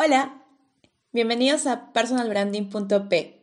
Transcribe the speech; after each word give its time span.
Hola, 0.00 0.46
bienvenidos 1.12 1.66
a 1.66 1.92
personalbranding.p. 1.92 3.42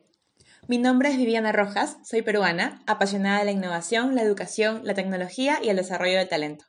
Mi 0.70 0.78
nombre 0.78 1.10
es 1.10 1.18
Viviana 1.18 1.52
Rojas, 1.52 1.98
soy 2.06 2.22
peruana, 2.22 2.82
apasionada 2.88 3.40
de 3.40 3.46
la 3.46 3.52
innovación, 3.52 4.16
la 4.16 4.22
educación, 4.22 4.80
la 4.86 4.94
tecnología 4.94 5.60
y 5.62 5.68
el 5.68 5.76
desarrollo 5.76 6.18
del 6.18 6.30
talento. 6.30 6.64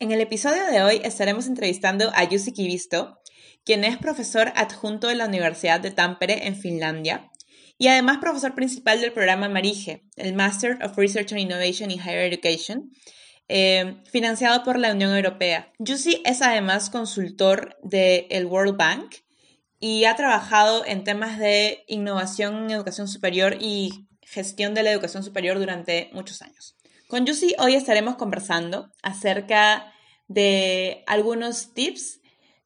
En 0.00 0.10
el 0.10 0.20
episodio 0.20 0.66
de 0.66 0.82
hoy 0.82 1.00
estaremos 1.04 1.46
entrevistando 1.46 2.10
a 2.16 2.26
Jussi 2.26 2.52
Kivisto, 2.52 3.20
quien 3.64 3.84
es 3.84 3.96
profesor 3.96 4.52
adjunto 4.56 5.06
de 5.06 5.14
la 5.14 5.26
Universidad 5.26 5.78
de 5.78 5.92
Tampere 5.92 6.48
en 6.48 6.56
Finlandia 6.56 7.30
y 7.78 7.86
además 7.86 8.18
profesor 8.18 8.56
principal 8.56 9.00
del 9.00 9.12
programa 9.12 9.48
Marige, 9.48 10.02
el 10.16 10.34
Master 10.34 10.78
of 10.82 10.98
Research 10.98 11.30
and 11.30 11.42
Innovation 11.42 11.92
in 11.92 12.00
Higher 12.00 12.24
Education, 12.24 12.90
eh, 13.48 14.02
financiado 14.10 14.64
por 14.64 14.78
la 14.78 14.92
Unión 14.92 15.14
Europea. 15.14 15.72
Jussi 15.78 16.22
es 16.24 16.42
además 16.42 16.90
consultor 16.90 17.76
del 17.82 18.46
World 18.46 18.76
Bank 18.76 19.16
y 19.78 20.04
ha 20.04 20.16
trabajado 20.16 20.84
en 20.84 21.04
temas 21.04 21.38
de 21.38 21.84
innovación 21.86 22.64
en 22.64 22.70
educación 22.70 23.08
superior 23.08 23.56
y 23.60 24.08
gestión 24.22 24.74
de 24.74 24.82
la 24.82 24.90
educación 24.90 25.22
superior 25.22 25.58
durante 25.58 26.10
muchos 26.12 26.42
años. 26.42 26.76
Con 27.08 27.26
Jussi 27.26 27.54
hoy 27.58 27.74
estaremos 27.74 28.16
conversando 28.16 28.90
acerca 29.02 29.92
de 30.26 31.04
algunos 31.06 31.72
tips 31.72 32.20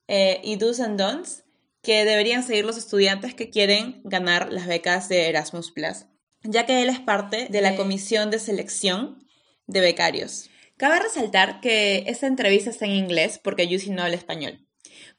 eh, 0.09 0.41
y 0.43 0.57
do's 0.57 0.80
and 0.80 0.99
don'ts 0.99 1.45
que 1.83 2.05
deberían 2.05 2.43
seguir 2.43 2.65
los 2.65 2.77
estudiantes 2.77 3.35
que 3.35 3.51
quieren 3.51 4.01
ganar 4.05 4.52
las 4.52 4.66
becas 4.66 5.09
de 5.09 5.29
Erasmus 5.29 5.73
Plus, 5.73 6.07
ya 6.43 6.66
que 6.66 6.83
él 6.83 6.88
es 6.88 7.01
parte 7.01 7.49
de 7.51 7.60
la 7.60 7.77
comisión 7.77 8.30
de 8.30 8.38
selección 8.38 9.24
de 9.66 9.80
becarios. 9.80 10.50
Cabe 10.80 10.98
resaltar 10.98 11.61
que 11.61 12.05
esta 12.07 12.27
entrevista 12.27 12.70
está 12.70 12.87
en 12.87 12.93
inglés 12.93 13.38
porque 13.45 13.69
Yusi 13.69 13.91
no 13.91 14.02
habla 14.02 14.16
español. 14.16 14.66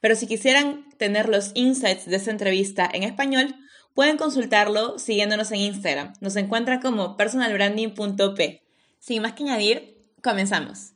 Pero 0.00 0.16
si 0.16 0.26
quisieran 0.26 0.90
tener 0.98 1.28
los 1.28 1.52
insights 1.54 2.04
de 2.04 2.16
esta 2.16 2.32
entrevista 2.32 2.90
en 2.92 3.04
español, 3.04 3.54
pueden 3.94 4.16
consultarlo 4.16 4.98
siguiéndonos 4.98 5.52
en 5.52 5.58
Instagram. 5.58 6.14
Nos 6.20 6.34
encuentran 6.34 6.80
como 6.80 7.16
personalbranding.p. 7.16 8.60
Sin 8.98 9.22
más 9.22 9.34
que 9.34 9.44
añadir, 9.44 9.94
comenzamos. 10.20 10.94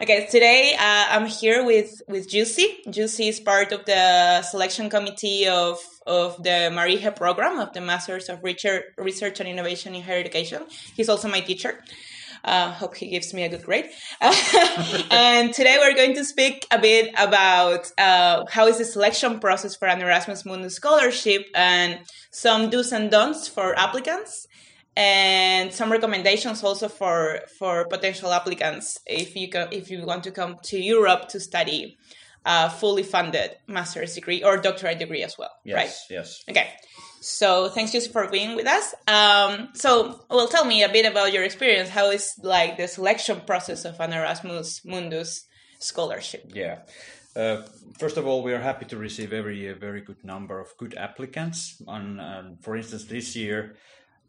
Okay, 0.00 0.26
today 0.32 0.72
uh, 0.72 1.04
I'm 1.10 1.26
here 1.26 1.62
with 1.62 2.00
with 2.08 2.30
Juicy. 2.30 2.80
Juicy 2.88 3.28
is 3.28 3.40
part 3.40 3.72
of 3.72 3.84
the 3.84 4.40
selection 4.40 4.88
committee 4.88 5.46
of 5.46 5.78
of 6.08 6.42
the 6.42 6.70
MARIHE 6.72 7.14
program 7.14 7.58
of 7.60 7.72
the 7.72 7.80
Masters 7.80 8.28
of 8.28 8.42
Research, 8.42 9.40
and 9.40 9.48
Innovation 9.48 9.94
in 9.94 10.02
Higher 10.02 10.18
Education. 10.18 10.62
He's 10.96 11.08
also 11.08 11.28
my 11.28 11.40
teacher. 11.40 11.84
Uh, 12.44 12.70
hope 12.72 12.96
he 12.96 13.08
gives 13.10 13.34
me 13.34 13.42
a 13.44 13.48
good 13.48 13.64
grade. 13.64 13.86
and 15.10 15.52
today 15.52 15.76
we're 15.78 15.94
going 15.94 16.14
to 16.14 16.24
speak 16.24 16.66
a 16.70 16.78
bit 16.78 17.12
about 17.18 17.90
uh, 17.98 18.44
how 18.48 18.66
is 18.66 18.78
the 18.78 18.84
selection 18.84 19.40
process 19.40 19.76
for 19.76 19.88
an 19.88 20.00
Erasmus 20.00 20.44
Mundus 20.44 20.74
scholarship 20.74 21.46
and 21.54 21.98
some 22.30 22.70
do's 22.70 22.92
and 22.92 23.10
don'ts 23.10 23.48
for 23.48 23.78
applicants 23.78 24.46
and 24.96 25.72
some 25.72 25.92
recommendations 25.92 26.62
also 26.62 26.88
for 26.88 27.40
for 27.58 27.86
potential 27.86 28.32
applicants 28.32 28.98
if 29.06 29.36
you 29.36 29.48
go, 29.48 29.68
if 29.70 29.90
you 29.90 30.04
want 30.04 30.24
to 30.24 30.30
come 30.30 30.56
to 30.62 30.78
Europe 30.78 31.28
to 31.28 31.38
study 31.38 31.96
a 32.44 32.70
fully 32.70 33.02
funded 33.02 33.56
master's 33.66 34.14
degree 34.14 34.42
or 34.42 34.56
doctorate 34.56 34.98
degree 34.98 35.22
as 35.22 35.36
well. 35.38 35.50
Yes, 35.64 35.76
right? 35.76 36.16
Yes. 36.16 36.44
Okay. 36.48 36.68
So 37.20 37.68
thanks, 37.68 37.92
Joseph, 37.92 38.12
for 38.12 38.28
being 38.28 38.54
with 38.54 38.66
us. 38.66 38.94
Um, 39.08 39.70
so, 39.74 40.24
well, 40.30 40.46
tell 40.46 40.64
me 40.64 40.84
a 40.84 40.88
bit 40.88 41.04
about 41.04 41.32
your 41.32 41.42
experience. 41.42 41.88
How 41.88 42.10
is 42.10 42.32
like 42.42 42.76
the 42.76 42.86
selection 42.86 43.40
process 43.44 43.84
of 43.84 43.98
an 44.00 44.12
Erasmus 44.12 44.82
Mundus 44.84 45.44
scholarship? 45.80 46.50
Yeah. 46.54 46.78
Uh, 47.34 47.62
first 47.98 48.16
of 48.16 48.26
all, 48.26 48.42
we 48.42 48.52
are 48.52 48.60
happy 48.60 48.84
to 48.86 48.96
receive 48.96 49.32
every 49.32 49.58
year 49.58 49.72
a 49.72 49.78
very 49.78 50.00
good 50.00 50.24
number 50.24 50.60
of 50.60 50.68
good 50.78 50.96
applicants. 50.96 51.82
And, 51.86 52.62
for 52.62 52.76
instance, 52.76 53.04
this 53.04 53.34
year 53.34 53.76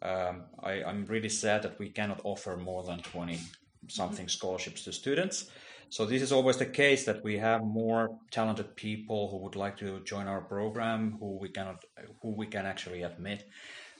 um, 0.01 0.43
I, 0.63 0.81
am 0.81 1.05
really 1.05 1.29
sad 1.29 1.63
that 1.63 1.77
we 1.77 1.89
cannot 1.89 2.21
offer 2.23 2.55
more 2.55 2.83
than 2.83 2.99
20 2.99 3.39
something 3.87 4.27
scholarships 4.27 4.83
to 4.85 4.93
students. 4.93 5.49
So 5.91 6.05
this 6.05 6.21
is 6.21 6.31
always 6.31 6.57
the 6.57 6.67
case 6.67 7.05
that 7.05 7.23
we 7.23 7.39
have 7.39 7.63
more 7.63 8.19
talented 8.29 8.75
people 8.75 9.29
who 9.29 9.37
would 9.37 9.55
like 9.55 9.77
to 9.77 9.99
join 10.01 10.27
our 10.27 10.41
program, 10.41 11.17
who 11.19 11.37
we 11.39 11.49
cannot, 11.49 11.83
who 12.21 12.29
we 12.35 12.45
can 12.45 12.67
actually 12.67 13.01
admit. 13.01 13.47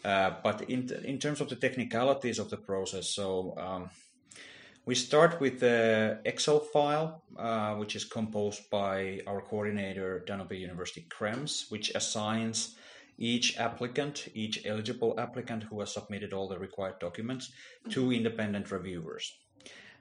Uh, 0.05 0.31
but 0.43 0.61
in 0.69 0.89
in 1.03 1.17
terms 1.17 1.41
of 1.41 1.49
the 1.49 1.55
technicalities 1.55 2.37
of 2.39 2.49
the 2.49 2.57
process, 2.57 3.09
so 3.09 3.55
um, 3.57 3.89
we 4.85 4.95
start 4.95 5.41
with 5.41 5.59
the 5.59 6.19
Excel 6.25 6.59
file, 6.59 7.23
uh, 7.37 7.73
which 7.75 7.95
is 7.95 8.05
composed 8.05 8.69
by 8.69 9.21
our 9.27 9.41
coordinator 9.41 10.23
Danube 10.25 10.53
University 10.53 11.05
Krems, 11.09 11.71
which 11.71 11.89
assigns 11.95 12.75
each 13.17 13.57
applicant, 13.57 14.29
each 14.33 14.65
eligible 14.65 15.19
applicant 15.19 15.63
who 15.63 15.79
has 15.79 15.93
submitted 15.93 16.33
all 16.33 16.47
the 16.47 16.57
required 16.57 16.99
documents, 16.99 17.51
to 17.89 18.13
independent 18.13 18.71
reviewers. 18.71 19.33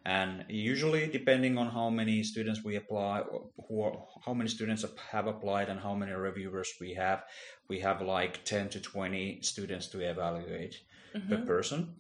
And 0.05 0.45
usually, 0.49 1.07
depending 1.07 1.59
on 1.59 1.69
how 1.69 1.91
many 1.91 2.23
students 2.23 2.65
we 2.65 2.77
apply, 2.77 3.23
who 3.69 3.83
are, 3.83 3.93
how 4.25 4.33
many 4.33 4.49
students 4.49 4.85
have 5.11 5.27
applied, 5.27 5.69
and 5.69 5.79
how 5.79 5.95
many 5.95 6.13
reviewers 6.13 6.73
we 6.81 6.95
have, 6.95 7.25
we 7.69 7.81
have 7.81 8.01
like 8.01 8.45
10 8.45 8.71
to 8.71 8.81
20 8.81 9.41
students 9.43 9.89
to 9.89 10.01
evaluate 10.01 10.81
mm-hmm. 11.15 11.29
per 11.29 11.45
person 11.45 11.95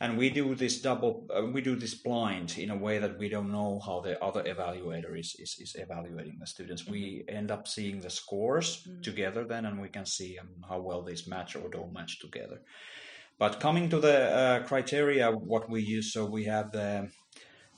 and 0.00 0.18
we 0.18 0.28
do 0.28 0.54
this 0.54 0.80
double 0.80 1.26
uh, 1.34 1.44
we 1.44 1.60
do 1.60 1.76
this 1.76 1.94
blind 1.94 2.58
in 2.58 2.70
a 2.70 2.76
way 2.76 2.98
that 2.98 3.18
we 3.18 3.28
don't 3.28 3.50
know 3.50 3.80
how 3.84 4.00
the 4.00 4.22
other 4.22 4.42
evaluator 4.42 5.18
is 5.18 5.36
is, 5.38 5.56
is 5.60 5.76
evaluating 5.78 6.36
the 6.38 6.46
students 6.46 6.82
mm-hmm. 6.82 6.92
we 6.92 7.24
end 7.28 7.50
up 7.50 7.66
seeing 7.68 8.00
the 8.00 8.10
scores 8.10 8.68
mm-hmm. 8.76 9.00
together 9.00 9.44
then 9.44 9.66
and 9.66 9.80
we 9.80 9.88
can 9.88 10.06
see 10.06 10.38
um, 10.38 10.48
how 10.68 10.78
well 10.80 11.02
these 11.02 11.26
match 11.26 11.56
or 11.56 11.68
don't 11.68 11.92
match 11.92 12.20
together 12.20 12.60
but 13.38 13.60
coming 13.60 13.88
to 13.88 13.98
the 13.98 14.18
uh, 14.30 14.62
criteria 14.64 15.30
what 15.30 15.68
we 15.68 15.80
use 15.82 16.12
so 16.12 16.24
we 16.24 16.44
have 16.44 16.72
the 16.72 17.08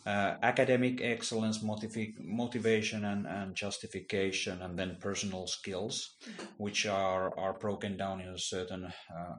uh, 0.07 0.37
academic 0.43 1.01
excellence, 1.03 1.63
motiv- 1.65 2.15
motivation, 2.21 3.05
and, 3.05 3.27
and, 3.27 3.57
justification, 3.57 4.63
and 4.63 4.79
then 4.79 4.97
personal 5.01 5.49
skills, 5.49 6.15
mm-hmm. 6.23 6.45
which 6.59 6.87
are, 6.87 7.37
are 7.37 7.55
broken 7.55 7.97
down 7.97 8.21
in 8.21 8.29
a 8.29 8.39
certain 8.39 8.85
uh, 8.85 9.35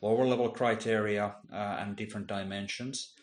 lower 0.00 0.24
level 0.24 0.48
criteria 0.50 1.34
uh, 1.52 1.56
and 1.80 1.96
different 1.96 2.28
dimensions. 2.28 3.14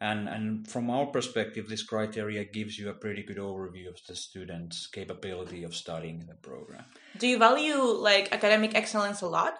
And, 0.00 0.28
and 0.28 0.66
from 0.66 0.88
our 0.88 1.06
perspective, 1.06 1.68
this 1.68 1.82
criteria 1.82 2.44
gives 2.44 2.78
you 2.78 2.88
a 2.88 2.94
pretty 2.94 3.22
good 3.22 3.36
overview 3.36 3.88
of 3.88 3.98
the 4.08 4.14
student's 4.14 4.86
capability 4.86 5.64
of 5.64 5.74
studying 5.74 6.24
the 6.26 6.34
program. 6.34 6.84
Do 7.18 7.26
you 7.26 7.36
value 7.36 7.82
like 7.82 8.32
academic 8.32 8.74
excellence 8.74 9.20
a 9.20 9.26
lot? 9.26 9.58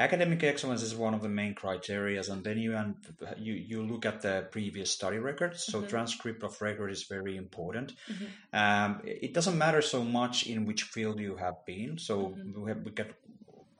Academic 0.00 0.42
excellence 0.44 0.82
is 0.82 0.94
one 0.94 1.12
of 1.12 1.20
the 1.20 1.28
main 1.28 1.54
criteria, 1.54 2.22
and 2.30 2.42
then 2.42 2.56
you 2.56 2.74
and 2.74 2.94
you 3.36 3.52
you 3.52 3.82
look 3.82 4.06
at 4.06 4.22
the 4.22 4.48
previous 4.50 4.90
study 4.90 5.18
records. 5.18 5.62
So 5.62 5.78
mm-hmm. 5.78 5.88
transcript 5.88 6.42
of 6.42 6.60
record 6.62 6.90
is 6.90 7.02
very 7.04 7.36
important. 7.36 7.92
Mm-hmm. 8.08 8.24
Um, 8.62 9.02
it 9.04 9.34
doesn't 9.34 9.58
matter 9.58 9.82
so 9.82 10.02
much 10.02 10.46
in 10.46 10.64
which 10.64 10.84
field 10.84 11.20
you 11.20 11.36
have 11.36 11.66
been. 11.66 11.98
So 11.98 12.14
mm-hmm. 12.18 12.62
we 12.62 12.70
have 12.70 12.82
we 12.82 12.92
get 12.92 13.12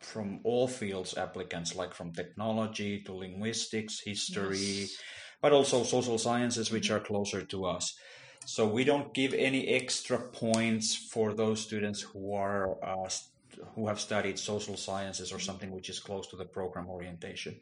from 0.01 0.41
all 0.45 0.69
fields 0.69 1.17
applicants, 1.17 1.75
like 1.75 1.95
from 1.95 2.13
technology 2.13 3.01
to 3.07 3.15
linguistics, 3.15 4.01
history, 4.01 4.59
yes. 4.59 4.99
but 5.41 5.53
also 5.53 5.85
social 5.85 6.19
sciences, 6.19 6.71
which 6.71 6.91
are 6.91 7.01
closer 7.01 7.41
to 7.47 7.65
us. 7.65 7.97
So 8.45 8.67
we 8.67 8.85
don't 8.85 9.15
give 9.15 9.33
any 9.33 9.69
extra 9.69 10.19
points 10.19 10.95
for 10.95 11.33
those 11.33 11.61
students 11.61 12.01
who 12.03 12.35
are 12.35 12.77
uh, 12.85 13.09
who 13.75 13.89
have 13.89 14.01
studied 14.01 14.39
social 14.39 14.77
sciences 14.77 15.33
or 15.33 15.39
something 15.39 15.71
which 15.71 15.89
is 15.89 16.01
close 16.01 16.27
to 16.29 16.37
the 16.37 16.45
program 16.45 16.89
orientation. 16.89 17.59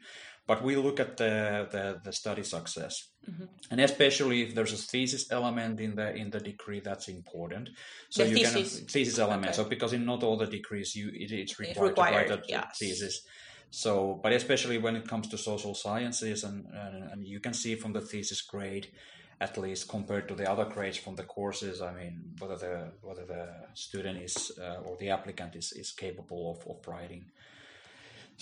But 0.47 0.63
we 0.63 0.75
look 0.75 0.99
at 0.99 1.17
the, 1.17 1.67
the, 1.71 2.01
the 2.03 2.11
study 2.11 2.43
success. 2.43 3.09
Mm-hmm. 3.29 3.45
And 3.69 3.81
especially 3.81 4.41
if 4.41 4.55
there's 4.55 4.73
a 4.73 4.77
thesis 4.77 5.31
element 5.31 5.79
in 5.79 5.95
the 5.95 6.15
in 6.15 6.31
the 6.31 6.39
degree, 6.39 6.79
that's 6.79 7.07
important. 7.07 7.69
So 8.09 8.23
the 8.23 8.29
you 8.29 8.35
thesis. 8.37 8.79
can 8.79 8.87
thesis 8.87 9.19
element. 9.19 9.47
Okay. 9.47 9.53
So 9.53 9.63
because 9.65 9.93
in 9.93 10.05
not 10.05 10.23
all 10.23 10.37
the 10.37 10.47
degrees 10.47 10.95
you 10.95 11.09
it, 11.13 11.31
it's 11.31 11.59
required, 11.59 11.89
required, 11.89 12.27
to 12.27 12.33
write 12.33 12.39
a 12.39 12.47
yes. 12.47 12.77
thesis. 12.79 13.21
So, 13.71 14.19
but 14.23 14.33
especially 14.33 14.79
when 14.79 14.95
it 14.95 15.07
comes 15.07 15.27
to 15.27 15.37
social 15.37 15.75
sciences, 15.75 16.43
and, 16.43 16.65
and, 16.73 17.11
and 17.11 17.27
you 17.27 17.39
can 17.39 17.53
see 17.53 17.75
from 17.75 17.93
the 17.93 18.01
thesis 18.01 18.41
grade, 18.41 18.87
at 19.41 19.57
least 19.57 19.87
compared 19.87 20.27
to 20.27 20.35
the 20.35 20.49
other 20.49 20.65
grades 20.65 20.97
from 20.97 21.15
the 21.15 21.23
courses. 21.23 21.81
I 21.81 21.93
mean, 21.93 22.35
whether 22.39 22.57
the 22.57 22.91
whether 23.01 23.25
the 23.25 23.47
student 23.73 24.21
is 24.21 24.51
uh, 24.59 24.81
or 24.85 24.97
the 24.97 25.09
applicant 25.09 25.55
is, 25.55 25.71
is 25.71 25.91
capable 25.91 26.51
of, 26.51 26.67
of 26.67 26.87
writing 26.87 27.25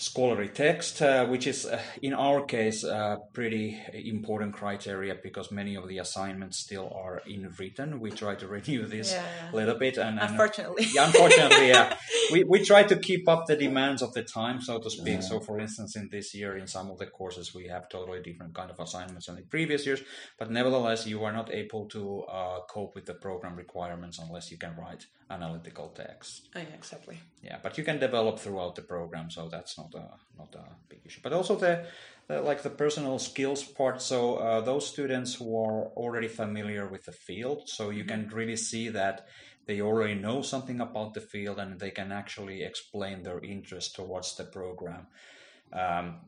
scholarly 0.00 0.48
text, 0.48 1.02
uh, 1.02 1.26
which 1.26 1.44
is 1.48 1.66
uh, 1.66 1.80
in 2.02 2.14
our 2.14 2.44
case 2.44 2.84
a 2.84 3.18
pretty 3.32 3.76
important 3.92 4.54
criteria 4.54 5.16
because 5.20 5.50
many 5.50 5.74
of 5.74 5.88
the 5.88 5.98
assignments 5.98 6.56
still 6.56 6.88
are 6.94 7.20
in 7.26 7.52
written. 7.58 7.98
We 7.98 8.10
try 8.12 8.36
to 8.36 8.46
renew 8.46 8.86
this 8.86 9.12
Yeah. 9.12 9.50
a 9.52 9.56
little 9.56 9.74
bit, 9.74 9.96
and, 9.98 10.20
and 10.20 10.30
Unfortunately. 10.30 10.86
yeah, 10.94 11.06
unfortunately, 11.06 11.68
yeah, 11.68 11.96
we 12.32 12.44
we 12.44 12.64
try 12.64 12.84
to 12.84 12.96
keep 12.96 13.28
up 13.28 13.46
the 13.46 13.56
demands 13.56 14.00
of 14.00 14.12
the 14.14 14.22
time, 14.22 14.60
so 14.60 14.78
to 14.78 14.88
speak. 14.88 15.20
So, 15.22 15.40
for 15.40 15.58
instance, 15.58 15.96
in 15.96 16.08
this 16.10 16.32
year, 16.32 16.56
in 16.56 16.68
some 16.68 16.90
of 16.92 16.98
the 16.98 17.06
courses, 17.06 17.52
we 17.52 17.66
have 17.66 17.88
totally 17.88 18.20
different 18.22 18.54
kind 18.54 18.70
of 18.70 18.78
assignments 18.78 19.26
than 19.26 19.34
the 19.36 19.42
previous 19.42 19.84
years. 19.84 20.00
But 20.38 20.50
nevertheless, 20.52 21.06
you 21.08 21.24
are 21.24 21.32
not 21.32 21.52
able 21.52 21.86
to 21.88 22.22
uh, 22.22 22.60
cope 22.70 22.94
with 22.94 23.06
the 23.06 23.14
program 23.14 23.56
requirements 23.56 24.20
unless 24.20 24.52
you 24.52 24.58
can 24.58 24.76
write 24.76 25.06
analytical 25.30 25.88
text. 25.88 26.48
Oh, 26.54 26.60
yeah, 26.60 26.74
exactly. 26.74 27.18
Yeah, 27.42 27.58
but 27.62 27.76
you 27.76 27.84
can 27.84 27.98
develop 27.98 28.38
throughout 28.38 28.76
the 28.76 28.82
program, 28.82 29.30
so 29.30 29.48
that's 29.48 29.76
not 29.76 29.87
a 29.94 30.08
not 30.36 30.54
a 30.54 30.64
big 30.88 31.00
issue. 31.04 31.20
But 31.22 31.32
also 31.32 31.56
the, 31.56 31.86
the 32.28 32.40
like 32.40 32.62
the 32.62 32.70
personal 32.70 33.18
skills 33.18 33.62
part. 33.64 34.00
So 34.02 34.36
uh, 34.36 34.60
those 34.60 34.86
students 34.86 35.34
who 35.34 35.58
are 35.64 35.86
already 35.96 36.28
familiar 36.28 36.86
with 36.86 37.04
the 37.04 37.12
field, 37.12 37.68
so 37.68 37.90
you 37.90 38.04
can 38.04 38.28
really 38.28 38.56
see 38.56 38.88
that 38.90 39.26
they 39.66 39.80
already 39.82 40.14
know 40.14 40.42
something 40.42 40.80
about 40.80 41.12
the 41.14 41.20
field 41.20 41.58
and 41.58 41.78
they 41.78 41.90
can 41.90 42.10
actually 42.10 42.62
explain 42.62 43.22
their 43.22 43.40
interest 43.40 43.94
towards 43.94 44.34
the 44.36 44.44
program, 44.44 45.06
um, 45.72 46.20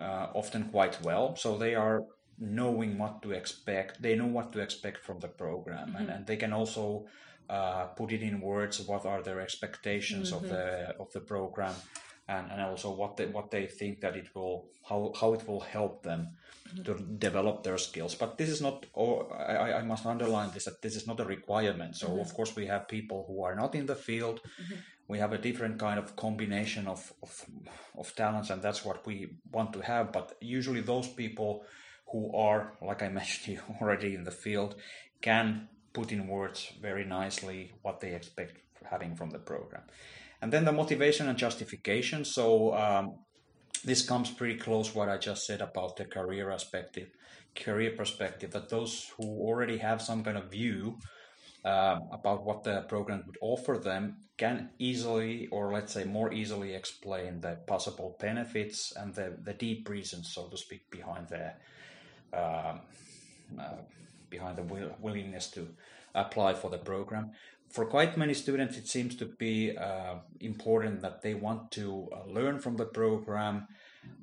uh, 0.00 0.28
often 0.34 0.68
quite 0.70 1.02
well. 1.02 1.34
So 1.34 1.58
they 1.58 1.74
are 1.74 2.04
knowing 2.38 2.98
what 2.98 3.22
to 3.22 3.32
expect. 3.32 4.00
They 4.00 4.14
know 4.14 4.26
what 4.26 4.52
to 4.52 4.60
expect 4.60 5.04
from 5.04 5.18
the 5.20 5.28
program, 5.28 5.96
and, 5.96 6.08
and 6.10 6.26
they 6.26 6.36
can 6.36 6.52
also 6.52 7.06
uh, 7.48 7.86
put 7.96 8.12
it 8.12 8.22
in 8.22 8.40
words. 8.40 8.80
What 8.80 9.04
are 9.06 9.22
their 9.22 9.40
expectations 9.40 10.32
of 10.32 10.48
the 10.48 10.94
of 11.00 11.12
the 11.12 11.20
program, 11.20 11.74
and, 12.28 12.50
and 12.50 12.60
also 12.60 12.90
what 12.90 13.16
they 13.16 13.26
what 13.26 13.50
they 13.50 13.66
think 13.66 14.00
that 14.00 14.16
it 14.16 14.28
will 14.34 14.66
how 14.88 15.12
how 15.20 15.32
it 15.32 15.46
will 15.46 15.60
help 15.60 16.02
them 16.02 16.28
to 16.84 16.94
develop 17.18 17.62
their 17.62 17.78
skills. 17.78 18.14
But 18.14 18.38
this 18.38 18.48
is 18.48 18.60
not. 18.60 18.86
Or 18.92 19.32
I, 19.34 19.74
I 19.74 19.82
must 19.82 20.04
underline 20.06 20.50
this 20.52 20.64
that 20.64 20.82
this 20.82 20.96
is 20.96 21.06
not 21.06 21.20
a 21.20 21.24
requirement. 21.24 21.96
So 21.96 22.06
of 22.06 22.12
mm-hmm. 22.12 22.36
course 22.36 22.56
we 22.56 22.66
have 22.66 22.88
people 22.88 23.24
who 23.28 23.42
are 23.42 23.54
not 23.54 23.74
in 23.74 23.86
the 23.86 23.94
field. 23.94 24.40
Mm-hmm. 24.40 24.74
We 25.08 25.18
have 25.18 25.32
a 25.32 25.38
different 25.38 25.78
kind 25.78 26.00
of 26.00 26.16
combination 26.16 26.88
of, 26.88 27.12
of 27.22 27.46
of 27.96 28.14
talents, 28.16 28.50
and 28.50 28.60
that's 28.60 28.84
what 28.84 29.06
we 29.06 29.36
want 29.52 29.72
to 29.74 29.80
have. 29.80 30.12
But 30.12 30.36
usually 30.40 30.80
those 30.80 31.06
people 31.06 31.64
who 32.10 32.34
are, 32.36 32.72
like 32.82 33.02
I 33.02 33.08
mentioned, 33.20 33.56
you 33.56 33.62
already 33.80 34.14
in 34.14 34.24
the 34.24 34.32
field, 34.32 34.74
can 35.20 35.68
put 35.92 36.12
in 36.12 36.26
words 36.26 36.72
very 36.82 37.04
nicely 37.04 37.72
what 37.82 38.00
they 38.00 38.14
expect 38.14 38.58
having 38.90 39.16
from 39.16 39.30
the 39.30 39.38
program. 39.38 39.82
And 40.42 40.52
then 40.52 40.64
the 40.64 40.72
motivation 40.72 41.28
and 41.28 41.38
justification. 41.38 42.24
So 42.24 42.74
um, 42.74 43.18
this 43.84 44.06
comes 44.06 44.30
pretty 44.30 44.58
close 44.58 44.94
what 44.94 45.08
I 45.08 45.16
just 45.16 45.46
said 45.46 45.60
about 45.60 45.96
the 45.96 46.04
career 46.04 46.50
perspective, 46.50 47.08
career 47.54 47.92
perspective. 47.96 48.50
That 48.50 48.68
those 48.68 49.12
who 49.16 49.24
already 49.24 49.78
have 49.78 50.02
some 50.02 50.22
kind 50.22 50.36
of 50.36 50.50
view 50.50 50.98
um, 51.64 52.08
about 52.12 52.44
what 52.44 52.62
the 52.64 52.82
program 52.82 53.24
would 53.26 53.38
offer 53.40 53.78
them 53.78 54.18
can 54.36 54.70
easily, 54.78 55.48
or 55.48 55.72
let's 55.72 55.92
say 55.92 56.04
more 56.04 56.32
easily, 56.32 56.74
explain 56.74 57.40
the 57.40 57.58
possible 57.66 58.16
benefits 58.20 58.92
and 58.94 59.14
the, 59.14 59.36
the 59.42 59.54
deep 59.54 59.88
reasons, 59.88 60.32
so 60.32 60.46
to 60.48 60.56
speak, 60.56 60.90
behind 60.90 61.28
the 61.28 61.52
um, 62.32 62.80
uh, 63.58 63.82
behind 64.28 64.56
the 64.56 64.62
will, 64.62 64.94
willingness 65.00 65.50
to 65.50 65.68
apply 66.14 66.54
for 66.54 66.70
the 66.70 66.78
program. 66.78 67.30
For 67.68 67.84
quite 67.84 68.16
many 68.16 68.34
students, 68.34 68.76
it 68.76 68.88
seems 68.88 69.16
to 69.16 69.26
be 69.26 69.76
uh, 69.76 70.16
important 70.40 71.02
that 71.02 71.22
they 71.22 71.34
want 71.34 71.70
to 71.72 72.08
uh, 72.12 72.30
learn 72.30 72.58
from 72.58 72.76
the 72.76 72.86
program 72.86 73.66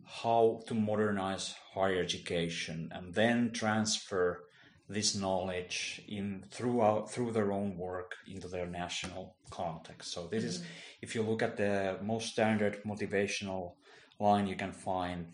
how 0.05 0.61
to 0.67 0.73
modernize 0.73 1.55
higher 1.73 1.99
education 1.99 2.89
and 2.93 3.13
then 3.13 3.51
transfer 3.51 4.43
this 4.89 5.15
knowledge 5.15 6.01
in 6.07 6.43
throughout 6.51 7.11
through 7.11 7.31
their 7.31 7.51
own 7.51 7.77
work 7.77 8.15
into 8.27 8.47
their 8.47 8.65
national 8.65 9.35
context. 9.49 10.11
So 10.11 10.27
this 10.27 10.43
is, 10.43 10.63
if 11.01 11.15
you 11.15 11.21
look 11.21 11.41
at 11.41 11.57
the 11.57 11.97
most 12.01 12.29
standard 12.29 12.83
motivational 12.83 13.73
line 14.19 14.47
you 14.47 14.55
can 14.55 14.71
find 14.71 15.27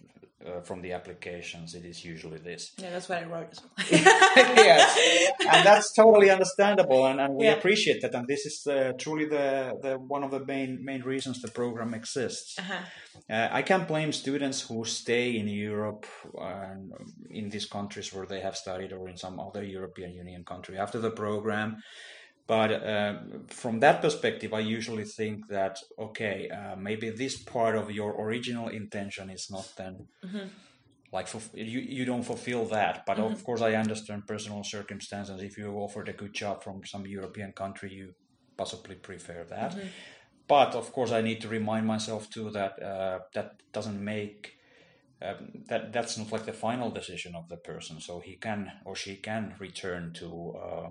uh, 0.46 0.62
from 0.62 0.82
the 0.82 0.94
applications, 0.94 1.76
it 1.76 1.86
is 1.86 2.04
usually 2.06 2.38
this. 2.40 2.72
Yeah, 2.78 2.92
that's 2.92 3.10
what 3.10 3.20
I 3.24 3.26
wrote 3.26 3.50
as 3.52 3.60
well. 3.62 3.72
yes, 4.56 5.32
and 5.52 5.66
that's 5.66 5.92
totally 5.94 6.30
understandable, 6.30 7.06
and, 7.08 7.20
and 7.20 7.36
we 7.36 7.46
Yeah. 7.46 7.54
appreciate 7.58 8.02
that. 8.02 8.14
And 8.16 8.26
this 8.28 8.46
is 8.46 8.66
uh, 8.68 8.94
truly 8.98 9.26
the, 9.26 9.74
the 9.82 9.94
one 10.00 10.24
of 10.24 10.32
the 10.32 10.46
main 10.46 10.84
main 10.84 11.02
reasons 11.02 11.42
the 11.42 11.50
program 11.52 11.94
exists. 11.94 12.58
Uh-huh. 12.60 12.84
Uh, 13.30 13.50
I 13.52 13.62
can't 13.64 13.88
blame 13.88 14.12
students 14.14 14.62
who 14.62 14.86
stay 14.86 15.36
in 15.38 15.48
Europe 15.48 16.06
and 16.40 16.92
in 17.30 17.50
these 17.50 17.66
countries 17.66 18.14
where 18.14 18.26
they 18.26 18.40
have 18.40 18.56
studied, 18.56 18.94
or 18.94 19.10
in 19.10 19.18
some 19.18 19.40
other 19.40 19.64
European 19.64 20.14
Union 20.14 20.44
country 20.46 20.78
after 20.78 21.00
the 21.00 21.12
program. 21.12 21.78
But 22.50 22.72
uh, 22.72 23.14
from 23.48 23.80
that 23.82 24.02
perspective, 24.02 24.52
I 24.56 24.62
usually 24.78 25.06
think 25.06 25.48
that 25.50 25.76
okay, 26.08 26.50
uh, 26.50 26.76
maybe 26.76 27.12
this 27.12 27.36
part 27.38 27.76
of 27.76 27.92
your 27.92 28.12
original 28.26 28.70
intention 28.70 29.30
is 29.30 29.46
not 29.52 29.68
then 29.78 30.08
like 31.12 31.28
fulf- 31.28 31.54
you 31.74 31.80
you 31.98 32.06
don't 32.06 32.24
fulfill 32.24 32.66
that. 32.66 33.06
But 33.06 33.20
of 33.20 33.44
course, 33.44 33.62
I 33.62 33.74
understand 33.76 34.26
personal 34.28 34.64
circumstances. 34.64 35.44
If 35.44 35.58
you 35.60 35.68
offered 35.86 36.10
a 36.10 36.14
good 36.22 36.34
job 36.34 36.64
from 36.64 36.84
some 36.86 37.06
European 37.06 37.52
country, 37.54 37.94
you 37.94 38.16
possibly 38.58 38.96
prefer 38.96 39.44
that. 39.50 39.72
But 40.48 40.74
of 40.76 40.92
course, 40.92 41.12
I 41.12 41.22
need 41.22 41.42
to 41.42 41.48
remind 41.48 41.86
myself 41.86 42.30
too 42.32 42.50
that 42.52 42.74
uh, 42.82 43.20
that 43.36 43.62
doesn't 43.72 44.04
make 44.04 44.56
um, 45.22 45.52
that 45.68 45.94
that's 45.94 46.18
not 46.18 46.32
like 46.32 46.46
the 46.46 46.54
final 46.68 46.90
decision 46.90 47.36
of 47.36 47.48
the 47.48 47.58
person. 47.58 48.00
So 48.02 48.20
he 48.22 48.38
can 48.38 48.72
or 48.86 48.96
she 48.96 49.18
can 49.18 49.54
return 49.60 50.14
to 50.14 50.28
uh, 50.66 50.90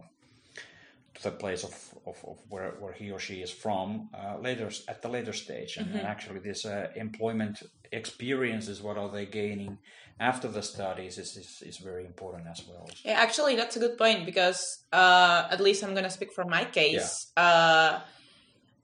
to 1.14 1.22
the 1.22 1.30
place 1.30 1.64
of, 1.64 1.74
of, 2.06 2.16
of 2.24 2.38
where, 2.48 2.72
where 2.80 2.92
he 2.92 3.10
or 3.10 3.18
she 3.18 3.36
is 3.42 3.50
from 3.50 4.08
uh, 4.14 4.38
later 4.38 4.70
at 4.86 5.02
the 5.02 5.08
later 5.08 5.32
stage. 5.32 5.76
And, 5.76 5.90
and 5.94 6.06
actually, 6.06 6.40
this 6.40 6.64
uh, 6.64 6.88
employment 6.96 7.62
experience 7.90 8.68
is 8.68 8.82
what 8.82 8.96
are 8.98 9.10
they 9.10 9.26
gaining 9.26 9.78
after 10.20 10.48
the 10.48 10.62
studies 10.62 11.18
is, 11.18 11.36
is, 11.36 11.62
is 11.64 11.76
very 11.78 12.04
important 12.04 12.46
as 12.50 12.62
well. 12.68 12.88
Yeah, 13.04 13.20
actually, 13.20 13.56
that's 13.56 13.76
a 13.76 13.80
good 13.80 13.96
point 13.96 14.26
because 14.26 14.84
uh, 14.92 15.48
at 15.50 15.60
least 15.60 15.84
I'm 15.84 15.94
gonna 15.94 16.10
speak 16.10 16.32
for 16.34 16.44
my 16.44 16.64
case. 16.64 17.30
Uh, 17.36 18.00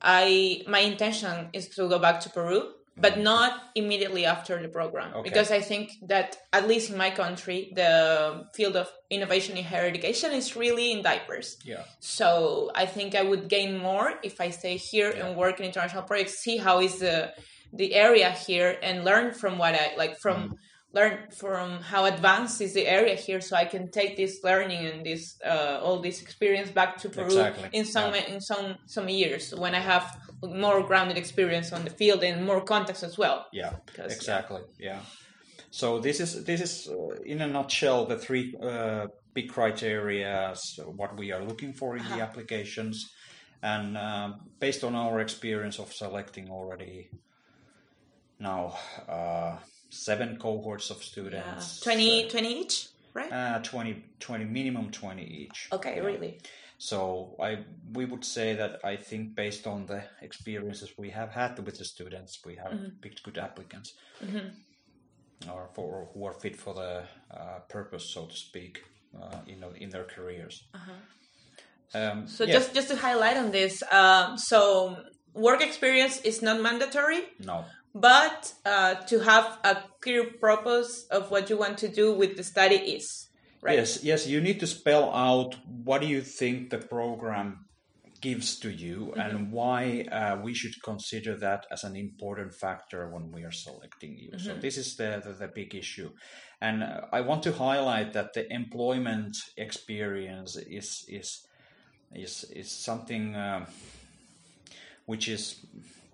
I 0.00 0.62
my 0.68 0.80
intention 0.80 1.48
is 1.52 1.68
to 1.70 1.88
go 1.88 1.98
back 1.98 2.20
to 2.20 2.30
Peru, 2.30 2.72
but 2.96 3.18
not 3.18 3.60
immediately 3.74 4.24
after 4.24 4.60
the 4.62 4.68
program 4.68 5.12
Okay. 5.14 5.28
because 5.28 5.50
I 5.50 5.60
think 5.60 5.90
that 6.06 6.36
at 6.52 6.68
least 6.68 6.90
in 6.90 6.96
my 6.96 7.10
country, 7.10 7.72
the 7.74 8.46
field 8.54 8.76
of 8.76 8.88
innovation 9.10 9.56
in 9.56 9.64
higher 9.64 9.86
education 9.86 10.30
is 10.32 10.54
really 10.54 10.92
in 10.92 11.02
diapers. 11.02 11.56
Yeah. 11.64 11.82
So 11.98 12.70
I 12.74 12.86
think 12.86 13.14
I 13.14 13.22
would 13.22 13.48
gain 13.48 13.78
more 13.78 14.14
if 14.22 14.40
I 14.40 14.50
stay 14.50 14.76
here 14.76 15.10
and 15.10 15.36
work 15.36 15.58
in 15.58 15.66
international 15.66 16.04
projects, 16.04 16.34
see 16.38 16.56
how 16.56 16.80
is 16.80 16.98
the 16.98 17.32
the 17.72 17.94
area 17.94 18.30
here, 18.30 18.78
and 18.82 19.04
learn 19.04 19.34
from 19.34 19.58
what 19.58 19.74
I 19.74 19.96
like 19.96 20.18
from 20.20 20.36
Mm-hmm. 20.36 20.54
Learn 20.94 21.18
from 21.30 21.80
how 21.80 22.04
advanced 22.04 22.60
is 22.60 22.72
the 22.72 22.86
area 22.86 23.16
here, 23.16 23.40
so 23.40 23.56
I 23.56 23.64
can 23.64 23.90
take 23.90 24.16
this 24.16 24.42
learning 24.44 24.86
and 24.86 25.04
this 25.04 25.36
uh, 25.44 25.80
all 25.82 26.00
this 26.00 26.22
experience 26.22 26.70
back 26.70 26.96
to 26.98 27.08
Peru 27.08 27.26
Exactly, 27.26 27.68
in 27.72 27.84
some 27.84 28.14
yeah. 28.14 28.32
in 28.32 28.40
some 28.40 28.76
some 28.86 29.08
years 29.08 29.54
when 29.54 29.74
I 29.74 29.80
have 29.80 30.06
more 30.42 30.82
grounded 30.82 31.18
experience 31.18 31.72
on 31.72 31.84
the 31.84 31.90
field 31.90 32.22
and 32.22 32.46
more 32.46 32.60
context 32.60 33.02
as 33.02 33.18
well. 33.18 33.46
Yeah, 33.52 33.72
Because, 33.86 34.10
yeah. 34.10 34.16
exactly. 34.16 34.62
Yeah. 34.78 35.00
So 35.70 35.98
this 35.98 36.20
is 36.20 36.44
this 36.44 36.60
is 36.60 36.88
uh, 36.88 37.16
in 37.24 37.40
a 37.40 37.46
nutshell 37.46 38.06
the 38.06 38.18
three 38.18 38.54
uh, 38.62 39.06
big 39.34 39.48
criteria 39.48 40.54
what 40.96 41.16
we 41.16 41.32
are 41.32 41.44
looking 41.44 41.72
for 41.72 41.96
in 41.96 42.04
the 42.04 42.20
applications, 42.22 43.10
and 43.62 43.96
um, 43.98 44.28
based 44.60 44.84
on 44.84 44.94
our 44.94 45.20
experience 45.20 45.80
of 45.80 45.92
selecting 45.92 46.48
already 46.50 47.10
now 48.38 48.74
uh, 49.08 49.56
seven 49.94 50.36
cohorts 50.38 50.90
of 50.90 51.02
students, 51.02 51.80
20, 51.80 52.28
20 52.28 52.60
each, 52.60 52.88
right? 53.14 53.32
uh, 53.32 53.58
20, 53.60 54.04
20 54.20 54.44
minimum 54.44 54.90
twenty 54.90 55.24
each. 55.24 55.68
okay, 55.72 55.96
Yeah. 55.96 56.02
really. 56.02 56.40
So 56.78 57.36
I 57.40 57.64
we 57.94 58.04
would 58.04 58.24
say 58.24 58.54
that 58.54 58.80
I 58.84 58.96
think 58.96 59.34
based 59.36 59.66
on 59.66 59.86
the 59.86 60.02
experiences 60.20 60.92
we 60.98 61.10
have 61.10 61.30
had 61.30 61.58
with 61.64 61.78
the 61.78 61.84
students, 61.84 62.40
we 62.44 62.56
have 62.56 62.72
Mm-hmm. 62.72 63.00
picked 63.00 63.22
good 63.22 63.38
applicants, 63.38 63.94
or 65.52 65.68
for 65.74 66.08
who 66.12 66.24
are 66.26 66.32
fit 66.32 66.56
for 66.56 66.74
the 66.74 67.04
uh, 67.30 67.60
purpose, 67.68 68.12
so 68.12 68.26
to 68.26 68.36
speak, 68.36 68.82
uh, 69.20 69.38
in 69.46 69.62
in 69.76 69.90
their 69.90 70.04
careers. 70.04 70.64
Um, 70.74 70.80
Uh-huh. 70.80 72.26
So 72.26 72.44
yeah, 72.44 72.54
just 72.54 72.74
just 72.74 72.88
to 72.88 72.96
highlight 72.96 73.36
on 73.36 73.50
this, 73.52 73.82
um, 73.92 74.36
so 74.36 74.96
work 75.34 75.62
experience 75.62 76.20
is 76.22 76.42
not 76.42 76.60
mandatory, 76.60 77.22
no, 77.40 77.64
but 77.94 78.52
uh, 78.64 78.94
to 78.94 79.20
have 79.20 79.58
a 79.64 79.76
clear 80.00 80.24
purpose 80.40 81.06
of 81.10 81.30
what 81.30 81.50
you 81.50 81.56
want 81.56 81.78
to 81.78 81.88
do 81.88 82.12
with 82.12 82.36
the 82.36 82.44
study 82.44 82.76
is 82.76 83.28
right. 83.62 83.76
yes, 83.76 84.02
yes, 84.02 84.26
you 84.26 84.40
need 84.40 84.60
to 84.60 84.66
spell 84.66 85.14
out 85.14 85.56
what 85.84 86.00
do 86.00 86.06
you 86.06 86.20
think 86.20 86.70
the 86.70 86.78
program 86.78 87.64
gives 88.24 88.58
to 88.58 88.70
you 88.70 89.12
and 89.18 89.52
why 89.52 90.06
uh, 90.10 90.40
we 90.42 90.54
should 90.54 90.72
consider 90.82 91.36
that 91.36 91.66
as 91.70 91.84
an 91.84 91.94
important 91.94 92.54
factor 92.54 93.10
when 93.10 93.30
we 93.30 93.42
are 93.44 93.52
selecting 93.52 94.16
you. 94.16 94.30
So 94.38 94.54
this 94.54 94.78
is 94.78 94.96
the, 94.96 95.20
the, 95.22 95.32
the 95.32 95.48
big 95.48 95.74
issue. 95.74 96.10
And 96.58 96.82
uh, 96.82 97.02
I 97.12 97.20
want 97.20 97.42
to 97.42 97.52
highlight 97.52 98.14
that 98.14 98.32
the 98.32 98.50
employment 98.50 99.36
experience 99.58 100.56
is 100.56 101.04
is 101.06 101.46
is 102.14 102.44
is 102.62 102.70
something 102.70 103.36
um, 103.36 103.66
which 105.06 105.28
is 105.28 105.66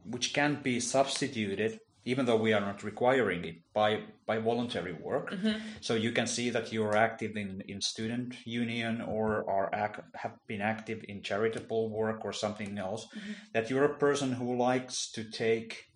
which 0.05 0.33
can 0.33 0.61
be 0.63 0.81
substituted 0.81 1.79
even 2.05 2.25
though 2.25 2.37
we 2.37 2.53
are 2.53 2.61
not 2.61 2.83
requiring 2.83 3.45
it 3.45 3.57
by 3.75 4.01
by 4.27 4.39
voluntary 4.39 4.93
work. 4.93 5.33
So 5.81 5.95
you 5.95 6.13
can 6.13 6.27
see 6.27 6.51
that 6.51 6.73
you're 6.73 6.97
active 6.97 7.37
in 7.37 7.63
in 7.69 7.81
student 7.81 8.35
union 8.47 9.01
or 9.03 9.49
are 9.49 9.69
ac- 9.73 10.09
have 10.15 10.37
been 10.47 10.63
active 10.63 11.05
in 11.09 11.23
charitable 11.23 11.91
work 11.91 12.25
or 12.25 12.33
something 12.33 12.79
else 12.79 13.07
that 13.53 13.69
you're 13.69 13.85
a 13.85 13.99
person 13.99 14.33
who 14.33 14.57
likes 14.57 15.11
to 15.13 15.25
take 15.25 15.91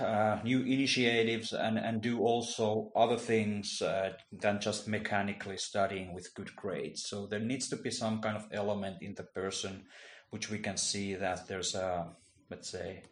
uh, 0.00 0.40
new 0.44 0.60
initiatives 0.62 1.52
and, 1.52 1.78
and 1.78 2.02
do 2.02 2.20
also 2.20 2.90
other 2.96 3.16
things 3.16 3.80
uh, 3.80 4.10
than 4.32 4.60
just 4.60 4.88
mechanically 4.88 5.56
studying 5.56 6.12
with 6.12 6.34
good 6.34 6.54
grades. 6.56 7.04
So 7.08 7.26
there 7.26 7.40
needs 7.40 7.68
to 7.68 7.76
be 7.76 7.90
some 7.90 8.20
kind 8.20 8.36
of 8.36 8.46
element 8.52 8.96
in 9.00 9.14
the 9.14 9.22
person 9.22 9.84
which 10.30 10.50
we 10.50 10.58
can 10.58 10.76
see 10.76 11.14
that 11.14 11.46
there's 11.48 11.74
a, 11.74 12.08
let's 12.50 12.70
say, 12.70 13.02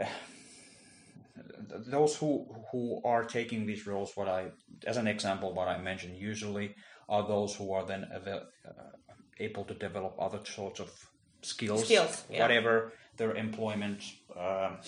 uh, 0.00 0.04
those 1.86 2.16
who 2.16 2.46
who 2.72 3.00
are 3.04 3.24
taking 3.24 3.66
these 3.66 3.86
roles, 3.86 4.16
what 4.16 4.28
I, 4.28 4.50
as 4.86 4.96
an 4.96 5.06
example, 5.06 5.52
what 5.52 5.68
I 5.68 5.78
mentioned, 5.80 6.16
usually 6.16 6.74
are 7.08 7.26
those 7.26 7.54
who 7.54 7.72
are 7.72 7.84
then 7.84 8.04
uh, 8.04 8.40
able 9.38 9.64
to 9.64 9.74
develop 9.74 10.14
other 10.18 10.40
sorts 10.44 10.80
of 10.80 10.90
skills, 11.42 11.84
Skills, 11.84 12.24
yeah. 12.30 12.40
whatever 12.42 12.92
their 13.16 13.34
employment 13.34 14.02
um, 14.36 14.78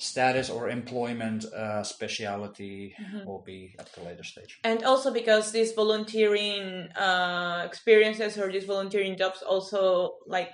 status 0.00 0.48
or 0.48 0.68
employment 0.70 1.44
uh, 1.52 1.82
speciality 1.82 2.94
Mm-hmm. 3.00 3.26
will 3.28 3.42
be 3.46 3.74
at 3.78 3.92
the 3.92 4.02
later 4.02 4.24
stage. 4.24 4.58
And 4.64 4.82
also 4.84 5.12
because 5.12 5.52
these 5.52 5.72
volunteering 5.72 6.88
uh, 6.96 7.62
experiences 7.66 8.36
or 8.38 8.50
these 8.50 8.64
volunteering 8.64 9.16
jobs 9.16 9.42
also 9.42 10.16
like 10.26 10.52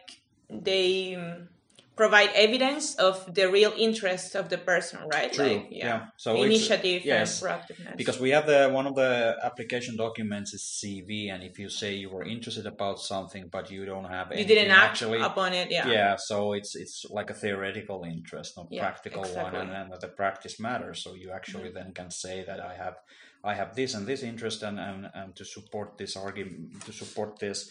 they 0.50 1.14
um, 1.16 1.48
provide 1.96 2.30
evidence 2.34 2.94
of 2.96 3.34
the 3.34 3.50
real 3.50 3.72
interest 3.76 4.34
of 4.34 4.50
the 4.50 4.58
person, 4.58 4.98
right? 5.12 5.32
True. 5.32 5.46
Like, 5.46 5.68
yeah. 5.70 6.06
So 6.18 6.34
it's- 6.34 6.46
initiative 6.46 7.04
yes. 7.04 7.42
and 7.42 7.50
proactiveness. 7.50 7.96
because 7.96 8.20
we 8.20 8.30
have 8.30 8.46
the 8.46 8.68
one 8.70 8.86
of 8.86 8.94
the 8.94 9.36
application 9.42 9.96
documents 9.96 10.52
is 10.52 10.62
CV, 10.62 11.32
and 11.32 11.42
if 11.42 11.58
you 11.58 11.68
say 11.70 11.94
you 11.94 12.10
were 12.10 12.24
interested 12.24 12.66
about 12.66 13.00
something 13.00 13.48
but 13.50 13.70
you 13.70 13.86
don't 13.86 14.04
have 14.04 14.28
you 14.28 14.34
anything 14.34 14.56
didn't 14.56 14.72
act 14.72 14.90
actually, 14.90 15.20
upon 15.20 15.54
it, 15.54 15.70
yeah. 15.70 15.88
yeah. 15.88 16.16
so 16.16 16.52
it's 16.52 16.76
it's 16.76 17.06
like 17.10 17.30
a 17.30 17.34
theoretical 17.34 18.04
interest, 18.04 18.56
not 18.56 18.66
Yeah, 18.70 18.82
practical 18.82 19.24
exactly. 19.24 19.58
one, 19.58 19.70
and 19.70 19.90
then 19.92 19.98
the 20.00 20.08
practice 20.08 20.60
matters. 20.60 21.02
So 21.02 21.14
you 21.14 21.30
actually 21.32 21.70
mm-hmm. 21.70 21.86
then 21.86 21.92
can 21.92 22.10
say 22.10 22.44
that 22.44 22.60
I 22.60 22.74
have 22.74 22.96
I 23.42 23.54
have 23.54 23.74
this 23.74 23.94
and 23.94 24.06
this 24.06 24.22
interest, 24.22 24.62
and 24.62 24.78
and, 24.78 25.08
and 25.14 25.34
to 25.36 25.44
support 25.44 25.96
this 25.96 26.14
argument, 26.16 26.84
to 26.84 26.92
support 26.92 27.38
this, 27.38 27.70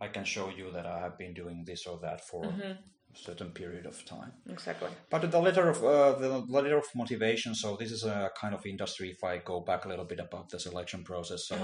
I 0.00 0.08
can 0.08 0.24
show 0.24 0.50
you 0.50 0.72
that 0.72 0.84
I 0.84 0.98
have 0.98 1.16
been 1.16 1.32
doing 1.32 1.64
this 1.64 1.86
or 1.86 1.98
that 2.02 2.26
for 2.28 2.44
a 2.44 2.76
certain 3.14 3.50
period 3.50 3.86
of 3.86 4.04
time. 4.04 4.32
Exactly. 4.48 4.88
But 5.10 5.30
the 5.30 5.40
letter 5.40 5.68
of 5.68 5.84
uh, 5.84 6.18
the 6.18 6.38
letter 6.48 6.76
of 6.78 6.84
motivation. 6.94 7.54
So 7.54 7.76
this 7.76 7.92
is 7.92 8.04
a 8.04 8.30
kind 8.40 8.54
of 8.54 8.64
industry. 8.66 9.10
If 9.10 9.22
I 9.24 9.38
go 9.38 9.60
back 9.60 9.84
a 9.84 9.88
little 9.88 10.04
bit 10.04 10.20
about 10.20 10.50
the 10.50 10.58
selection 10.58 11.04
process, 11.04 11.46
so 11.46 11.56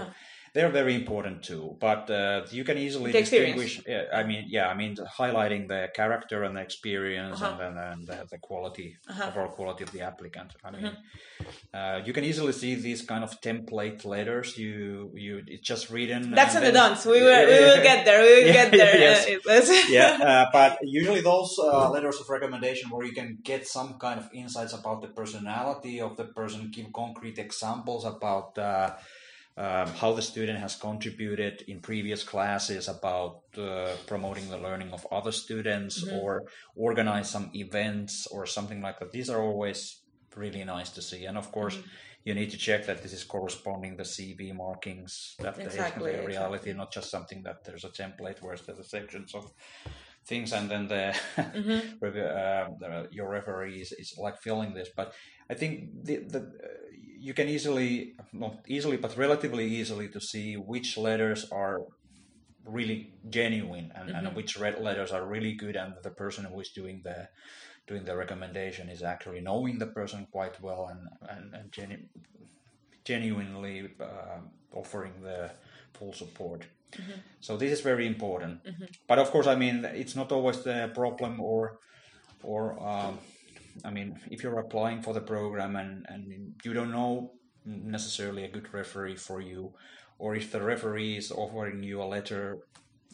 they're 0.55 0.71
very 0.71 0.95
important 0.95 1.43
too. 1.43 1.77
But 1.81 2.11
uh, 2.11 2.43
you 2.51 2.65
can 2.65 2.79
easily 2.79 3.13
The 3.13 3.21
distinguish. 3.21 3.83
Yeah, 3.87 4.05
I 4.13 4.23
mean, 4.25 4.45
yeah, 4.49 4.69
I 4.69 4.75
mean, 4.75 4.97
highlighting 5.19 5.69
the 5.69 5.89
character 5.95 6.43
and 6.45 6.57
the 6.57 6.61
experience, 6.61 7.41
Uh-huh. 7.43 7.51
and 7.51 7.77
then 7.77 7.85
and 7.91 8.07
the, 8.07 8.27
the 8.31 8.39
quality, 8.39 8.97
overall 9.27 9.49
quality 9.59 9.85
of 9.85 9.91
the 9.93 10.03
applicant. 10.03 10.51
I 10.65 10.71
mean, 10.71 10.91
uh, 11.75 12.01
you 12.05 12.13
can 12.13 12.25
easily 12.25 12.53
see 12.53 12.75
these 12.75 13.03
kind 13.03 13.23
of 13.25 13.41
template 13.41 14.05
letters. 14.05 14.57
You 14.59 15.11
you 15.15 15.43
it's 15.47 15.67
just 15.73 15.91
written. 15.91 16.23
That's 16.33 16.55
the 16.55 16.73
dance. 16.73 17.05
We 17.07 17.21
will, 17.21 17.47
we 17.47 17.59
will 17.67 17.83
get 17.83 18.05
there. 18.05 18.21
We 18.23 18.31
will 18.35 18.47
Yeah, 18.55 18.59
get 18.61 18.71
there. 18.73 18.99
yes. 18.99 19.19
Uh, 19.49 19.83
yeah, 19.89 20.19
uh, 20.31 20.47
but 20.53 20.79
usually 20.83 21.21
those 21.21 21.57
uh, 21.59 21.91
letters 21.91 22.21
of 22.21 22.29
recommendation 22.29 22.91
where 22.91 23.07
you 23.07 23.13
can 23.13 23.39
get 23.43 23.67
some 23.67 23.99
kind 23.99 24.19
of 24.21 24.29
insights 24.33 24.73
about 24.73 25.03
the 25.03 25.09
personality 25.09 26.01
of 26.01 26.17
the 26.17 26.25
person, 26.25 26.71
give 26.75 26.93
concrete 26.93 27.39
examples 27.39 28.05
about 28.05 28.57
uh, 28.59 28.91
um, 29.65 29.89
how 30.01 30.11
the 30.19 30.23
student 30.23 30.59
has 30.61 30.75
contributed 30.77 31.55
in 31.71 31.81
previous 31.81 32.23
classes, 32.33 32.89
about 32.89 33.41
uh, 33.59 33.91
promoting 34.07 34.47
the 34.49 34.59
learning 34.67 34.91
of 34.93 35.07
other 35.19 35.33
students, 35.33 35.95
or 36.21 36.31
organize 36.77 37.29
some 37.29 37.51
events 37.55 38.27
or 38.35 38.47
something 38.47 38.81
like 38.87 38.97
that. 39.01 39.11
These 39.13 39.29
are 39.31 39.43
always 39.43 39.81
really 40.37 40.65
nice 40.65 40.91
to 40.97 41.03
see, 41.03 41.27
and 41.27 41.37
of 41.37 41.51
course. 41.53 41.77
You 42.25 42.35
need 42.35 42.51
to 42.51 42.59
check 42.59 42.85
that 42.87 43.03
this 43.03 43.15
is 43.15 43.25
corresponding 43.25 43.97
the 43.97 44.03
CV 44.15 44.53
markings 44.53 45.13
that 45.39 45.55
they- 45.57 45.65
Exactly, 45.65 46.13
the 46.13 46.27
reality, 46.27 46.73
not 46.75 46.93
just 46.93 47.09
something 47.11 47.41
that 47.45 47.65
there's 47.65 47.85
a 47.85 47.93
template 48.03 48.43
where 48.43 48.57
there's 48.57 48.79
a 48.81 48.85
sections 48.85 49.35
of 49.35 49.45
things 50.29 50.53
and 50.53 50.71
then 50.71 50.87
the, 50.89 51.15
review, 52.01 52.23
uh, 52.23 52.69
the 52.81 53.09
your 53.11 53.29
referee 53.31 53.81
is, 53.81 53.93
is 53.93 54.15
like 54.19 54.37
filling 54.47 54.75
this. 54.75 54.91
But 54.97 55.15
i 55.51 55.55
think 55.55 56.05
the, 56.05 56.17
the 56.35 56.41
uh, 56.41 56.69
you 57.27 57.35
can 57.35 57.49
easily 57.49 58.15
not 58.33 58.55
easily 58.69 58.97
but 58.97 59.17
relatively 59.17 59.67
easily 59.67 60.09
to 60.09 60.21
see 60.21 60.55
which 60.55 60.97
letters 60.97 61.41
are 61.51 61.81
really 62.65 63.15
genuine 63.31 63.91
and, 63.95 64.11
and 64.11 64.37
which 64.37 64.59
red 64.59 64.81
letters 64.81 65.11
are 65.11 65.27
really 65.27 65.55
good 65.55 65.75
and 65.75 65.95
the 66.03 66.11
person 66.11 66.45
who 66.45 66.61
is 66.61 66.71
doing 66.71 67.01
the 67.03 67.29
doing 67.89 68.05
the 68.05 68.15
recommendation 68.15 68.89
is 68.89 69.03
actually 69.03 69.41
knowing 69.41 69.79
the 69.79 69.87
person 69.87 70.27
quite 70.31 70.61
well 70.61 70.89
and 70.93 71.03
and, 71.35 71.55
and 71.55 71.73
genu- 71.73 72.07
genuinely 73.05 73.89
uh, 74.01 74.41
offering 74.73 75.15
the 75.23 75.51
full 75.95 76.13
support. 76.13 76.67
Mm-hmm. 76.93 77.21
So 77.41 77.57
this 77.57 77.73
is 77.73 77.81
very 77.81 78.07
important. 78.07 78.65
Mm-hmm. 78.65 78.85
But 79.07 79.19
of 79.19 79.31
course, 79.31 79.47
I 79.47 79.55
mean, 79.55 79.85
it's 79.85 80.17
not 80.17 80.33
always 80.33 80.63
the 80.63 80.91
problem 80.95 81.41
or 81.41 81.79
or 82.43 82.81
um, 82.83 83.19
I 83.85 83.91
mean, 83.91 84.19
if 84.31 84.43
you're 84.43 84.59
applying 84.59 85.03
for 85.03 85.15
the 85.15 85.21
program 85.21 85.77
and, 85.77 86.07
and 86.09 86.55
you 86.65 86.73
don't 86.73 86.91
know 86.91 87.33
necessarily 87.65 88.45
a 88.45 88.49
good 88.49 88.73
referee 88.73 89.17
for 89.17 89.41
you, 89.41 89.73
or 90.19 90.35
if 90.35 90.51
the 90.51 90.61
referee 90.63 91.17
is 91.17 91.31
offering 91.31 91.83
you 91.83 92.03
a 92.03 92.05
letter, 92.05 92.59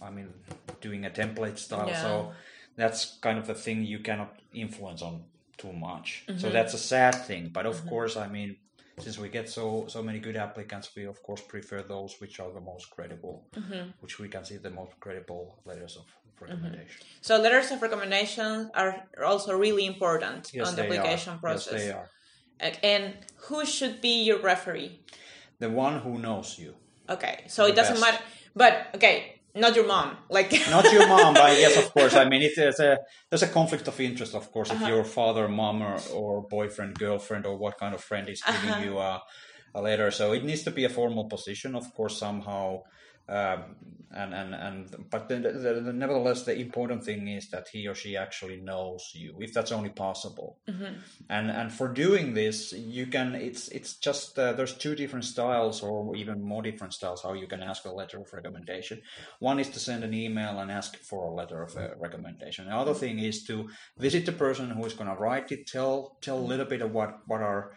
I 0.03 0.11
mean, 0.11 0.33
doing 0.81 1.05
a 1.05 1.11
template 1.11 1.59
style, 1.59 1.89
Yeah. 1.89 2.03
so 2.03 2.33
that's 2.77 3.19
kind 3.21 3.39
of 3.39 3.47
the 3.47 3.55
thing 3.55 3.85
you 3.85 3.99
cannot 3.99 4.41
influence 4.53 5.03
on 5.03 5.25
too 5.57 5.73
much. 5.73 6.25
So 6.27 6.33
mm-hmm. 6.33 6.53
that's 6.53 6.75
a 6.75 6.79
sad 6.79 7.15
thing. 7.15 7.51
But 7.53 7.67
of 7.67 7.87
course, 7.87 8.17
I 8.17 8.29
mean, 8.29 8.57
since 9.01 9.19
we 9.19 9.29
get 9.29 9.49
so 9.49 9.87
so 9.89 10.03
many 10.03 10.19
good 10.19 10.37
applicants, 10.37 10.91
we 10.97 11.05
of 11.05 11.23
course 11.23 11.43
prefer 11.43 11.83
those 11.83 12.17
which 12.21 12.41
are 12.41 12.53
the 12.53 12.61
most 12.61 12.91
credible, 12.91 13.47
mm-hmm. 13.55 13.91
which 14.01 14.19
we 14.19 14.29
can 14.29 14.45
see 14.45 14.57
the 14.57 14.71
most 14.71 14.93
credible 15.01 15.59
letters 15.65 15.97
of 15.97 16.05
recommendation. 16.41 17.01
Mm-hmm. 17.01 17.23
So 17.23 17.39
letters 17.39 17.71
of 17.71 17.83
recommendation 17.83 18.71
are 18.75 19.05
also 19.25 19.57
really 19.57 19.87
important 19.87 20.51
Yes, 20.53 20.69
on 20.69 20.77
the 20.77 20.85
application 20.85 21.35
are. 21.35 21.39
process. 21.39 21.73
Yes, 21.73 21.83
they 21.83 21.93
are. 21.93 22.09
And 22.83 23.15
who 23.49 23.65
should 23.67 24.01
be 24.01 24.23
your 24.23 24.39
referee? 24.39 25.01
The 25.59 25.71
one 25.71 25.99
who 26.01 26.19
knows 26.19 26.59
you. 26.59 26.75
Okay, 27.09 27.45
so 27.49 27.67
it 27.67 27.75
doesn't 27.75 28.01
best. 28.01 28.05
matter. 28.05 28.23
But 28.55 28.89
okay, 28.95 29.34
not 29.55 29.75
your 29.77 29.87
mom. 29.87 30.17
Like 30.31 30.51
Not 30.71 30.85
your 30.93 31.07
mom, 31.09 31.35
but 31.35 31.59
yes, 31.59 31.77
of 31.77 31.93
course. 31.93 32.15
I 32.15 32.25
mean, 32.29 32.43
it, 32.43 32.53
there's 32.57 32.81
a 32.81 32.99
there's 33.31 33.43
a 33.43 33.49
conflict 33.49 33.87
of 33.89 33.99
interest, 34.01 34.35
of 34.35 34.51
course, 34.53 34.71
Uh-huh. 34.71 34.85
if 34.85 34.89
your 34.89 35.05
father, 35.05 35.49
mom, 35.49 35.83
or, 35.83 35.99
or 36.13 36.43
boyfriend, 36.49 36.95
girlfriend, 36.99 37.47
or 37.47 37.57
what 37.57 37.79
kind 37.79 37.95
of 37.95 38.01
friend 38.03 38.29
is 38.29 38.43
giving 38.43 38.71
Uh-huh. 38.71 38.85
you 38.85 38.99
a, 38.99 39.23
a 39.75 39.81
letter. 39.83 40.11
So 40.11 40.33
it 40.33 40.45
needs 40.45 40.63
to 40.65 40.71
be 40.71 40.85
a 40.85 40.89
formal 40.89 41.25
position, 41.29 41.75
of 41.75 41.85
course, 41.95 42.19
somehow. 42.19 42.81
Um, 43.29 43.77
and 44.15 44.33
and 44.33 44.55
and 44.55 45.07
but 45.11 45.29
the, 45.29 45.37
the, 45.37 45.81
the, 45.81 45.93
nevertheless, 45.93 46.45
the 46.45 46.57
important 46.57 47.05
thing 47.05 47.27
is 47.27 47.51
that 47.51 47.69
he 47.69 47.89
or 47.89 47.95
she 47.95 48.17
actually 48.17 48.61
knows 48.61 49.11
you, 49.13 49.35
if 49.41 49.53
that's 49.53 49.73
only 49.73 49.91
possible. 49.91 50.59
And 51.29 51.51
and 51.51 51.73
for 51.73 51.89
doing 51.89 52.35
this, 52.35 52.73
you 52.73 53.07
can. 53.07 53.35
It's 53.35 53.69
it's 53.69 53.97
just 53.97 54.39
uh, 54.39 54.53
there's 54.53 54.75
two 54.75 54.95
different 54.95 55.25
styles, 55.25 55.83
or 55.83 56.15
even 56.17 56.43
more 56.43 56.63
different 56.63 56.95
styles, 56.95 57.23
how 57.23 57.33
you 57.33 57.47
can 57.47 57.63
ask 57.63 57.85
a 57.85 57.93
letter 57.93 58.19
of 58.19 58.33
recommendation. 58.33 59.03
One 59.41 59.59
is 59.59 59.69
to 59.71 59.81
send 59.81 60.05
an 60.05 60.15
email 60.15 60.61
and 60.61 60.71
ask 60.71 60.97
for 60.97 61.25
a 61.25 61.35
letter 61.35 61.63
of 61.63 61.77
uh, 61.77 61.97
recommendation. 61.99 62.67
The 62.67 62.77
other 62.77 62.95
thing 62.95 63.19
is 63.19 63.43
to 63.45 63.69
visit 63.99 64.27
the 64.27 64.33
person 64.33 64.71
who 64.71 64.85
is 64.85 64.95
going 64.95 65.11
to 65.11 65.21
write 65.21 65.51
it. 65.51 65.67
Tell 65.67 66.17
tell 66.21 66.39
a 66.39 66.49
little 66.51 66.67
bit 66.67 66.83
of 66.83 66.93
what 66.93 67.19
what 67.27 67.43
are 67.43 67.73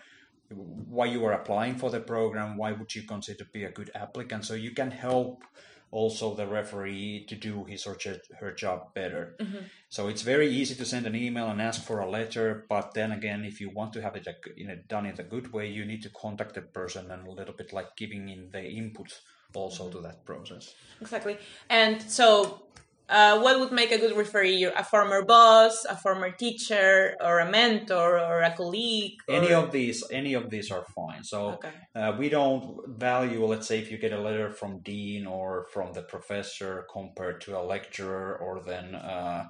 why 0.49 1.05
you 1.05 1.25
are 1.25 1.33
applying 1.33 1.75
for 1.75 1.89
the 1.89 1.99
program. 1.99 2.57
Why 2.57 2.71
would 2.71 2.93
you 2.95 3.03
consider 3.03 3.45
be 3.51 3.63
a 3.63 3.71
good 3.71 3.91
applicant? 3.95 4.45
So 4.45 4.53
you 4.53 4.71
can 4.71 4.91
help 4.91 5.43
also 5.91 6.35
the 6.35 6.47
referee 6.47 7.25
to 7.29 7.35
do 7.35 7.63
his 7.65 7.85
or 7.87 7.97
her- 8.39 8.53
job 8.53 8.93
better. 8.93 9.35
Mm-hmm. 9.39 9.65
So 9.89 10.09
it's 10.09 10.21
very 10.21 10.49
easy 10.49 10.75
to 10.75 10.85
send 10.85 11.07
an 11.07 11.15
email 11.15 11.47
and 11.47 11.61
ask 11.61 11.83
for 11.83 11.99
a 11.99 12.09
letter, 12.09 12.65
but 12.67 12.93
then 12.93 13.11
again, 13.11 13.45
if 13.45 13.61
you 13.61 13.69
want 13.69 13.93
to 13.93 14.01
have 14.01 14.15
it 14.15 14.27
a- 14.27 14.61
in 14.61 14.69
a, 14.69 14.75
done 14.75 15.05
in 15.05 15.19
a 15.19 15.23
good 15.23 15.53
way, 15.53 15.69
you 15.69 15.85
need 15.85 16.03
to 16.03 16.09
contact 16.09 16.55
the 16.55 16.61
person 16.61 17.09
and 17.11 17.25
a 17.25 17.31
little 17.31 17.53
bit 17.53 17.71
like 17.71 17.95
giving 17.95 18.27
in 18.29 18.49
the 18.51 18.63
input 18.63 19.21
also 19.53 19.83
mm-hmm. 19.85 19.97
to 19.97 20.01
that 20.01 20.25
process. 20.25 20.73
Exactly. 20.99 21.37
And 21.69 22.01
so, 22.01 22.63
uh, 23.09 23.39
what 23.39 23.59
would 23.59 23.71
make 23.71 23.91
a 23.91 23.97
good 23.97 24.15
referee? 24.17 24.63
A 24.65 24.83
former 24.83 25.23
boss, 25.23 25.85
a 25.85 25.95
former 25.95 26.31
teacher, 26.31 27.15
or 27.21 27.39
a 27.39 27.49
mentor, 27.49 28.19
or 28.19 28.41
a 28.41 28.51
colleague? 28.55 29.13
Or... 29.27 29.35
Any 29.35 29.53
of 29.53 29.71
these, 29.71 30.03
any 30.11 30.33
of 30.33 30.49
these 30.49 30.71
are 30.71 30.85
fine. 30.95 31.23
So 31.23 31.53
Okay. 31.53 31.69
uh, 31.95 32.15
we 32.19 32.29
don't 32.29 32.87
value, 32.87 33.45
let's 33.45 33.67
say, 33.67 33.79
if 33.79 33.91
you 33.91 33.97
get 33.97 34.11
a 34.11 34.19
letter 34.19 34.49
from 34.51 34.79
dean 34.79 35.25
or 35.25 35.67
from 35.73 35.93
the 35.93 36.01
professor 36.01 36.85
compared 36.91 37.41
to 37.41 37.57
a 37.57 37.63
lecturer 37.63 38.37
or 38.37 38.61
then 38.61 38.95
uh, 38.95 39.45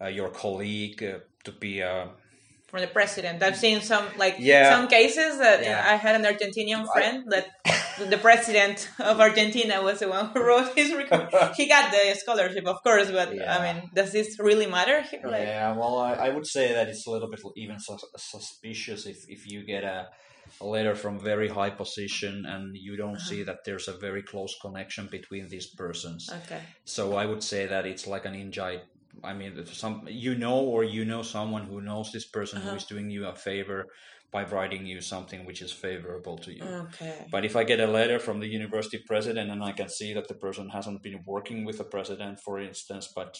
uh, 0.00 0.06
your 0.06 0.30
colleague 0.30 1.02
uh, 1.02 1.18
to 1.44 1.52
be 1.52 1.80
a 1.80 2.10
from 2.68 2.80
the 2.80 2.86
president. 2.86 3.42
I've 3.42 3.58
seen 3.58 3.82
some 3.82 4.06
like 4.16 4.36
Yeah. 4.38 4.70
some 4.70 4.88
cases 4.88 5.38
that 5.38 5.62
Yeah. 5.62 5.84
I 5.92 5.96
had 5.96 6.14
an 6.16 6.24
Argentinian 6.24 6.90
friend 6.90 7.24
that 7.30 7.46
the 8.10 8.18
president 8.18 8.88
of 8.98 9.20
Argentina 9.20 9.82
was 9.82 10.00
the 10.00 10.08
one 10.08 10.26
who 10.32 10.40
wrote 10.42 10.74
his 10.76 10.92
record. 10.94 11.28
he 11.56 11.68
got 11.68 11.90
the 11.90 12.14
scholarship, 12.18 12.66
of 12.66 12.82
course, 12.82 13.10
but 13.10 13.34
Yeah. 13.34 13.56
I 13.56 13.58
mean, 13.72 13.90
does 13.94 14.12
this 14.12 14.38
really 14.38 14.66
matter 14.66 15.00
here? 15.02 15.20
Like, 15.34 15.42
yeah, 15.42 15.76
well, 15.76 15.98
I, 15.98 16.12
I 16.14 16.28
would 16.30 16.46
say 16.46 16.72
that 16.72 16.88
it's 16.88 17.06
a 17.06 17.10
little 17.10 17.30
bit 17.30 17.40
even 17.56 17.78
sus- 17.78 18.04
suspicious 18.16 19.06
if, 19.06 19.18
if 19.28 19.50
you 19.50 19.64
get 19.64 19.84
a, 19.84 20.08
a 20.60 20.66
letter 20.66 20.94
from 20.94 21.18
very 21.18 21.48
high 21.48 21.70
position 21.70 22.44
and 22.46 22.76
you 22.76 22.96
don't 22.96 23.16
Uh-huh. 23.16 23.28
see 23.30 23.42
that 23.44 23.58
there's 23.64 23.88
a 23.88 23.96
very 24.06 24.22
close 24.22 24.54
connection 24.60 25.04
between 25.10 25.48
these 25.48 25.68
persons. 25.82 26.28
Okay. 26.44 26.60
So 26.84 27.02
I 27.22 27.24
would 27.26 27.42
say 27.42 27.66
that 27.66 27.86
it's 27.86 28.06
like 28.06 28.24
an 28.30 28.34
invite. 28.34 28.82
I 29.22 29.34
mean, 29.34 29.52
some 29.66 29.96
you 30.08 30.34
know 30.34 30.58
or 30.74 30.84
you 30.84 31.04
know 31.04 31.22
someone 31.22 31.64
who 31.70 31.80
knows 31.82 32.10
this 32.12 32.26
person 32.38 32.58
Uh-huh. 32.58 32.70
who 32.70 32.76
is 32.76 32.84
doing 32.92 33.10
you 33.10 33.26
a 33.26 33.34
favor 33.50 33.84
by 34.32 34.42
writing 34.44 34.86
you 34.86 35.00
something 35.00 35.44
which 35.44 35.60
is 35.60 35.70
favorable 35.72 36.38
to 36.38 36.52
you. 36.56 36.64
Okay. 36.64 37.26
But 37.30 37.44
if 37.44 37.54
I 37.54 37.64
get 37.64 37.80
a 37.80 37.86
letter 37.86 38.18
from 38.18 38.40
the 38.40 38.48
university 38.48 38.98
president 39.06 39.50
and 39.50 39.62
I 39.62 39.72
can 39.72 39.88
see 39.88 40.14
that 40.14 40.28
the 40.28 40.34
person 40.34 40.70
hasn't 40.70 41.02
been 41.02 41.20
working 41.26 41.64
with 41.66 41.76
the 41.78 41.84
president, 41.84 42.40
for 42.40 42.58
instance, 42.58 43.12
but 43.14 43.36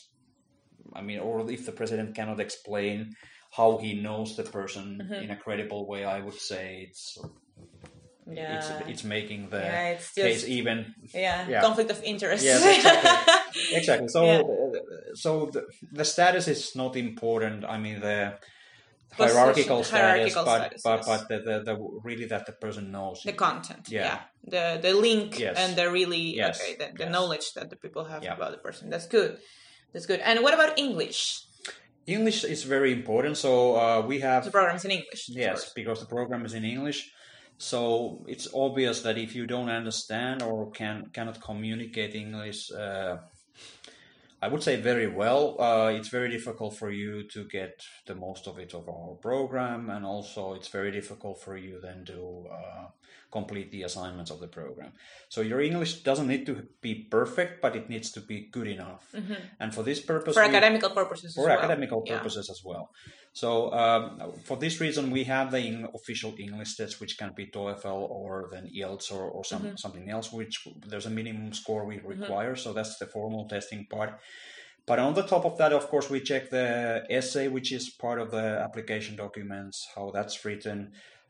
I 0.95 1.01
mean, 1.01 1.19
or 1.21 1.51
if 1.51 1.65
the 1.65 1.73
president 1.73 2.15
cannot 2.15 2.41
explain 2.41 3.15
how 3.57 3.79
he 3.79 3.95
knows 3.95 4.37
the 4.37 4.43
person 4.45 4.99
Mm-hmm. 5.03 5.25
in 5.25 5.31
a 5.31 5.37
credible 5.37 5.87
way, 5.89 6.05
I 6.05 6.21
would 6.21 6.41
say 6.51 6.87
it's 6.89 7.17
Yeah. 8.27 8.55
it's 8.57 8.69
it's 8.93 9.05
making 9.05 9.51
the 9.51 9.59
Yeah, 9.59 9.89
it's 9.95 10.13
case 10.13 10.45
even. 10.49 10.95
yeah, 11.15 11.49
yeah. 11.49 11.61
conflict 11.61 11.91
of 11.91 12.01
interest. 12.05 12.45
Yes, 12.45 12.63
exactly. 12.65 13.11
Exactly. 13.79 14.09
So, 14.17 14.25
Yeah. 14.25 14.41
uh, 14.41 15.15
so 15.15 15.31
the, 15.55 15.63
the 15.93 16.05
status 16.05 16.49
is 16.49 16.75
not 16.77 16.97
important. 16.97 17.65
I 17.65 17.79
mean, 17.79 18.01
the 18.01 18.39
Hierarchical 19.17 19.85
status, 19.85 20.35
but 20.35 20.43
status, 20.43 20.83
but 20.83 20.97
yes. 20.97 21.07
but 21.07 21.29
the, 21.29 21.39
the, 21.39 21.63
the 21.65 21.75
really 22.05 22.27
that 22.27 22.47
the 22.47 22.53
person 22.53 22.91
knows. 22.91 23.23
the 23.25 23.33
content. 23.33 23.89
Yeah. 23.89 24.05
Yeah. 24.05 24.19
The 24.55 24.81
the 24.89 24.95
link 24.95 25.39
Yes. 25.39 25.57
and 25.59 25.77
the 25.77 25.91
really 25.91 26.35
Yes. 26.37 26.61
okay 26.61 26.77
the, 26.77 27.05
the 27.05 27.11
knowledge 27.11 27.53
that 27.55 27.71
the 27.71 27.77
people 27.77 28.05
have 28.05 28.23
Yeah. 28.25 28.35
about 28.35 28.53
the 28.53 28.59
person. 28.59 28.91
That's 28.91 29.07
good. 29.07 29.39
That's 29.93 30.07
good. 30.07 30.21
And 30.21 30.41
what 30.43 30.55
about 30.55 30.79
English? 30.79 31.45
English 32.07 32.45
is 32.45 32.65
very 32.65 32.93
important. 32.93 33.37
So 33.37 33.77
uh, 33.77 34.01
we 34.07 34.21
have 34.21 34.45
The 34.45 34.51
program's 34.51 34.85
in 34.85 34.91
English. 34.91 35.23
Yes, 35.29 35.73
because 35.75 36.01
the 36.01 36.07
program 36.07 36.45
is 36.45 36.55
in 36.55 36.65
English. 36.65 37.11
So 37.59 38.25
it's 38.27 38.49
obvious 38.55 39.03
that 39.03 39.17
if 39.19 39.37
you 39.37 39.47
don't 39.47 39.69
understand 39.69 40.43
or 40.43 40.71
can 40.73 41.11
cannot 41.13 41.41
communicate 41.41 42.15
English, 42.15 42.73
uh, 42.73 43.19
I 44.43 44.49
would 44.49 44.63
say 44.63 44.77
very 44.77 45.07
well. 45.07 45.61
Uh, 45.61 45.93
it's 45.95 46.09
very 46.09 46.29
difficult 46.29 46.77
for 46.77 46.91
you 46.91 47.29
to 47.29 47.45
get 47.45 47.85
the 48.07 48.17
most 48.17 48.49
of 48.49 48.59
it 48.59 48.75
of 48.75 48.89
our 48.89 49.15
program, 49.15 49.89
and 49.89 50.05
also 50.05 50.55
it's 50.55 50.67
very 50.69 50.91
difficult 50.91 51.41
for 51.41 51.57
you 51.57 51.81
then 51.81 52.05
to 52.07 52.47
uh, 52.53 52.87
complete 53.33 53.71
the 53.73 53.83
assignments 53.83 54.31
of 54.31 54.39
the 54.41 54.47
program. 54.49 54.93
So 55.29 55.41
your 55.41 55.61
English 55.63 56.03
doesn't 56.03 56.29
need 56.29 56.45
to 56.47 56.55
be 56.83 56.95
perfect, 57.11 57.63
but 57.63 57.75
it 57.75 57.89
needs 57.89 58.13
to 58.13 58.21
be 58.21 58.49
good 58.57 58.69
enough. 58.69 59.03
And 59.59 59.75
for 59.75 59.83
this 59.83 60.01
purpose, 60.01 60.37
Mm-hmm. 60.37 60.45
For 60.47 60.51
we- 60.51 60.57
academical 60.57 60.91
purposes. 60.91 61.35
for 61.35 61.41
as 61.43 61.47
well. 61.49 61.59
academical 61.59 62.03
Yeah. 62.07 62.19
purposes 62.19 62.47
as 62.51 62.61
well. 62.65 62.85
So 63.33 63.73
um, 63.73 64.33
for 64.45 64.57
this 64.59 64.75
reason, 64.81 65.11
we 65.11 65.25
have 65.25 65.51
the 65.51 65.59
in- 65.71 65.89
official 65.95 66.33
English 66.39 66.77
test, 66.77 67.01
which 67.01 67.17
can 67.21 67.33
be 67.35 67.47
TOEFL 67.47 68.01
or 68.21 68.49
then 68.53 68.65
IELTS 68.77 69.11
or, 69.17 69.25
or 69.37 69.43
some, 69.45 69.63
Mm-hmm. 69.63 69.77
something 69.85 70.07
else, 70.11 70.31
which 70.33 70.55
there's 70.91 71.07
a 71.07 71.11
minimum 71.21 71.53
score 71.55 71.83
we 71.87 71.99
require. 72.15 72.55
So 72.57 72.69
that's 72.77 72.99
the 72.99 73.07
formal 73.07 73.49
testing 73.49 73.87
part. 73.95 74.13
But 74.85 74.99
on 74.99 75.15
the 75.15 75.23
top 75.23 75.45
of 75.47 75.57
that, 75.59 75.73
of 75.73 75.85
course, 75.89 76.11
we 76.11 76.21
check 76.21 76.51
the 76.51 77.07
essay, 77.09 77.47
which 77.49 77.71
is 77.73 77.89
part 77.89 78.19
of 78.21 78.31
the 78.37 78.45
application 78.67 79.15
documents, 79.17 79.77
how 79.95 80.11
that's 80.17 80.45
written, 80.45 80.79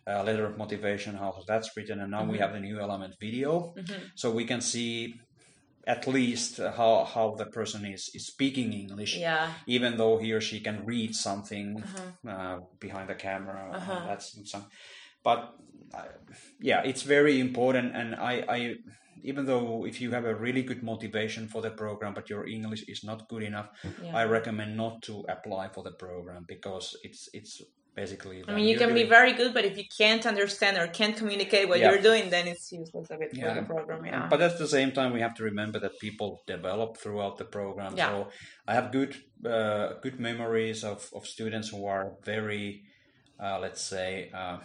uh, 0.07 0.23
letter 0.25 0.47
of 0.47 0.57
motivation, 0.59 1.15
how 1.17 1.33
that's 1.47 1.71
written, 1.77 2.01
and 2.01 2.11
now 2.11 2.25
we 2.25 2.39
Mm-hmm. 2.39 2.43
have 2.43 2.53
the 2.53 2.61
new 2.61 2.79
element 2.81 3.15
video, 3.21 3.75
so 4.17 4.31
we 4.31 4.45
can 4.45 4.61
see 4.61 5.15
at 5.87 6.07
least 6.07 6.59
how 6.59 7.05
how 7.05 7.35
the 7.35 7.47
person 7.47 7.85
is, 7.85 8.11
is 8.15 8.27
speaking 8.27 8.73
English 8.73 9.17
Yeah. 9.19 9.51
even 9.67 9.97
though 9.97 10.19
he 10.23 10.33
or 10.33 10.41
she 10.41 10.61
can 10.61 10.85
read 10.87 11.15
something 11.15 11.83
Uh-huh. 11.83 12.31
uh, 12.33 12.59
behind 12.79 13.09
the 13.09 13.17
camera. 13.17 13.65
uh, 13.75 14.07
that's 14.09 14.29
some, 14.53 14.65
but 15.25 15.39
uh, 15.95 16.07
yeah, 16.61 16.81
it's 16.91 17.03
very 17.03 17.39
important. 17.41 17.95
And 17.97 18.15
I, 18.15 18.35
I, 18.57 18.59
even 19.25 19.45
though 19.47 19.85
if 19.87 20.01
you 20.01 20.11
have 20.13 20.25
a 20.25 20.35
really 20.35 20.63
good 20.63 20.83
motivation 20.83 21.49
for 21.49 21.61
the 21.63 21.71
program, 21.71 22.15
but 22.15 22.31
your 22.31 22.47
English 22.47 22.83
is 22.89 23.03
not 23.05 23.29
good 23.29 23.43
enough, 23.43 23.69
Yeah. 24.03 24.17
I 24.21 24.25
recommend 24.25 24.77
not 24.77 25.03
to 25.03 25.25
apply 25.29 25.69
for 25.75 25.83
the 25.85 25.93
program 25.99 26.45
because 26.49 26.87
it's 27.03 27.29
it's 27.33 27.61
basically. 27.95 28.43
I 28.47 28.55
mean, 28.55 28.65
you 28.65 28.79
can 28.79 28.95
be 28.95 29.05
very 29.05 29.33
good, 29.33 29.53
but 29.53 29.65
if 29.65 29.77
you 29.77 29.85
can't 29.99 30.25
understand 30.27 30.79
or 30.79 30.87
can't 30.87 31.17
communicate 31.17 31.69
what 31.69 31.79
Yeah. 31.79 31.91
you're 31.91 32.03
doing, 32.03 32.31
then 32.31 32.47
it's 32.49 32.73
useless 32.73 33.11
a 33.11 33.17
bit 33.17 33.31
for 33.37 33.55
the 33.55 33.63
program. 33.63 34.05
Yeah. 34.05 34.29
But 34.29 34.41
at 34.41 34.59
the 34.59 34.69
same 34.69 34.93
time, 34.93 35.13
we 35.13 35.21
have 35.21 35.35
to 35.37 35.45
remember 35.45 35.79
that 35.81 35.99
people 36.01 36.43
develop 36.47 36.97
throughout 36.97 37.37
the 37.39 37.45
program. 37.45 37.95
Yeah. 37.97 38.09
So 38.09 38.29
I 38.67 38.75
have 38.75 38.93
good 38.93 39.17
uh, 39.45 39.95
good 40.05 40.21
memories 40.21 40.85
of, 40.85 41.11
of 41.13 41.27
students 41.27 41.69
who 41.69 41.85
are 41.87 42.13
very, 42.25 42.85
uh, 43.43 43.59
let's 43.59 43.83
say, 43.83 44.31
uh, 44.33 44.59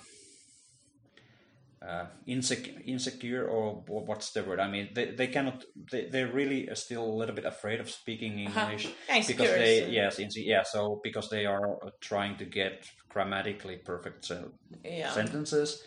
uh, 1.87 2.05
insecure, 2.25 2.73
insecure, 2.85 3.47
or 3.47 3.75
wh- 3.87 4.07
what's 4.07 4.31
the 4.31 4.43
word? 4.43 4.59
I 4.59 4.67
mean, 4.69 4.89
they, 4.93 5.05
they 5.11 5.27
cannot. 5.27 5.63
They 5.91 6.05
they 6.09 6.23
really 6.25 6.69
are 6.69 6.75
still 6.75 7.03
a 7.03 7.15
little 7.19 7.35
bit 7.35 7.45
afraid 7.45 7.79
of 7.79 7.89
speaking 7.89 8.39
English 8.39 8.85
Yeah, 9.09 9.23
because 9.27 9.49
they 9.49 9.79
so- 9.81 9.87
yes 9.87 10.17
inse- 10.19 10.45
yeah. 10.45 10.63
So 10.63 10.99
because 11.03 11.29
they 11.29 11.45
are 11.45 11.77
trying 12.01 12.37
to 12.37 12.45
get 12.45 12.85
grammatically 13.09 13.77
perfect 13.77 14.25
sen- 14.25 14.51
yeah. 14.83 15.11
sentences. 15.13 15.83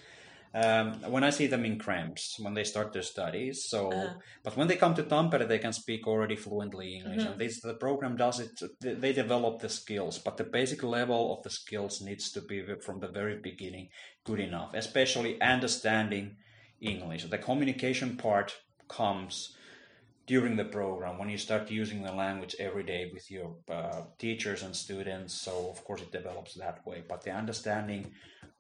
Um, 0.53 0.95
when 1.13 1.23
I 1.23 1.31
see 1.31 1.47
them 1.47 1.65
in 1.65 1.79
Krems 1.79 2.41
when 2.41 2.55
they 2.55 2.65
start 2.65 2.93
their 2.93 3.03
studies, 3.15 3.65
so 3.73 3.81
Uh-huh. 3.93 4.15
but 4.43 4.57
when 4.57 4.67
they 4.69 4.77
come 4.77 4.95
to 4.95 5.05
Tampere, 5.05 5.47
they 5.47 5.61
can 5.61 5.73
speak 5.73 6.09
already 6.09 6.35
fluently 6.37 6.97
English, 6.97 7.19
Mm-hmm. 7.23 7.33
and 7.33 7.41
this 7.41 7.61
the 7.61 7.75
program 7.75 8.17
does 8.17 8.41
it. 8.41 8.51
They, 8.81 9.13
develop 9.13 9.61
the 9.61 9.69
skills, 9.69 10.19
but 10.19 10.37
the 10.37 10.45
basic 10.59 10.83
level 10.83 11.33
of 11.33 11.43
the 11.45 11.51
skills 11.51 12.01
needs 12.01 12.33
to 12.33 12.41
be 12.41 12.59
from 12.87 12.99
the 13.01 13.09
very 13.21 13.37
beginning 13.51 13.91
good 14.25 14.41
enough, 14.41 14.71
especially 14.75 15.41
understanding 15.41 16.37
English. 16.81 17.25
The 17.25 17.39
communication 17.39 18.17
part 18.17 18.49
comes 18.89 19.55
during 20.27 20.57
the 20.57 20.65
program 20.65 21.19
when 21.19 21.29
you 21.31 21.39
start 21.39 21.71
using 21.71 22.03
the 22.03 22.13
language 22.13 22.55
every 22.59 22.83
day 22.85 23.11
with 23.15 23.31
your 23.31 23.57
uh, 23.71 24.03
teachers 24.19 24.63
and 24.63 24.75
students. 24.75 25.33
So 25.35 25.53
of 25.71 25.85
course 25.85 26.03
it 26.03 26.13
develops 26.13 26.55
that 26.55 26.85
way, 26.87 27.03
but 27.09 27.23
the 27.23 27.31
understanding 27.33 28.03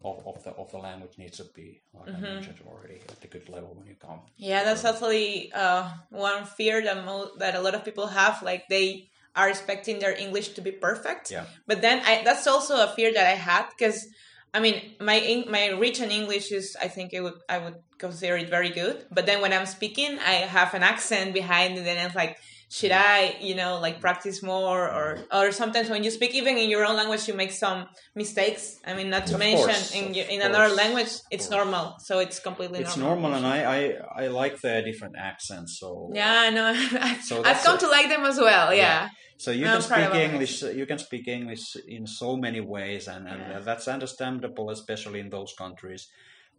of, 0.02 0.26
of 0.26 0.42
the 0.44 0.50
of 0.50 0.70
the 0.70 0.78
language 0.78 1.18
needs 1.18 1.36
to 1.38 1.44
be, 1.54 1.82
like 1.92 2.08
I 2.08 2.18
mentioned 2.18 2.56
already, 2.66 3.00
at 3.08 3.22
a 3.22 3.26
good 3.26 3.48
level 3.48 3.74
when 3.74 3.86
you 3.86 3.96
come. 4.00 4.20
Yeah, 4.36 4.64
that's 4.64 4.84
actually 4.84 5.52
uh, 5.52 5.88
one 6.10 6.44
fear 6.46 6.82
that 6.82 7.04
mo- 7.04 7.32
that 7.38 7.54
a 7.54 7.60
lot 7.60 7.74
of 7.74 7.84
people 7.84 8.06
have. 8.06 8.42
Like 8.42 8.68
they 8.68 9.10
are 9.36 9.48
expecting 9.48 9.98
their 9.98 10.14
English 10.14 10.50
to 10.50 10.60
be 10.62 10.72
perfect. 10.72 11.30
Yeah. 11.30 11.44
But 11.66 11.82
then 11.82 12.02
I, 12.04 12.22
that's 12.24 12.46
also 12.46 12.82
a 12.82 12.88
fear 12.96 13.12
that 13.12 13.26
I 13.26 13.36
had 13.36 13.66
because 13.76 14.06
I 14.54 14.60
mean 14.60 14.94
my 15.00 15.44
my 15.48 15.68
written 15.68 16.10
English 16.10 16.50
is 16.50 16.76
I 16.80 16.88
think 16.88 17.12
it 17.12 17.20
would 17.20 17.38
I 17.48 17.58
would 17.58 17.76
consider 17.98 18.36
it 18.36 18.48
very 18.48 18.70
good. 18.70 19.06
But 19.10 19.26
then 19.26 19.42
when 19.42 19.52
I'm 19.52 19.66
speaking, 19.66 20.18
I 20.18 20.32
have 20.48 20.72
an 20.74 20.82
accent 20.82 21.34
behind 21.34 21.76
it, 21.78 21.86
and 21.86 21.98
it's 22.06 22.14
like. 22.14 22.38
Should 22.72 22.92
I, 22.92 23.37
you 23.40 23.56
know, 23.56 23.80
like 23.80 24.00
practice 24.00 24.44
more, 24.44 24.88
or 24.88 25.18
or 25.33 25.50
sometimes 25.50 25.90
when 25.90 26.04
you 26.04 26.11
speak, 26.11 26.35
even 26.35 26.56
in 26.56 26.70
your 26.70 26.85
own 26.87 26.96
language, 26.96 27.26
you 27.26 27.35
make 27.35 27.50
some 27.50 27.87
mistakes. 28.14 28.78
I 28.87 28.94
mean, 28.94 29.11
not 29.11 29.26
to 29.26 29.35
Of 29.35 29.40
mention 29.40 29.66
course, 29.66 29.94
in 29.94 30.14
in 30.14 30.40
another 30.40 30.72
language, 30.83 31.11
it's 31.35 31.50
normal. 31.50 31.96
So 31.98 32.20
it's 32.20 32.38
completely 32.38 32.78
It's 32.80 32.96
normal. 32.96 33.30
normal, 33.30 33.30
and 33.38 33.46
I, 33.56 33.59
I 33.78 33.80
I 34.22 34.24
like 34.28 34.54
the 34.61 34.83
different 34.88 35.16
accents. 35.18 35.78
So 35.80 35.88
uh, 36.12 36.14
Yeah, 36.20 36.35
I 36.46 36.50
know. 36.50 36.70
So 37.28 37.42
I've 37.44 37.62
come 37.66 37.78
to 37.78 37.88
like 37.96 38.09
them 38.09 38.24
as 38.24 38.38
well. 38.38 38.72
Yeah. 38.72 39.09
So 39.37 39.50
you 39.50 39.66
I'm 39.66 39.80
can 39.80 39.83
speak 39.83 40.14
English. 40.26 40.62
You 40.62 40.87
can 40.87 40.98
speak 40.98 41.26
English 41.26 41.64
in 41.96 42.06
so 42.06 42.37
many 42.37 42.61
ways, 42.61 43.09
and, 43.09 43.26
and 43.33 43.40
Yeah. 43.40 43.61
that's 43.68 43.88
understandable, 43.88 44.70
especially 44.70 45.20
in 45.24 45.30
those 45.30 45.52
countries 45.59 46.02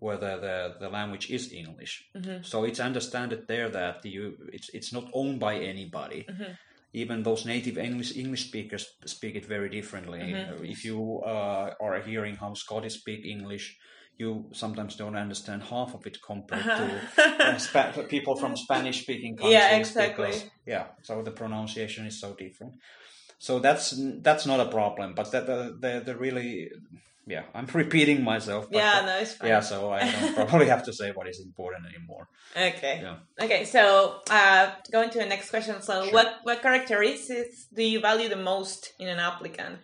where 0.01 0.17
the, 0.17 0.37
the, 0.37 0.75
the 0.79 0.89
language 0.89 1.29
is 1.29 1.53
English. 1.53 2.09
Mm-hmm. 2.17 2.41
So 2.41 2.63
it's 2.63 2.79
understood 2.79 3.45
there 3.47 3.69
that 3.69 4.03
you 4.03 4.35
it's 4.51 4.69
it's 4.73 4.91
not 4.91 5.05
owned 5.13 5.39
by 5.39 5.53
anybody. 5.59 6.25
Mm-hmm. 6.27 6.53
Even 6.93 7.23
those 7.23 7.45
native 7.45 7.77
English 7.77 8.17
English 8.17 8.47
speakers 8.47 8.83
speak 9.05 9.35
it 9.35 9.45
very 9.45 9.69
differently. 9.69 10.19
Mm-hmm. 10.19 10.65
If 10.65 10.83
you 10.83 11.21
uh, 11.23 11.75
are 11.79 12.01
hearing 12.01 12.35
how 12.35 12.55
Scottish 12.55 12.95
speak 12.95 13.25
English, 13.25 13.77
you 14.17 14.49
sometimes 14.53 14.95
don't 14.95 15.15
understand 15.15 15.61
half 15.63 15.93
of 15.93 16.07
it 16.07 16.17
compared 16.19 16.63
to 16.63 16.87
uh, 17.45 17.57
Spa- 17.59 17.91
people 18.09 18.35
from 18.35 18.57
Spanish 18.57 19.03
speaking 19.03 19.37
countries. 19.37 19.53
Yeah, 19.53 19.77
exactly. 19.77 20.25
Because, 20.25 20.45
yeah, 20.65 20.85
so 21.03 21.21
the 21.21 21.31
pronunciation 21.31 22.07
is 22.07 22.19
so 22.19 22.33
different. 22.33 22.73
So 23.37 23.59
that's 23.59 23.93
that's 24.21 24.45
not 24.47 24.59
a 24.59 24.69
problem, 24.69 25.13
but 25.13 25.31
that 25.31 25.45
the, 25.45 25.77
the, 25.79 26.01
the 26.05 26.15
really 26.15 26.71
yeah, 27.27 27.43
I'm 27.53 27.67
repeating 27.73 28.23
myself. 28.23 28.67
Yeah, 28.71 29.03
no, 29.05 29.19
it's 29.19 29.33
fine. 29.33 29.49
yeah, 29.49 29.59
so 29.59 29.91
I 29.91 30.11
don't 30.11 30.35
probably 30.49 30.67
have 30.67 30.83
to 30.85 30.93
say 30.93 31.11
what 31.11 31.27
is 31.27 31.39
important 31.39 31.85
anymore. 31.85 32.27
Okay. 32.55 32.99
Yeah. 33.03 33.17
Okay. 33.45 33.65
So, 33.65 34.15
uh, 34.29 34.71
going 34.91 35.09
to 35.11 35.19
the 35.19 35.25
next 35.25 35.49
question. 35.49 35.81
So, 35.81 36.03
Sure. 36.03 36.13
what 36.13 36.27
what 36.43 36.61
characteristics 36.61 37.67
do 37.73 37.83
you 37.83 37.99
value 38.01 38.29
the 38.29 38.35
most 38.51 38.93
in 38.99 39.07
an 39.07 39.19
applicant? 39.19 39.79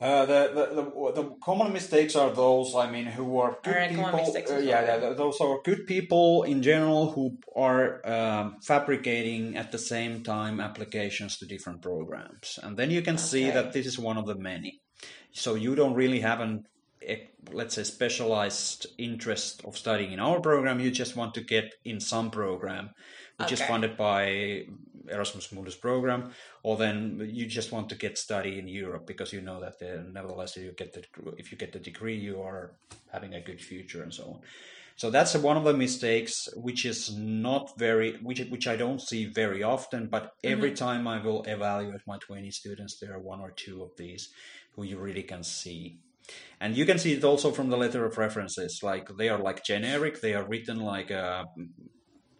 Uh, 0.00 0.26
the, 0.26 0.50
the, 0.52 0.64
the 0.82 1.22
the 1.22 1.30
common 1.42 1.72
mistakes 1.72 2.16
are 2.16 2.30
those 2.30 2.74
I 2.74 2.90
mean 2.90 3.06
who 3.06 3.38
are 3.38 3.56
good 3.62 3.88
people. 3.88 4.04
uh, 4.06 4.58
yeah, 4.58 4.84
yeah, 4.84 5.12
those 5.14 5.40
are 5.40 5.60
good 5.64 5.86
people 5.86 6.42
in 6.42 6.62
general 6.62 7.12
who 7.12 7.38
are 7.56 8.04
um, 8.04 8.56
fabricating 8.60 9.56
at 9.56 9.70
the 9.70 9.78
same 9.78 10.22
time 10.24 10.60
applications 10.60 11.38
to 11.38 11.46
different 11.46 11.80
programs, 11.80 12.58
and 12.62 12.76
then 12.76 12.90
you 12.90 13.02
can 13.02 13.16
see 13.16 13.50
that 13.50 13.72
this 13.72 13.86
is 13.86 13.96
one 13.98 14.18
of 14.18 14.26
the 14.26 14.34
many. 14.34 14.80
So 15.34 15.56
you 15.56 15.74
don't 15.74 15.94
really 15.94 16.20
have 16.20 16.40
an 16.40 16.66
eh, 17.02 17.18
let's 17.52 17.74
say 17.74 17.82
specialized 17.82 18.86
interest 18.96 19.62
of 19.64 19.76
studying 19.76 20.12
in 20.12 20.20
our 20.20 20.40
program. 20.40 20.80
You 20.80 20.90
just 20.90 21.16
want 21.16 21.34
to 21.34 21.42
get 21.42 21.74
in 21.84 22.00
some 22.00 22.30
program 22.30 22.90
which 23.38 23.52
is 23.52 23.60
funded 23.62 23.96
by 23.96 24.64
Erasmus 25.08 25.48
Mundus 25.48 25.78
program, 25.80 26.30
or 26.62 26.76
then 26.76 27.20
you 27.32 27.46
just 27.46 27.72
want 27.72 27.88
to 27.88 27.96
get 27.96 28.16
study 28.16 28.60
in 28.60 28.68
Europe 28.68 29.06
because 29.06 29.32
you 29.32 29.40
know 29.40 29.60
that 29.60 29.74
uh, 29.82 30.02
nevertheless 30.12 30.56
if 30.56 30.62
you 30.62 30.72
get 30.72 30.92
the 30.92 31.02
if 31.36 31.50
you 31.50 31.58
get 31.58 31.72
the 31.72 31.80
degree 31.80 32.16
you 32.16 32.40
are 32.40 32.72
having 33.12 33.34
a 33.34 33.40
good 33.40 33.60
future 33.60 34.02
and 34.02 34.14
so 34.14 34.24
on. 34.24 34.40
So 34.96 35.10
that's 35.10 35.34
one 35.34 35.56
of 35.56 35.64
the 35.64 35.74
mistakes 35.74 36.48
which 36.54 36.84
is 36.84 37.12
not 37.16 37.76
very 37.76 38.12
which 38.22 38.40
which 38.48 38.68
I 38.68 38.76
don't 38.76 39.02
see 39.02 39.24
very 39.26 39.64
often, 39.64 40.06
but 40.06 40.30
every 40.44 40.72
time 40.72 41.08
I 41.08 41.20
will 41.20 41.42
evaluate 41.42 42.02
my 42.06 42.18
20 42.18 42.50
students 42.52 42.98
there 43.00 43.14
are 43.14 43.18
one 43.18 43.40
or 43.40 43.50
two 43.50 43.82
of 43.82 43.90
these 43.96 44.30
who 44.74 44.82
you 44.84 44.98
really 44.98 45.22
can 45.22 45.42
see. 45.42 45.98
And 46.60 46.76
you 46.76 46.86
can 46.86 46.98
see 46.98 47.12
it 47.12 47.24
also 47.24 47.50
from 47.50 47.68
the 47.68 47.76
letter 47.76 48.04
of 48.04 48.16
references. 48.16 48.80
Like 48.82 49.08
they 49.18 49.28
are 49.28 49.38
like 49.38 49.64
generic. 49.64 50.20
They 50.20 50.34
are 50.34 50.44
written 50.44 50.80
like 50.80 51.10
uh, 51.10 51.44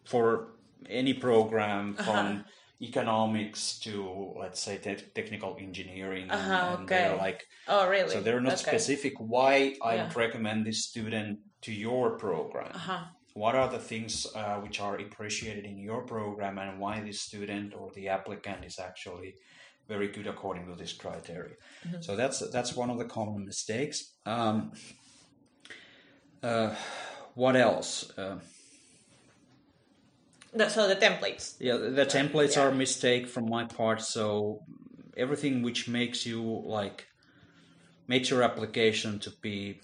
for 0.04 0.54
any 0.88 1.14
program 1.14 1.94
from 1.94 2.44
economics 2.80 3.78
to 3.80 4.34
let's 4.38 4.60
say 4.60 4.78
te- 4.78 5.04
technical 5.14 5.56
engineering. 5.60 6.30
Uh-huh, 6.30 6.76
and 6.78 6.88
they're 6.88 7.12
okay. 7.12 7.18
like 7.18 7.46
Oh, 7.68 7.88
really? 7.88 8.10
so 8.10 8.20
they're 8.20 8.40
not 8.40 8.54
Okay. 8.54 8.70
specific. 8.70 9.14
Why 9.18 9.76
I 9.82 9.94
Yeah. 9.96 10.10
recommend 10.14 10.66
this 10.66 10.84
student 10.84 11.38
to 11.62 11.72
your 11.72 12.18
program? 12.18 12.72
Uh-huh. 12.74 13.04
What 13.34 13.54
are 13.56 13.68
the 13.68 13.78
things 13.80 14.26
uh, 14.34 14.56
which 14.60 14.80
are 14.80 14.96
appreciated 14.96 15.64
in 15.64 15.78
your 15.78 16.02
program, 16.06 16.58
and 16.58 16.78
why 16.78 17.00
this 17.00 17.20
student 17.20 17.74
or 17.74 17.90
the 17.94 18.08
applicant 18.08 18.64
is 18.64 18.78
actually 18.78 19.34
very 19.88 20.08
good 20.08 20.26
according 20.26 20.66
to 20.66 20.74
this 20.74 20.92
criteria? 20.92 21.54
Mm-hmm. 21.86 22.02
So 22.02 22.16
that's 22.16 22.40
that's 22.50 22.74
one 22.74 22.90
of 22.90 22.98
the 22.98 23.04
common 23.04 23.44
mistakes. 23.44 24.12
Um, 24.26 24.72
uh, 26.42 26.74
what 27.34 27.56
else? 27.56 28.10
Uh, 28.18 28.38
The- 30.52 30.68
so 30.68 30.86
the 30.86 30.96
templates. 30.96 31.56
yeah, 31.58 31.76
the, 31.76 31.90
the 31.90 32.06
templates 32.06 32.54
yeah. 32.56 32.62
are 32.62 32.68
a 32.68 32.74
mistake 32.74 33.26
from 33.26 33.48
my 33.48 33.64
part. 33.64 34.00
So 34.02 34.60
everything 35.16 35.62
which 35.62 35.88
makes 35.88 36.24
you 36.26 36.62
like 36.64 37.06
makes 38.06 38.30
your 38.30 38.42
application 38.42 39.18
to 39.20 39.30
be 39.42 39.80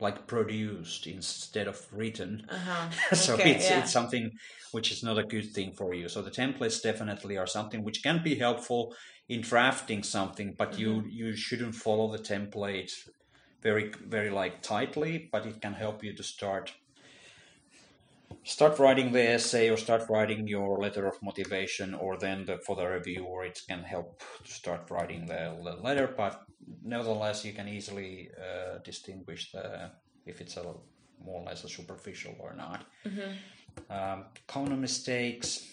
like 0.00 0.26
produced 0.26 1.06
instead 1.06 1.66
of 1.68 1.86
written. 1.92 2.46
Uh-huh. 2.48 3.14
so 3.14 3.34
Okay, 3.34 3.52
it's 3.52 3.70
yeah. 3.70 3.80
it's 3.80 3.92
something 3.92 4.30
which 4.72 4.90
is 4.90 5.02
not 5.02 5.18
a 5.18 5.24
good 5.24 5.52
thing 5.52 5.72
for 5.72 5.94
you. 5.94 6.08
So 6.08 6.22
the 6.22 6.30
templates 6.30 6.82
definitely 6.82 7.36
are 7.36 7.46
something 7.46 7.84
which 7.84 8.02
can 8.02 8.22
be 8.22 8.34
helpful 8.36 8.94
in 9.28 9.40
drafting 9.42 10.02
something, 10.02 10.54
but 10.56 10.78
you 10.78 10.90
Mm-hmm. 10.90 11.08
you 11.10 11.36
shouldn't 11.36 11.74
follow 11.74 12.10
the 12.10 12.22
template 12.22 12.92
very 13.62 13.92
very 14.06 14.30
like 14.30 14.62
tightly, 14.62 15.28
but 15.32 15.46
it 15.46 15.60
can 15.60 15.74
help 15.74 16.04
you 16.04 16.14
to 16.14 16.22
start 16.22 16.74
start 18.44 18.78
writing 18.78 19.12
the 19.12 19.22
essay 19.22 19.68
or 19.68 19.76
start 19.76 20.08
writing 20.08 20.46
your 20.48 20.78
letter 20.78 21.06
of 21.06 21.22
motivation 21.22 21.94
or 21.94 22.16
then 22.16 22.44
the, 22.46 22.58
for 22.58 22.76
the 22.76 22.86
reviewer 22.86 23.44
it 23.44 23.60
can 23.68 23.82
help 23.82 24.22
to 24.44 24.50
start 24.50 24.90
writing 24.90 25.26
the, 25.26 25.54
the 25.64 25.76
letter 25.82 26.14
but 26.16 26.44
nevertheless 26.82 27.44
you 27.44 27.52
can 27.52 27.68
easily 27.68 28.30
uh, 28.38 28.78
distinguish 28.84 29.52
the 29.52 29.90
if 30.24 30.40
it's 30.40 30.56
a 30.56 30.62
more 31.24 31.40
or 31.42 31.44
less 31.44 31.64
a 31.64 31.68
superficial 31.68 32.34
or 32.38 32.54
not. 32.54 32.84
Um, 33.90 34.24
common 34.46 34.80
mistakes. 34.80 35.66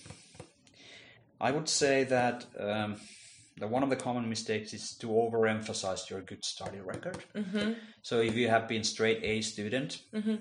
I 1.40 1.52
would 1.52 1.70
say 1.70 2.04
that 2.06 2.46
um, 2.60 2.96
the, 3.58 3.68
one 3.68 3.84
of 3.84 3.90
the 3.90 3.96
common 3.96 4.28
mistakes 4.30 4.74
is 4.74 4.96
to 4.96 5.08
overemphasize 5.08 6.10
your 6.10 6.22
good 6.22 6.44
study 6.44 6.80
record 6.80 7.24
mm-hmm. 7.36 7.74
so 8.02 8.20
if 8.20 8.36
you 8.36 8.48
have 8.48 8.68
been 8.68 8.84
straight 8.84 9.20
a 9.24 9.42
student 9.42 10.02
mm-hmm. 10.14 10.36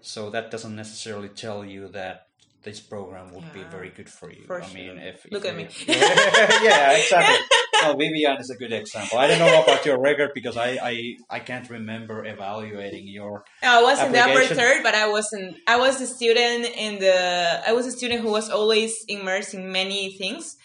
so 0.00 0.30
that 0.30 0.50
doesn't 0.50 0.76
necessarily 0.76 1.28
tell 1.28 1.64
you 1.64 1.88
that 1.88 2.26
this 2.62 2.80
program 2.80 3.32
would 3.32 3.52
be 3.52 3.62
very 3.70 3.90
good 3.90 4.08
for 4.08 4.30
you. 4.30 4.44
for 4.46 4.62
I 4.62 4.72
mean, 4.74 4.96
sure. 4.96 5.08
if, 5.08 5.26
if 5.26 5.32
Look 5.32 5.46
at 5.46 5.56
me. 5.56 5.68
yeah, 5.86 6.92
exactly. 6.92 7.36
Well, 7.80 7.96
Vivian 7.96 8.36
is 8.38 8.50
a 8.50 8.56
good 8.56 8.72
example. 8.72 9.18
I 9.18 9.26
don't 9.26 9.38
know 9.38 9.62
about 9.62 9.86
your 9.86 9.98
record 9.98 10.32
because 10.34 10.56
I, 10.56 10.78
I, 10.82 11.16
I 11.30 11.38
can't 11.40 11.68
remember 11.70 12.24
evaluating 12.24 13.08
your. 13.08 13.44
I 13.62 13.82
was 13.82 14.02
in 14.02 14.12
the 14.12 14.20
upper 14.20 14.44
third, 14.54 14.82
but 14.82 14.94
I 14.94 15.08
wasn't. 15.08 15.56
I 15.66 15.78
was 15.78 16.00
a 16.00 16.06
student 16.06 16.66
in 16.76 16.98
the. 16.98 17.62
I 17.66 17.72
was 17.72 17.86
a 17.86 17.92
student 17.92 18.20
who 18.20 18.30
was 18.30 18.50
always 18.50 19.04
immersed 19.08 19.54
in 19.54 19.72
many 19.72 20.12
things. 20.18 20.56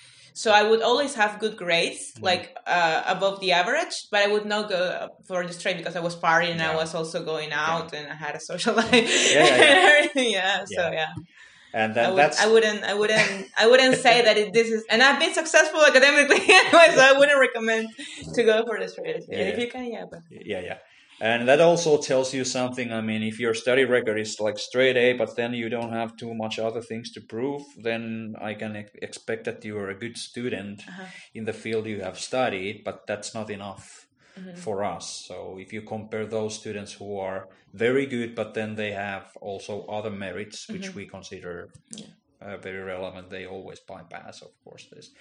So 0.41 0.47
I 0.59 0.63
would 0.69 0.81
always 0.89 1.13
have 1.21 1.31
good 1.43 1.55
grades, 1.63 2.01
Mm-hmm. 2.15 2.25
like 2.31 2.45
uh, 2.77 2.99
above 3.15 3.35
the 3.43 3.51
average, 3.61 3.95
but 4.11 4.19
I 4.25 4.27
would 4.33 4.45
not 4.53 4.63
go 4.75 4.81
for 5.27 5.39
the 5.47 5.53
straight 5.59 5.77
because 5.81 5.95
I 5.95 6.03
was 6.07 6.15
partying 6.27 6.55
and 6.57 6.61
I 6.71 6.75
was 6.83 6.91
also 6.99 7.17
going 7.31 7.51
out 7.67 7.87
and 7.97 8.05
I 8.13 8.15
had 8.25 8.33
a 8.35 8.39
social 8.51 8.73
life 8.81 8.91
Yeah, 8.93 9.45
yeah, 9.45 9.55
yeah. 9.61 9.69
and 9.69 9.79
everything. 9.93 10.29
Yeah, 10.39 10.57
so 10.77 10.83
Yeah. 10.89 10.91
yeah. 11.01 11.11
And 11.81 11.91
I, 11.91 11.95
then 11.95 12.09
would, 12.13 12.19
that's 12.21 12.39
I 12.45 12.47
wouldn't, 12.53 12.81
I 12.91 12.93
wouldn't, 13.01 13.47
I 13.63 13.65
wouldn't 13.67 13.95
say 14.07 14.15
that 14.27 14.35
it, 14.41 14.53
this 14.57 14.69
is, 14.75 14.81
and 14.89 14.99
I've 15.03 15.19
been 15.23 15.33
successful 15.41 15.81
academically 15.91 16.39
anyway, 16.59 16.87
so 16.97 17.01
I 17.01 17.13
wouldn't 17.19 17.39
recommend 17.47 17.83
to 18.35 18.41
go 18.43 18.63
for 18.67 18.79
the 18.79 18.87
straight. 18.87 19.23
Yeah, 19.27 19.39
if 19.51 19.57
yeah. 19.57 19.63
you 19.63 19.69
can, 19.71 19.85
yeah, 19.95 20.05
but 20.09 20.21
yeah, 20.29 20.61
yeah. 20.69 20.77
And 21.21 21.47
that 21.47 21.61
also 21.61 21.97
tells 21.97 22.33
you 22.33 22.43
something. 22.43 22.91
I 22.91 23.01
mean, 23.01 23.23
if 23.23 23.39
your 23.39 23.53
study 23.53 23.85
record 23.85 24.19
is 24.19 24.37
like 24.39 24.57
straight 24.59 24.97
A, 24.97 25.13
but 25.13 25.35
then 25.37 25.53
you 25.53 25.69
don't 25.69 25.93
have 25.93 26.17
too 26.17 26.33
much 26.33 26.59
other 26.59 26.81
things 26.81 27.11
to 27.13 27.21
prove, 27.21 27.61
then 27.81 28.35
I 28.41 28.53
can 28.53 28.75
ex- 28.75 28.91
expect 29.01 29.45
that 29.45 29.63
you 29.63 29.77
are 29.77 29.89
a 29.89 29.97
good 29.99 30.17
student 30.17 30.83
Uh-huh. 30.87 31.05
in 31.33 31.45
the 31.45 31.53
field 31.53 31.85
you 31.87 32.01
have 32.01 32.19
studied, 32.19 32.83
but 32.83 33.07
that's 33.07 33.33
not 33.33 33.49
enough 33.49 34.01
Mm-hmm. 34.37 34.55
for 34.57 34.83
us. 34.83 35.23
So 35.27 35.57
if 35.57 35.71
you 35.71 35.81
compare 35.81 36.25
those 36.25 36.59
students 36.59 36.91
who 36.91 37.17
are 37.19 37.47
very 37.73 38.05
good, 38.05 38.35
but 38.35 38.53
then 38.53 38.75
they 38.75 38.91
have 38.91 39.27
also 39.41 39.85
other 39.87 40.11
merits, 40.11 40.67
which 40.69 40.87
Mm-hmm. 40.87 40.97
we 40.99 41.05
consider 41.07 41.69
uh, 42.41 42.57
very 42.57 42.83
relevant, 42.83 43.29
they 43.29 43.45
always 43.45 43.79
bypass, 43.79 44.41
of 44.41 44.51
course, 44.65 44.87
this. 44.91 45.11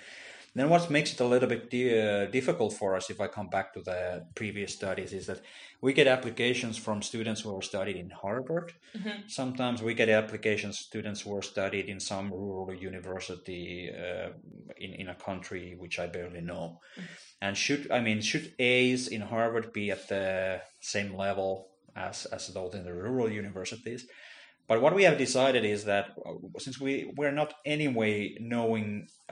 Then 0.56 0.68
what 0.68 0.90
makes 0.90 1.12
it 1.12 1.20
a 1.20 1.24
little 1.26 1.48
bit 1.48 1.64
uh, 1.74 2.26
difficult 2.30 2.72
for 2.74 2.96
us, 2.96 3.10
if 3.10 3.20
I 3.20 3.26
come 3.28 3.48
back 3.48 3.72
to 3.74 3.80
the 3.82 4.24
previous 4.34 4.72
studies, 4.74 5.12
is 5.12 5.26
that 5.26 5.40
we 5.84 5.92
get 5.92 6.06
applications 6.06 6.78
from 6.78 7.02
students 7.02 7.42
who 7.42 7.54
are 7.54 7.60
studied 7.60 7.96
in 7.96 8.08
Harvard. 8.08 8.72
Sometimes 9.26 9.82
we 9.82 9.92
get 9.92 10.08
applications 10.08 10.78
students 10.78 11.20
who 11.20 11.36
are 11.36 11.42
studied 11.42 11.86
in 11.92 12.00
some 12.00 12.26
rural 12.32 12.72
university 12.90 13.90
uh, 14.04 14.30
in 14.84 14.90
in 15.02 15.06
a 15.14 15.18
country 15.28 15.64
which 15.82 15.96
I 16.04 16.06
barely 16.16 16.44
know. 16.50 16.64
And 17.44 17.52
should 17.64 17.82
I 17.96 18.00
mean 18.06 18.18
should 18.30 18.46
A's 18.58 19.02
in 19.16 19.22
Harvard 19.32 19.66
be 19.78 19.86
at 19.96 20.08
the 20.08 20.28
same 20.94 21.10
level 21.26 21.50
as 22.06 22.16
as 22.36 22.42
those 22.56 22.74
in 22.78 22.84
the 22.88 22.96
rural 23.04 23.30
universities? 23.42 24.02
But 24.68 24.80
what 24.84 24.94
we 24.98 25.04
have 25.08 25.18
decided 25.26 25.64
is 25.74 25.80
that 25.92 26.06
uh, 26.28 26.58
since 26.64 26.76
we 26.84 26.92
we're 27.18 27.38
not 27.42 27.50
anyway 27.76 28.14
knowing 28.54 28.86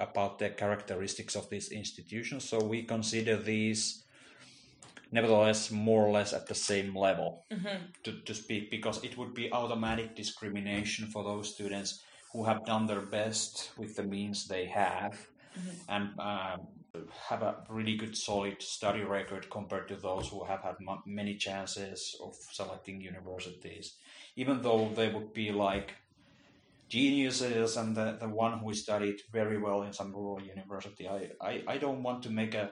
about 0.06 0.32
the 0.38 0.50
characteristics 0.62 1.34
of 1.40 1.44
these 1.52 1.68
institutions, 1.82 2.42
so 2.50 2.56
we 2.72 2.78
consider 2.96 3.34
these 3.38 3.82
nevertheless 5.12 5.70
more 5.70 6.04
or 6.06 6.10
less 6.10 6.32
at 6.32 6.46
the 6.46 6.54
same 6.54 6.96
level. 6.96 7.44
To, 8.04 8.12
to 8.12 8.34
speak, 8.34 8.70
because 8.70 9.04
it 9.04 9.16
would 9.16 9.34
be 9.34 9.52
automatic 9.52 10.16
discrimination 10.16 11.06
for 11.06 11.22
those 11.22 11.54
students 11.54 12.02
who 12.32 12.44
have 12.44 12.64
done 12.64 12.86
their 12.86 13.02
best 13.02 13.70
with 13.76 13.94
the 13.94 14.02
means 14.02 14.48
they 14.48 14.66
have 14.66 15.14
and 15.88 16.18
um, 16.18 16.60
have 17.28 17.42
a 17.42 17.56
really 17.68 17.96
good 17.96 18.16
solid 18.16 18.60
study 18.62 19.02
record 19.02 19.50
compared 19.50 19.86
to 19.88 19.96
those 19.96 20.28
who 20.28 20.44
have 20.44 20.62
had 20.62 20.76
mu- 20.80 21.04
many 21.06 21.36
chances 21.36 22.16
of 22.24 22.34
selecting 22.50 23.00
universities. 23.00 23.96
Even 24.36 24.62
though 24.62 24.90
they 24.96 25.08
would 25.10 25.34
be 25.34 25.52
like 25.52 25.92
geniuses 26.88 27.76
and 27.76 27.96
the, 27.96 28.18
the 28.20 28.28
one 28.28 28.58
who 28.58 28.72
studied 28.74 29.20
very 29.32 29.58
well 29.58 29.82
in 29.82 29.92
some 29.94 30.12
rural 30.12 30.40
university 30.42 31.08
I, 31.08 31.30
I, 31.40 31.62
I 31.66 31.78
don't 31.78 32.02
want 32.02 32.22
to 32.24 32.30
make 32.30 32.54
a 32.54 32.70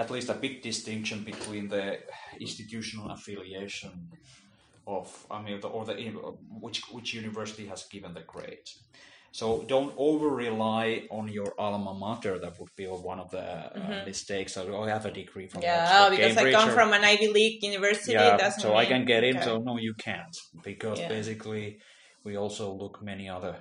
at 0.00 0.10
least 0.10 0.28
a 0.30 0.38
big 0.46 0.54
distinction 0.70 1.18
between 1.32 1.64
the 1.68 1.84
institutional 2.46 3.08
affiliation 3.16 3.92
of 4.86 5.06
I 5.30 5.38
mean, 5.42 5.60
the, 5.60 5.68
or 5.68 5.84
the 5.84 5.94
which 6.64 6.78
which 6.94 7.08
university 7.24 7.66
has 7.72 7.80
given 7.94 8.12
the 8.18 8.24
grade. 8.32 8.68
So 9.32 9.46
don't 9.74 9.92
over 9.96 10.28
rely 10.46 11.06
on 11.18 11.24
your 11.28 11.50
alma 11.56 11.94
mater. 11.94 12.34
That 12.44 12.58
would 12.58 12.74
be 12.76 12.86
one 12.86 13.20
of 13.24 13.30
the 13.30 13.48
uh, 13.48 13.78
mm-hmm. 13.78 14.06
mistakes. 14.10 14.56
I 14.56 14.88
have 14.96 15.06
a 15.06 15.12
degree 15.22 15.46
from 15.46 15.62
yeah, 15.62 15.84
Oxford, 15.84 16.16
because 16.16 16.34
Cambridge, 16.34 16.54
I 16.54 16.58
come 16.60 16.70
or, 16.70 16.72
from 16.72 16.92
an 16.98 17.04
Ivy 17.04 17.28
League 17.38 17.62
university. 17.62 18.12
Yeah, 18.12 18.50
so 18.50 18.68
mean, 18.70 18.78
I 18.78 18.84
can 18.86 19.04
get 19.04 19.22
in. 19.22 19.36
Okay. 19.36 19.44
So 19.44 19.58
no, 19.58 19.76
you 19.78 19.94
can't 19.94 20.36
because 20.64 20.98
yeah. 20.98 21.08
basically 21.16 21.78
we 22.24 22.36
also 22.36 22.72
look 22.82 22.94
many 23.10 23.28
other 23.28 23.54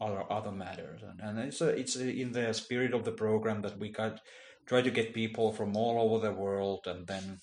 other 0.00 0.22
other 0.30 0.52
matters, 0.52 1.00
and, 1.08 1.18
and 1.26 1.34
it's 1.48 1.60
a, 1.60 1.68
it's 1.82 1.96
a, 1.96 2.06
in 2.22 2.30
the 2.32 2.52
spirit 2.52 2.92
of 2.94 3.02
the 3.08 3.12
program 3.24 3.62
that 3.62 3.76
we 3.82 3.88
got 3.90 4.20
try 4.66 4.82
to 4.82 4.90
get 4.90 5.14
people 5.14 5.52
from 5.52 5.76
all 5.76 6.00
over 6.00 6.26
the 6.26 6.32
world, 6.32 6.86
and 6.86 7.06
then 7.06 7.40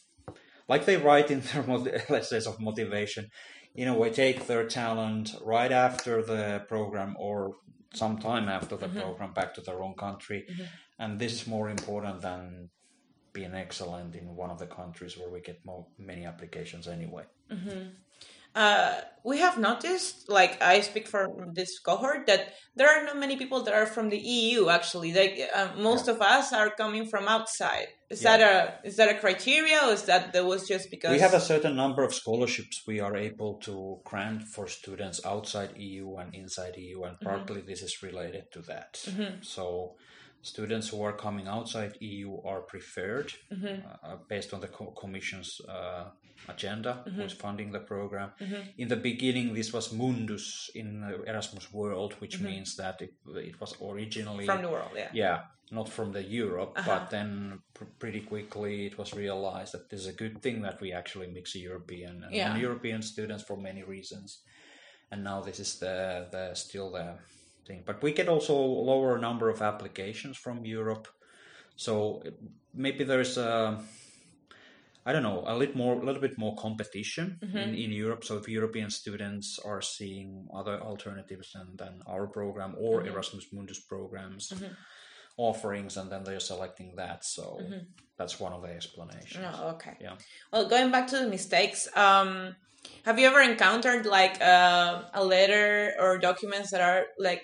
like 0.67 0.85
they 0.85 0.97
write 0.97 1.31
in 1.31 1.41
their 1.41 1.63
let's 2.09 2.31
of 2.31 2.59
motivation, 2.59 3.29
in 3.75 3.87
a 3.87 3.97
way 3.97 4.09
take 4.09 4.47
their 4.47 4.67
talent 4.67 5.35
right 5.43 5.71
after 5.71 6.21
the 6.21 6.63
program 6.67 7.15
or 7.19 7.55
sometime 7.93 8.49
after 8.49 8.75
the 8.75 8.87
mm-hmm. 8.87 8.99
program 8.99 9.33
back 9.33 9.53
to 9.53 9.61
their 9.61 9.81
own 9.81 9.95
country, 9.95 10.45
mm-hmm. 10.49 10.63
and 10.99 11.19
this 11.19 11.33
is 11.33 11.47
more 11.47 11.69
important 11.69 12.21
than 12.21 12.69
being 13.33 13.55
excellent 13.55 14.15
in 14.15 14.35
one 14.35 14.51
of 14.51 14.59
the 14.59 14.67
countries 14.67 15.17
where 15.17 15.29
we 15.29 15.41
get 15.41 15.65
more, 15.65 15.87
many 15.97 16.23
applications 16.25 16.87
anyway. 16.87 17.23
Mm-hmm 17.51 17.89
uh, 18.55 19.01
we 19.23 19.39
have 19.39 19.57
noticed, 19.57 20.29
like 20.29 20.61
I 20.61 20.81
speak 20.81 21.07
for 21.07 21.27
this 21.53 21.79
cohort, 21.79 22.27
that 22.27 22.53
there 22.75 22.89
are 22.89 23.05
not 23.05 23.17
many 23.17 23.37
people 23.37 23.63
that 23.63 23.73
are 23.73 23.85
from 23.85 24.09
the 24.09 24.17
EU. 24.17 24.69
Actually, 24.69 25.13
like 25.13 25.39
uh, 25.55 25.69
most 25.77 26.07
yeah. 26.07 26.13
of 26.13 26.21
us 26.21 26.53
are 26.53 26.69
coming 26.69 27.07
from 27.07 27.27
outside. 27.27 27.87
Is 28.09 28.21
yeah. 28.21 28.37
that 28.37 28.41
a 28.83 28.87
is 28.87 28.97
that 28.97 29.09
a 29.09 29.19
criteria, 29.19 29.79
or 29.85 29.93
is 29.93 30.03
that 30.03 30.33
that 30.33 30.45
was 30.45 30.67
just 30.67 30.91
because 30.91 31.11
we 31.11 31.19
have 31.19 31.33
a 31.33 31.39
certain 31.39 31.75
number 31.75 32.03
of 32.03 32.13
scholarships 32.13 32.83
we 32.85 32.99
are 32.99 33.15
able 33.15 33.55
to 33.59 33.99
grant 34.03 34.43
for 34.43 34.67
students 34.67 35.21
outside 35.25 35.71
EU 35.77 36.17
and 36.17 36.35
inside 36.35 36.75
EU, 36.77 37.03
and 37.03 37.15
mm-hmm. 37.15 37.25
partly 37.25 37.59
mm-hmm. 37.59 37.69
this 37.69 37.81
is 37.81 38.03
related 38.03 38.51
to 38.51 38.61
that. 38.63 38.93
Mm-hmm. 39.05 39.41
So 39.41 39.95
students 40.43 40.89
who 40.89 41.01
are 41.01 41.13
coming 41.13 41.47
outside 41.47 41.95
EU 42.01 42.37
are 42.43 42.61
preferred 42.61 43.33
mm-hmm. 43.51 43.87
uh, 43.87 44.17
based 44.27 44.53
on 44.53 44.59
the 44.59 44.67
co- 44.67 44.91
Commission's 44.91 45.61
uh, 45.67 46.09
agenda, 46.47 47.03
mm-hmm. 47.05 47.21
who's 47.21 47.33
funding 47.33 47.71
the 47.71 47.79
program. 47.79 48.31
Mm-hmm. 48.39 48.61
In 48.77 48.87
the 48.87 48.95
beginning, 48.95 49.53
this 49.53 49.71
was 49.73 49.93
Mundus 49.93 50.69
in 50.75 51.03
Erasmus 51.27 51.71
World, 51.73 52.15
which 52.19 52.35
mm-hmm. 52.37 52.45
means 52.45 52.75
that 52.75 53.01
it, 53.01 53.13
it 53.35 53.59
was 53.59 53.75
originally 53.81 54.45
from 54.45 54.61
the 54.61 54.69
world, 54.69 54.91
yeah, 54.95 55.09
yeah, 55.13 55.39
not 55.71 55.89
from 55.89 56.11
the 56.11 56.23
Europe. 56.23 56.73
Uh-huh. 56.75 56.99
But 56.99 57.09
then 57.09 57.59
pr- 57.73 57.93
pretty 57.99 58.21
quickly, 58.21 58.85
it 58.85 58.97
was 58.97 59.13
realized 59.13 59.73
that 59.73 59.89
this 59.89 60.01
is 60.01 60.07
a 60.07 60.13
good 60.13 60.41
thing 60.41 60.61
that 60.61 60.81
we 60.81 60.91
actually 60.91 61.27
mix 61.27 61.55
European 61.55 62.23
and 62.23 62.33
yeah. 62.33 62.49
non-European 62.49 63.01
students 63.01 63.43
for 63.43 63.57
many 63.57 63.83
reasons. 63.83 64.41
And 65.11 65.23
now 65.23 65.41
this 65.41 65.59
is 65.59 65.79
the 65.79 66.27
the 66.31 66.55
still 66.55 66.91
the 66.91 67.15
thing. 67.67 67.83
But 67.85 68.01
we 68.01 68.13
get 68.13 68.27
also 68.27 68.55
lower 68.55 69.17
number 69.17 69.49
of 69.49 69.61
applications 69.61 70.37
from 70.37 70.65
Europe, 70.65 71.07
so 71.75 72.23
maybe 72.73 73.03
there's 73.03 73.37
a 73.37 73.79
I 75.05 75.11
don't 75.11 75.23
know 75.23 75.43
a 75.45 75.55
little 75.55 75.77
more 75.77 75.95
a 76.01 76.05
little 76.05 76.21
bit 76.21 76.37
more 76.37 76.55
competition 76.55 77.39
mm-hmm. 77.43 77.57
in, 77.57 77.75
in 77.75 77.91
Europe. 77.91 78.23
So 78.23 78.37
if 78.37 78.47
European 78.47 78.89
students 78.89 79.59
are 79.63 79.81
seeing 79.81 80.47
other 80.55 80.79
alternatives 80.81 81.51
than, 81.53 81.75
than 81.75 82.01
our 82.07 82.27
program 82.27 82.75
or 82.79 82.99
mm-hmm. 82.99 83.09
Erasmus 83.13 83.47
Mundus 83.53 83.79
programs. 83.79 84.49
Mm-hmm. 84.49 84.73
Offerings 85.35 85.97
and 85.97 86.11
then 86.11 86.23
they're 86.23 86.39
selecting 86.39 86.93
that, 86.97 87.25
so 87.25 87.57
mm-hmm. 87.59 87.79
that's 88.19 88.39
one 88.39 88.53
of 88.53 88.61
the 88.61 88.67
explanations. 88.67 89.43
Oh, 89.43 89.69
okay. 89.69 89.97
Yeah. 89.99 90.13
Well, 90.51 90.69
going 90.69 90.91
back 90.91 91.07
to 91.07 91.17
the 91.17 91.27
mistakes, 91.27 91.87
um, 91.95 92.55
have 93.03 93.17
you 93.17 93.25
ever 93.25 93.41
encountered 93.41 94.05
like 94.05 94.39
uh, 94.39 95.01
a 95.11 95.23
letter 95.25 95.93
or 95.99 96.19
documents 96.19 96.69
that 96.69 96.81
are 96.81 97.05
like 97.17 97.41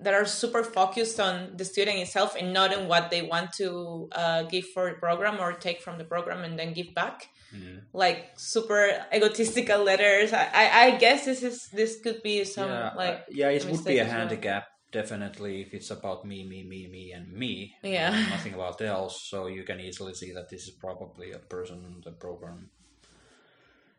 that 0.00 0.14
are 0.14 0.24
super 0.24 0.62
focused 0.62 1.18
on 1.18 1.56
the 1.56 1.64
student 1.64 1.98
itself 1.98 2.36
and 2.38 2.52
not 2.52 2.76
on 2.76 2.86
what 2.86 3.10
they 3.10 3.22
want 3.22 3.52
to 3.54 4.08
uh, 4.12 4.42
give 4.44 4.66
for 4.66 4.90
the 4.90 4.96
program 4.96 5.40
or 5.40 5.52
take 5.52 5.80
from 5.80 5.98
the 5.98 6.04
program 6.04 6.44
and 6.44 6.58
then 6.58 6.72
give 6.72 6.94
back. 6.94 7.28
Mm-hmm. 7.48 7.78
like 7.94 8.28
super 8.36 8.90
egotistical 9.10 9.82
letters. 9.82 10.34
I, 10.34 10.70
I 10.84 10.90
guess 10.98 11.24
this 11.24 11.42
is 11.42 11.68
this 11.72 11.98
could 12.02 12.22
be 12.22 12.44
some 12.44 12.68
yeah, 12.68 12.92
like 12.94 13.20
uh, 13.20 13.30
yeah 13.30 13.48
it 13.48 13.64
would 13.64 13.82
be 13.86 13.98
a 14.00 14.04
handicap 14.04 14.68
well. 14.68 15.02
definitely 15.02 15.62
if 15.62 15.72
it's 15.72 15.90
about 15.90 16.26
me 16.26 16.44
me 16.44 16.62
me 16.62 16.88
me 16.88 17.12
and 17.12 17.32
me. 17.32 17.74
Yeah. 17.82 18.10
Nothing 18.28 18.52
about 18.52 18.82
else. 18.82 19.22
So 19.30 19.46
you 19.46 19.62
can 19.64 19.80
easily 19.80 20.12
see 20.12 20.32
that 20.32 20.50
this 20.50 20.64
is 20.68 20.74
probably 20.76 21.32
a 21.32 21.38
person 21.38 21.86
in 21.86 22.02
the 22.04 22.12
program 22.12 22.68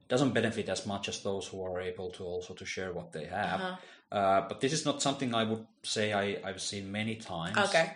doesn't 0.10 0.34
benefit 0.34 0.67
as 0.67 0.86
much 0.86 1.08
as 1.08 1.22
those 1.22 1.48
who 1.48 1.63
are 1.63 1.80
able 1.80 2.10
to 2.10 2.24
also 2.24 2.54
to 2.56 2.65
share 2.65 2.91
what 2.91 3.13
they 3.13 3.26
have. 3.26 3.62
Uh-huh. 3.62 3.76
Uh, 4.12 4.48
but 4.50 4.60
this 4.60 4.74
is 4.74 4.86
not 4.86 5.02
something 5.02 5.36
I 5.36 5.43
would 5.43 5.65
say 5.84 6.12
I, 6.12 6.38
I've 6.43 6.62
seen 6.62 6.91
many 6.91 7.15
times. 7.15 7.58
Okay. 7.58 7.93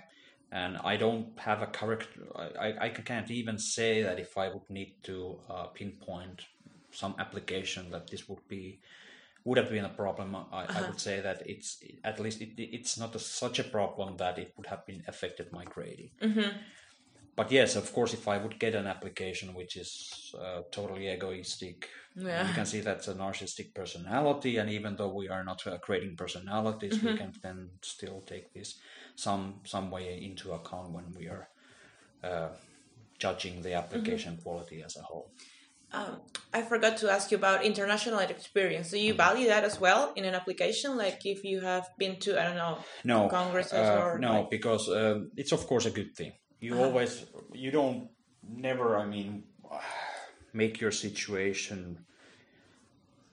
And 0.51 0.77
I 0.77 0.97
don't 0.97 1.27
have 1.39 1.63
a 1.63 1.65
character. 1.65 2.21
I, 2.35 2.75
I 2.79 2.89
can't 2.89 3.31
even 3.31 3.57
say 3.57 4.03
that 4.03 4.19
if 4.19 4.37
I 4.37 4.49
would 4.49 4.69
need 4.69 4.93
to 5.03 5.39
uh, 5.49 5.63
pinpoint 5.73 6.45
some 6.91 7.15
application 7.17 7.89
that 7.89 8.07
this 8.11 8.29
would 8.29 8.47
be 8.47 8.79
would 9.45 9.57
have 9.57 9.71
been 9.71 9.83
a 9.83 9.89
problem. 9.89 10.35
I, 10.35 10.39
uh-huh. 10.39 10.79
I 10.79 10.81
would 10.87 11.01
say 11.01 11.19
that 11.19 11.41
it's 11.47 11.83
at 12.03 12.19
least 12.19 12.41
it, 12.41 12.51
it's 12.57 12.99
not 12.99 13.15
a, 13.15 13.19
such 13.19 13.57
a 13.57 13.63
problem 13.63 14.17
that 14.17 14.37
it 14.37 14.53
would 14.55 14.67
have 14.67 14.85
been 14.85 15.03
affected 15.07 15.51
my 15.51 15.65
grading. 15.65 16.11
Mm-hmm 16.21 16.57
but 17.35 17.51
yes, 17.51 17.75
of 17.75 17.91
course, 17.93 18.13
if 18.13 18.27
I 18.27 18.37
would 18.37 18.59
get 18.59 18.75
an 18.75 18.85
application 18.85 19.53
which 19.53 19.75
is 19.75 20.35
uh, 20.39 20.61
totally 20.71 21.09
egoistic, 21.09 21.89
yeah. 22.15 22.47
you 22.47 22.53
can 22.53 22.65
see 22.65 22.81
that's 22.81 23.07
a 23.07 23.15
narcissistic 23.15 23.73
personality. 23.73 24.57
And 24.57 24.69
even 24.69 24.95
though 24.95 25.13
we 25.13 25.29
are 25.29 25.43
not 25.43 25.65
uh, 25.65 25.77
creating 25.79 26.15
personalities, 26.15 26.97
mm-hmm. 26.97 27.07
we 27.07 27.17
can 27.17 27.33
then 27.41 27.69
still 27.81 28.21
take 28.21 28.53
this 28.53 28.75
some 29.15 29.61
some 29.63 29.89
way 29.89 30.23
into 30.23 30.53
account 30.53 30.91
when 30.91 31.05
we 31.17 31.27
are 31.27 31.49
uh, 32.23 32.49
judging 33.17 33.63
the 33.63 33.73
application 33.73 34.33
mm-hmm. 34.33 34.43
quality 34.43 34.83
as 34.83 34.95
a 34.97 35.01
whole. 35.01 35.31
Um, 35.91 36.21
I 36.51 36.63
forgot 36.63 36.97
to 36.97 37.11
ask 37.11 37.29
you 37.29 37.37
about 37.37 37.63
international 37.63 38.17
experience. 38.19 38.89
Do 38.91 38.99
you 38.99 39.13
mm-hmm. 39.13 39.17
value 39.17 39.47
that 39.47 39.63
as 39.63 39.79
well 39.79 40.13
in 40.15 40.25
an 40.25 40.35
application? 40.35 40.97
Like 40.97 41.25
if 41.25 41.43
you 41.43 41.61
have 41.61 41.87
been 41.97 42.17
to, 42.21 42.39
I 42.39 42.45
don't 42.45 42.57
know, 42.57 42.77
no, 43.03 43.27
congresses 43.27 43.73
uh, 43.73 44.01
or 44.01 44.19
no, 44.19 44.41
like... 44.41 44.51
because 44.51 44.87
um, 44.89 45.31
it's 45.35 45.51
of 45.51 45.65
course 45.65 45.85
a 45.87 45.91
good 45.91 46.15
thing 46.15 46.33
you 46.63 46.73
uh-huh. 46.73 46.83
always 46.85 47.25
you 47.63 47.71
don't 47.71 48.09
never 48.67 48.97
i 49.03 49.05
mean 49.05 49.43
make 50.61 50.79
your 50.83 50.91
situation 50.91 51.79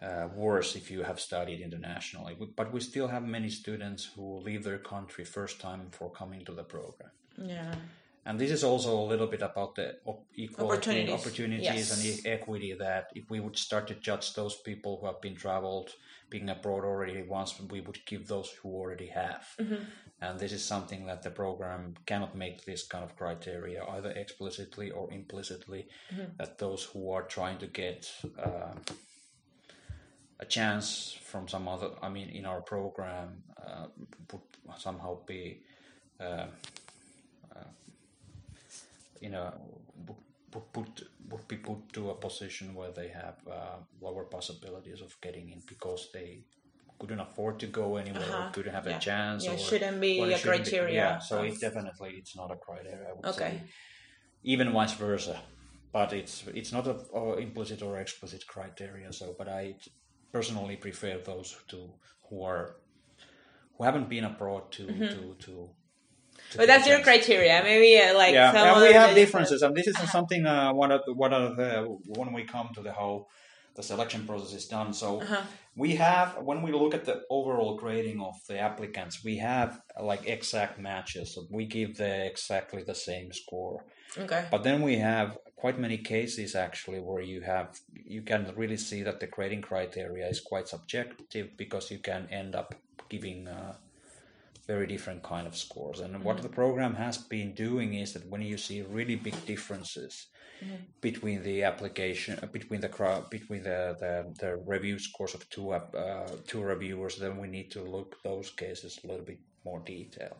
uh, 0.02 0.28
worse 0.34 0.76
if 0.76 0.90
you 0.90 1.02
have 1.02 1.20
studied 1.20 1.60
internationally. 1.60 2.34
But 2.56 2.72
we 2.72 2.80
still 2.80 3.08
have 3.08 3.22
many 3.22 3.50
students 3.50 4.02
who 4.16 4.38
leave 4.38 4.64
their 4.64 4.78
country 4.78 5.26
first 5.26 5.60
time 5.60 5.88
for 5.90 6.10
coming 6.10 6.42
to 6.46 6.52
the 6.52 6.64
program. 6.64 7.10
Yeah 7.36 7.74
and 8.26 8.38
this 8.38 8.50
is 8.50 8.62
also 8.62 8.98
a 8.98 9.06
little 9.06 9.26
bit 9.26 9.42
about 9.42 9.74
the 9.74 9.96
equality 10.36 10.60
opportunities, 10.60 11.14
opportunities 11.14 11.64
yes. 11.64 12.24
and 12.24 12.26
equity 12.26 12.74
that 12.74 13.10
if 13.14 13.30
we 13.30 13.40
would 13.40 13.56
start 13.56 13.88
to 13.88 13.94
judge 13.94 14.34
those 14.34 14.56
people 14.56 14.98
who 15.00 15.06
have 15.06 15.20
been 15.20 15.34
traveled 15.34 15.90
being 16.28 16.48
abroad 16.48 16.84
already 16.84 17.22
once 17.22 17.58
we 17.70 17.80
would 17.80 17.98
give 18.06 18.28
those 18.28 18.50
who 18.62 18.68
already 18.68 19.08
have 19.08 19.46
mm-hmm. 19.58 19.82
And 20.22 20.38
this 20.38 20.52
is 20.52 20.64
something 20.64 21.06
that 21.06 21.22
the 21.22 21.30
program 21.30 21.94
cannot 22.04 22.36
make 22.36 22.64
this 22.64 22.86
kind 22.86 23.02
of 23.02 23.16
criteria 23.16 23.82
either 23.84 24.10
explicitly 24.10 24.90
or 24.90 25.10
implicitly. 25.10 25.86
Mm-hmm. 26.12 26.36
That 26.36 26.58
those 26.58 26.84
who 26.84 27.10
are 27.10 27.22
trying 27.22 27.58
to 27.58 27.66
get 27.66 28.10
uh, 28.38 28.74
a 30.38 30.44
chance 30.44 31.16
from 31.22 31.48
some 31.48 31.66
other, 31.68 31.90
I 32.02 32.10
mean, 32.10 32.28
in 32.28 32.44
our 32.44 32.60
program, 32.60 33.42
uh, 33.66 33.86
would 34.30 34.42
somehow 34.78 35.18
be, 35.26 35.62
uh 36.20 36.46
you 39.20 39.30
know, 39.30 39.52
put, 40.72 41.08
would 41.28 41.46
be 41.48 41.56
put 41.56 41.92
to 41.92 42.10
a 42.10 42.14
position 42.14 42.74
where 42.74 42.90
they 42.90 43.08
have 43.08 43.36
uh, 43.50 43.76
lower 44.00 44.24
possibilities 44.24 45.00
of 45.00 45.16
getting 45.20 45.50
in 45.50 45.62
because 45.66 46.08
they 46.12 46.44
couldn't 46.98 47.20
afford 47.20 47.58
to 47.60 47.66
go 47.66 47.96
anywhere, 47.96 48.22
uh-huh. 48.22 48.50
couldn't 48.52 48.74
have 48.74 48.86
yeah. 48.86 48.96
a 48.96 49.00
chance. 49.00 49.44
Yeah, 49.44 49.54
or, 49.54 49.58
shouldn't 49.58 50.00
be 50.00 50.20
a 50.20 50.38
shouldn't 50.38 50.42
criteria. 50.42 50.88
Be, 50.88 50.94
yeah, 50.94 51.18
so 51.18 51.42
it 51.42 51.58
definitely 51.60 52.14
it's 52.18 52.36
not 52.36 52.50
a 52.50 52.56
criteria. 52.56 53.08
I 53.08 53.12
would 53.14 53.26
okay. 53.26 53.38
say, 53.38 53.62
even 54.42 54.72
vice 54.72 54.92
versa, 54.94 55.40
but 55.92 56.12
it's 56.12 56.44
it's 56.48 56.72
not 56.72 56.86
a, 56.86 56.96
a 57.14 57.36
implicit 57.36 57.82
or 57.82 57.98
explicit 57.98 58.46
criteria. 58.46 59.12
So, 59.12 59.34
but 59.38 59.48
I 59.48 59.76
personally 60.32 60.76
prefer 60.76 61.18
those 61.24 61.56
to 61.68 61.90
who 62.28 62.42
are 62.42 62.76
who 63.76 63.84
haven't 63.84 64.08
been 64.08 64.24
abroad 64.24 64.70
to 64.72 64.82
mm-hmm. 64.86 65.06
to 65.06 65.34
to 65.46 65.70
but 66.56 66.66
that's 66.66 66.86
your 66.86 67.00
criteria. 67.00 67.60
Maybe 67.62 67.98
uh, 67.98 68.16
like 68.16 68.34
yeah, 68.34 68.74
and 68.74 68.82
we 68.82 68.92
have 68.92 69.14
differences, 69.14 69.62
and 69.62 69.74
this 69.74 69.86
is 69.86 69.96
something 70.10 70.46
uh, 70.46 70.72
one 70.72 70.92
of 70.92 71.02
the, 71.06 71.14
one 71.14 71.32
of 71.32 71.56
the 71.56 71.70
when 72.18 72.32
we 72.32 72.44
come 72.44 72.70
to 72.74 72.82
the 72.82 72.92
whole 72.92 73.28
the 73.76 73.82
selection 73.82 74.26
process 74.26 74.52
is 74.52 74.66
done. 74.66 74.92
So 74.92 75.20
Uh-huh. 75.20 75.42
we 75.76 75.94
have 75.96 76.38
when 76.42 76.60
we 76.62 76.72
look 76.72 76.94
at 76.94 77.04
the 77.04 77.22
overall 77.30 77.76
grading 77.76 78.20
of 78.20 78.34
the 78.48 78.58
applicants, 78.58 79.22
we 79.24 79.38
have 79.38 79.80
like 80.12 80.26
exact 80.26 80.78
matches. 80.78 81.34
So 81.34 81.46
we 81.50 81.66
give 81.66 81.96
the 81.96 82.26
exactly 82.26 82.82
the 82.82 82.94
same 82.94 83.32
score. 83.32 83.84
Okay. 84.18 84.44
But 84.50 84.64
then 84.64 84.82
we 84.82 84.96
have 84.96 85.38
quite 85.56 85.78
many 85.78 85.98
cases 85.98 86.54
actually 86.54 87.00
where 87.00 87.22
you 87.22 87.42
have 87.42 87.68
you 87.92 88.22
can 88.22 88.52
really 88.56 88.76
see 88.76 89.02
that 89.04 89.20
the 89.20 89.26
grading 89.26 89.62
criteria 89.62 90.26
is 90.28 90.40
quite 90.40 90.66
subjective 90.68 91.46
because 91.56 91.90
you 91.94 92.00
can 92.00 92.26
end 92.30 92.54
up 92.54 92.74
giving 93.08 93.46
uh, 93.46 93.74
very 94.72 94.86
different 94.86 95.22
kind 95.22 95.46
of 95.46 95.54
scores. 95.56 95.98
And 96.00 96.12
what 96.26 96.38
the 96.42 96.54
program 96.60 96.94
has 96.94 97.16
been 97.36 97.50
doing 97.54 97.90
is 98.02 98.12
that 98.12 98.30
when 98.32 98.42
you 98.42 98.58
see 98.66 98.82
really 98.82 99.16
big 99.16 99.38
differences 99.46 100.14
between 101.00 101.42
the 101.42 101.56
application 101.70 102.38
uh, 102.42 102.46
between 102.58 102.80
the 102.82 102.92
crowd 102.96 103.22
between 103.30 103.62
the, 103.70 103.80
the 104.02 104.14
the 104.42 104.50
review 104.74 104.98
scores 104.98 105.34
of 105.34 105.42
two 105.54 105.66
uh, 105.72 106.28
two 106.50 106.62
reviewers, 106.72 107.14
then 107.16 107.34
we 107.42 107.48
need 107.56 107.68
to 107.76 107.82
look 107.96 108.10
those 108.22 108.48
cases 108.64 108.92
a 109.02 109.06
little 109.08 109.24
bit 109.32 109.40
more 109.64 109.80
detail. 109.96 110.36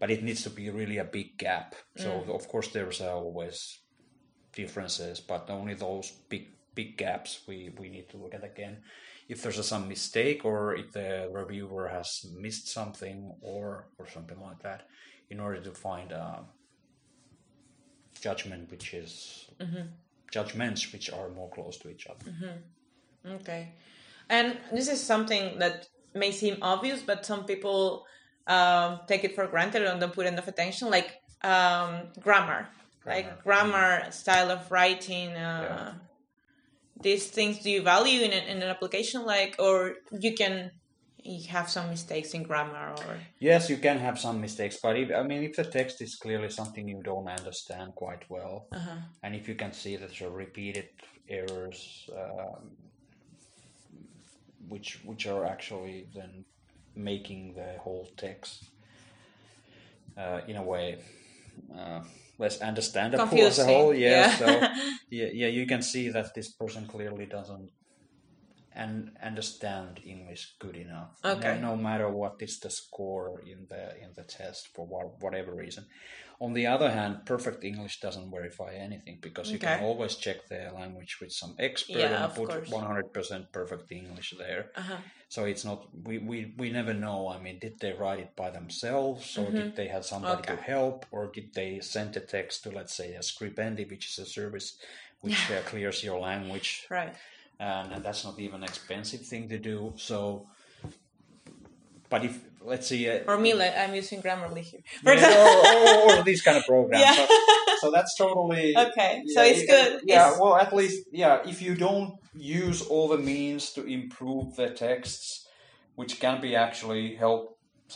But 0.00 0.10
it 0.10 0.22
needs 0.22 0.42
to 0.44 0.50
be 0.50 0.70
really 0.80 0.98
a 0.98 1.12
big 1.18 1.28
gap. 1.46 1.68
So 2.02 2.10
of 2.38 2.44
course 2.52 2.68
there's 2.74 3.00
always 3.00 3.58
differences, 4.60 5.20
but 5.20 5.50
only 5.50 5.74
those 5.74 6.06
big 6.32 6.44
big 6.74 6.90
gaps 6.96 7.30
we, 7.48 7.56
we 7.80 7.88
need 7.96 8.08
to 8.10 8.16
look 8.16 8.34
at 8.34 8.44
again. 8.52 8.76
If 9.32 9.38
there's 9.42 9.60
a, 9.64 9.66
some 9.74 9.84
mistake 9.88 10.40
or 10.44 10.58
if 10.82 10.88
the 10.98 11.10
reviewer 11.40 11.84
has 11.96 12.08
missed 12.44 12.66
something 12.78 13.18
or 13.40 13.64
or 13.98 14.06
something 14.16 14.40
like 14.48 14.60
that, 14.66 14.80
in 15.32 15.38
order 15.40 15.60
to 15.68 15.72
find 15.88 16.08
a 16.12 16.44
judgment 18.26 18.70
which 18.70 18.94
is 19.02 19.12
judgments 20.36 20.92
which 20.92 21.06
are 21.18 21.28
more 21.38 21.50
close 21.56 21.76
to 21.82 21.86
each 21.94 22.06
other. 22.12 22.26
Okay. 23.36 23.62
And 24.28 24.58
this 24.76 24.88
is 24.88 25.00
something 25.12 25.58
that 25.58 25.88
may 26.14 26.32
seem 26.32 26.56
obvious, 26.62 27.00
but 27.02 27.24
some 27.26 27.44
people 27.44 28.06
um, 28.46 29.00
take 29.06 29.24
it 29.24 29.34
for 29.34 29.46
granted 29.46 29.82
and 29.82 30.00
don't 30.00 30.12
put 30.12 30.26
enough 30.26 30.48
attention, 30.48 30.90
like 30.90 31.10
um, 31.42 31.90
grammar, 32.20 32.68
like 33.06 33.42
grammar, 33.44 34.10
style 34.10 34.50
of 34.50 34.70
writing. 34.70 35.30
Uh, 35.30 35.94
These 37.02 37.28
things 37.28 37.58
do 37.58 37.70
you 37.70 37.82
value 37.82 38.22
in, 38.22 38.32
a, 38.32 38.50
in 38.50 38.62
an 38.62 38.68
application, 38.68 39.24
like, 39.24 39.56
or 39.58 39.96
you 40.20 40.34
can 40.34 40.70
have 41.48 41.68
some 41.70 41.88
mistakes 41.88 42.34
in 42.34 42.42
grammar, 42.42 42.94
or? 43.06 43.18
Yes, 43.38 43.70
you 43.70 43.76
can 43.76 43.98
have 43.98 44.18
some 44.18 44.40
mistakes, 44.40 44.78
but 44.82 44.98
if, 44.98 45.10
I 45.14 45.22
mean, 45.22 45.42
if 45.42 45.56
the 45.56 45.64
text 45.64 46.00
is 46.00 46.16
clearly 46.16 46.50
something 46.50 46.88
you 46.88 47.00
don't 47.02 47.28
understand 47.28 47.94
quite 47.94 48.28
well, 48.28 48.68
and 49.22 49.34
if 49.34 49.48
you 49.48 49.54
can 49.54 49.72
see 49.72 49.96
that 49.96 50.10
there 50.18 50.28
are 50.28 50.32
repeated 50.32 50.88
errors, 51.28 52.08
um, 52.16 52.70
which 54.68 55.00
which 55.04 55.26
are 55.26 55.44
actually 55.44 56.06
then 56.14 56.44
making 56.94 57.54
the 57.54 57.78
whole 57.80 58.08
text 58.16 58.64
uh, 60.16 60.40
in 60.46 60.56
a 60.56 60.62
way 60.62 60.98
uh, 61.76 62.00
less 62.38 62.60
understandable 62.60 63.24
as 63.24 63.28
a 63.58 63.64
Confusing, 63.64 63.66
whole. 63.66 63.94
Yeah, 63.94 64.10
yeah. 64.10 64.36
so 64.36 64.46
yeah, 65.10 65.28
yeah, 65.32 65.48
you 65.48 65.66
can 65.66 65.82
see 65.82 66.08
that 66.08 66.34
this 66.34 66.50
person 66.52 66.86
clearly 66.86 67.26
doesn't 67.26 67.70
and 68.74 69.10
understand 69.22 70.00
English 70.04 70.54
good 70.58 70.76
enough. 70.76 71.18
Okay. 71.24 71.58
No, 71.60 71.74
no 71.74 71.76
matter 71.76 72.08
what 72.08 72.36
is 72.40 72.58
the 72.58 72.70
score 72.70 73.40
in 73.40 73.66
the 73.68 74.00
in 74.02 74.10
the 74.16 74.22
test 74.22 74.68
for 74.74 74.86
wha- 74.86 75.12
whatever 75.20 75.54
reason. 75.54 75.86
On 76.46 76.52
the 76.52 76.66
other 76.74 76.90
hand, 76.90 77.12
perfect 77.24 77.62
English 77.62 78.00
doesn't 78.00 78.28
verify 78.38 78.70
anything 78.88 79.16
because 79.20 79.46
you 79.52 79.58
can 79.60 79.80
always 79.88 80.14
check 80.24 80.38
the 80.48 80.62
language 80.80 81.12
with 81.20 81.32
some 81.32 81.54
expert 81.68 81.98
Yeah, 81.98 82.24
and 82.24 82.34
put 82.34 82.50
100% 82.50 83.52
perfect 83.52 83.92
English 83.92 84.34
there. 84.44 84.62
uh-huh. 84.80 84.96
So 85.34 85.44
it's 85.52 85.64
not 85.64 85.78
we, 86.08 86.18
we 86.30 86.38
we 86.60 86.68
never 86.78 86.94
know. 87.06 87.18
I 87.34 87.38
mean, 87.44 87.56
did 87.66 87.74
they 87.82 87.92
write 88.00 88.20
it 88.26 88.32
by 88.36 88.50
themselves, 88.50 89.38
or 89.38 89.48
did 89.50 89.76
they 89.76 89.88
have 89.94 90.04
somebody 90.04 90.42
to 90.42 90.52
Mm-hmm. 90.52 90.72
Help, 90.74 91.06
or 91.14 91.22
did 91.36 91.48
they 91.54 91.80
send 91.80 92.08
the 92.14 92.20
text 92.36 92.64
to 92.64 92.68
let's 92.78 92.94
say 93.00 93.08
a 93.14 93.22
Scribendi, 93.30 93.84
which 93.88 94.04
is 94.10 94.18
a 94.18 94.26
service 94.38 94.68
which 95.22 95.40
uh, 95.50 95.62
clears 95.70 95.98
your 96.04 96.18
language, 96.30 96.70
right. 96.90 97.14
and, 97.60 97.92
and 97.92 98.00
that's 98.04 98.24
not 98.24 98.36
even 98.38 98.58
an 98.62 98.68
expensive 98.72 99.22
thing 99.30 99.48
to 99.48 99.58
do. 99.58 99.92
So, 99.96 100.18
but 102.12 102.20
if 102.28 102.34
let's 102.72 102.86
see, 102.92 103.02
uh, 103.12 103.30
Or 103.30 103.36
me, 103.44 103.50
I'm 103.82 103.94
using 104.02 104.20
Grammarly 104.24 104.62
here. 104.70 104.82
For 105.02 105.14
yeah, 105.14 105.34
or, 105.44 106.12
or, 106.12 106.18
or 106.20 106.22
these 106.30 106.42
kind 106.46 106.56
of 106.60 106.64
programs. 106.72 107.02
Yeah. 107.04 107.16
So, 107.18 107.24
so 107.82 107.86
that's 107.96 108.12
totally 108.22 108.66
Okay, 108.86 109.12
so 109.34 109.40
it's 109.50 109.62
it- 109.64 109.68
good. 109.74 109.90
Yeah, 110.12 110.26
It's- 110.28 110.38
well, 110.40 110.54
at 110.64 110.70
least 110.80 110.98
yeah, 111.22 111.34
if 111.52 111.58
you 111.66 111.74
don't 111.86 112.10
use 112.62 112.78
all 112.92 113.06
the 113.14 113.18
means 113.32 113.62
to 113.76 113.80
improve 113.98 114.46
the 114.60 114.68
texts, 114.86 115.26
which 116.00 116.12
can 116.24 116.36
be 116.46 116.50
actually 116.66 117.04
help 117.24 117.42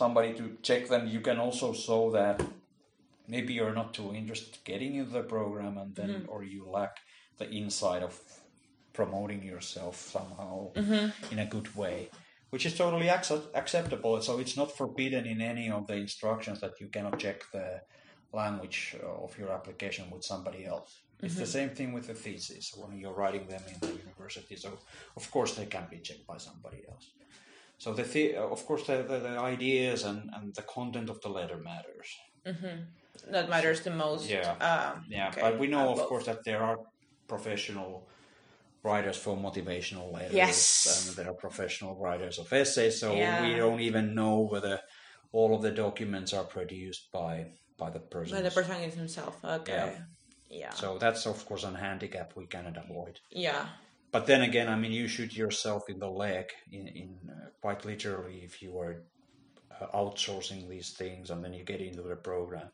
somebody 0.01 0.31
to 0.39 0.45
check 0.67 0.81
them, 0.93 1.03
you 1.15 1.21
can 1.27 1.37
also 1.45 1.67
show 1.87 2.11
that 2.19 2.35
maybe 3.33 3.51
you're 3.57 3.73
not 3.81 3.89
too 3.99 4.09
interested 4.19 4.53
getting 4.71 4.91
into 4.99 5.11
the 5.19 5.23
program, 5.35 5.73
and 5.83 5.91
then 5.99 6.09
Mm-hmm. 6.09 6.29
or 6.33 6.39
you 6.53 6.61
lack 6.79 6.93
the 7.39 7.47
insight 7.61 8.03
of 8.09 8.13
promoting 8.99 9.41
yourself 9.53 9.95
somehow 10.17 10.55
Mm-hmm. 10.81 11.31
in 11.33 11.39
a 11.39 11.45
good 11.55 11.69
way. 11.81 12.09
Which 12.49 12.65
is 12.65 12.75
totally 12.77 13.09
accept- 13.09 13.55
acceptable. 13.55 14.21
So 14.21 14.39
it's 14.39 14.55
not 14.55 14.71
forbidden 14.71 15.25
in 15.25 15.41
any 15.41 15.69
of 15.69 15.87
the 15.87 15.95
instructions 15.95 16.59
that 16.61 16.79
you 16.79 16.87
cannot 16.87 17.19
check 17.19 17.41
the 17.51 17.81
language 18.33 18.95
of 19.03 19.37
your 19.37 19.51
application 19.51 20.09
with 20.09 20.23
somebody 20.23 20.65
else. 20.65 21.01
It's 21.21 21.35
the 21.35 21.47
same 21.47 21.71
thing 21.71 21.93
with 21.93 22.05
the 22.07 22.13
thesis 22.13 22.73
when 22.77 22.97
you're 22.99 23.13
writing 23.21 23.47
them 23.47 23.63
in 23.73 23.79
the 23.79 23.95
university. 24.05 24.55
So 24.55 24.69
of 25.15 25.31
course 25.31 25.55
they 25.55 25.65
can 25.65 25.87
be 25.89 25.97
checked 25.97 26.27
by 26.27 26.37
somebody 26.37 26.83
else. 26.87 27.05
So 27.79 27.93
the, 27.93 28.03
the 28.03 28.35
of 28.35 28.65
course 28.65 28.83
the, 28.85 28.97
the, 29.03 29.19
the 29.19 29.39
ideas 29.39 30.03
and, 30.03 30.29
and 30.35 30.53
the 30.53 30.61
content 30.61 31.09
of 31.09 31.19
the 31.21 31.29
letter 31.29 31.57
matters. 31.57 32.07
that 33.31 33.49
matters 33.49 33.81
the 33.81 33.91
most. 33.91 34.29
Yeah. 34.29 34.51
Um, 34.69 35.05
Yeah, 35.09 35.29
okay. 35.29 35.41
but 35.41 35.59
we 35.59 35.67
know 35.67 35.89
Uh, 35.89 35.93
of 35.93 35.99
course 36.11 36.25
that 36.25 36.43
there 36.43 36.61
are 36.63 36.77
professional 37.27 38.07
writers 38.83 39.17
for 39.17 39.35
motivational 39.35 40.11
letters 40.13 40.33
Yes. 40.33 41.07
and 41.07 41.17
there 41.17 41.29
are 41.31 41.35
professional 41.35 41.95
writers 41.95 42.37
of 42.39 42.51
essays. 42.53 42.99
So 42.99 43.13
Yeah. 43.13 43.41
we 43.47 43.55
don't 43.55 43.81
even 43.81 44.13
know 44.15 44.39
whether 44.51 44.79
all 45.31 45.55
of 45.55 45.61
the 45.61 45.71
documents 45.71 46.33
are 46.33 46.45
produced 46.45 47.11
by 47.11 47.51
by 47.77 47.89
the 47.91 47.99
person. 47.99 48.35
But 48.37 48.43
the 48.43 48.51
person 48.61 48.75
himself. 48.89 49.35
Okay. 49.43 49.73
Yeah. 49.73 49.99
Yeah. 50.49 50.73
So 50.73 50.97
that's 50.97 51.25
of 51.27 51.45
course 51.45 51.63
a 51.63 51.71
handicap 51.75 52.35
we 52.35 52.47
cannot 52.47 52.77
avoid. 52.77 53.19
yeah. 53.31 53.65
But 54.09 54.25
then 54.25 54.41
again, 54.41 54.69
I 54.69 54.75
mean, 54.77 54.93
you 54.93 55.07
shoot 55.09 55.33
yourself 55.35 55.83
in 55.89 55.99
the 55.99 56.09
leg 56.09 56.45
in, 56.71 56.87
in 56.87 57.09
uh, 57.29 57.49
quite 57.61 57.83
literally 57.85 58.37
if 58.45 58.61
you 58.63 58.79
are 58.79 59.03
uh, 59.69 59.87
outsourcing 60.01 60.69
these 60.69 60.93
things 60.93 61.29
and 61.29 61.43
then 61.43 61.53
you 61.53 61.65
get 61.65 61.81
into 61.81 62.01
the 62.03 62.15
program 62.15 62.69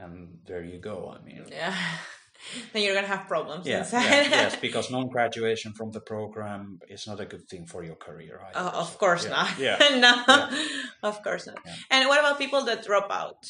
and 0.00 0.38
there 0.44 0.64
you 0.64 0.78
go. 0.80 1.14
I 1.16 1.24
mean, 1.24 1.44
Yeah. 1.48 1.74
then 2.72 2.82
you're 2.82 2.94
gonna 2.94 3.06
have 3.06 3.26
problems 3.28 3.66
yeah, 3.66 3.78
inside. 3.78 4.04
yeah, 4.04 4.22
yes, 4.30 4.56
because 4.66 4.90
non-graduation 4.90 5.72
from 5.72 5.90
the 5.92 6.00
program 6.00 6.78
is 6.88 7.06
not 7.06 7.20
a 7.20 7.26
good 7.26 7.48
thing 7.48 7.66
for 7.66 7.82
your 7.84 7.96
career. 7.96 8.40
Either. 8.46 8.58
Oh, 8.74 8.80
of 8.80 8.98
course 8.98 9.24
Yeah, 9.24 9.30
not. 9.30 9.58
yeah, 9.58 9.78
no, 11.02 11.08
of 11.08 11.22
course 11.22 11.46
not. 11.46 11.58
And 11.90 12.08
what 12.08 12.18
about 12.20 12.38
people 12.38 12.62
that 12.64 12.84
drop 12.84 13.08
out? 13.10 13.42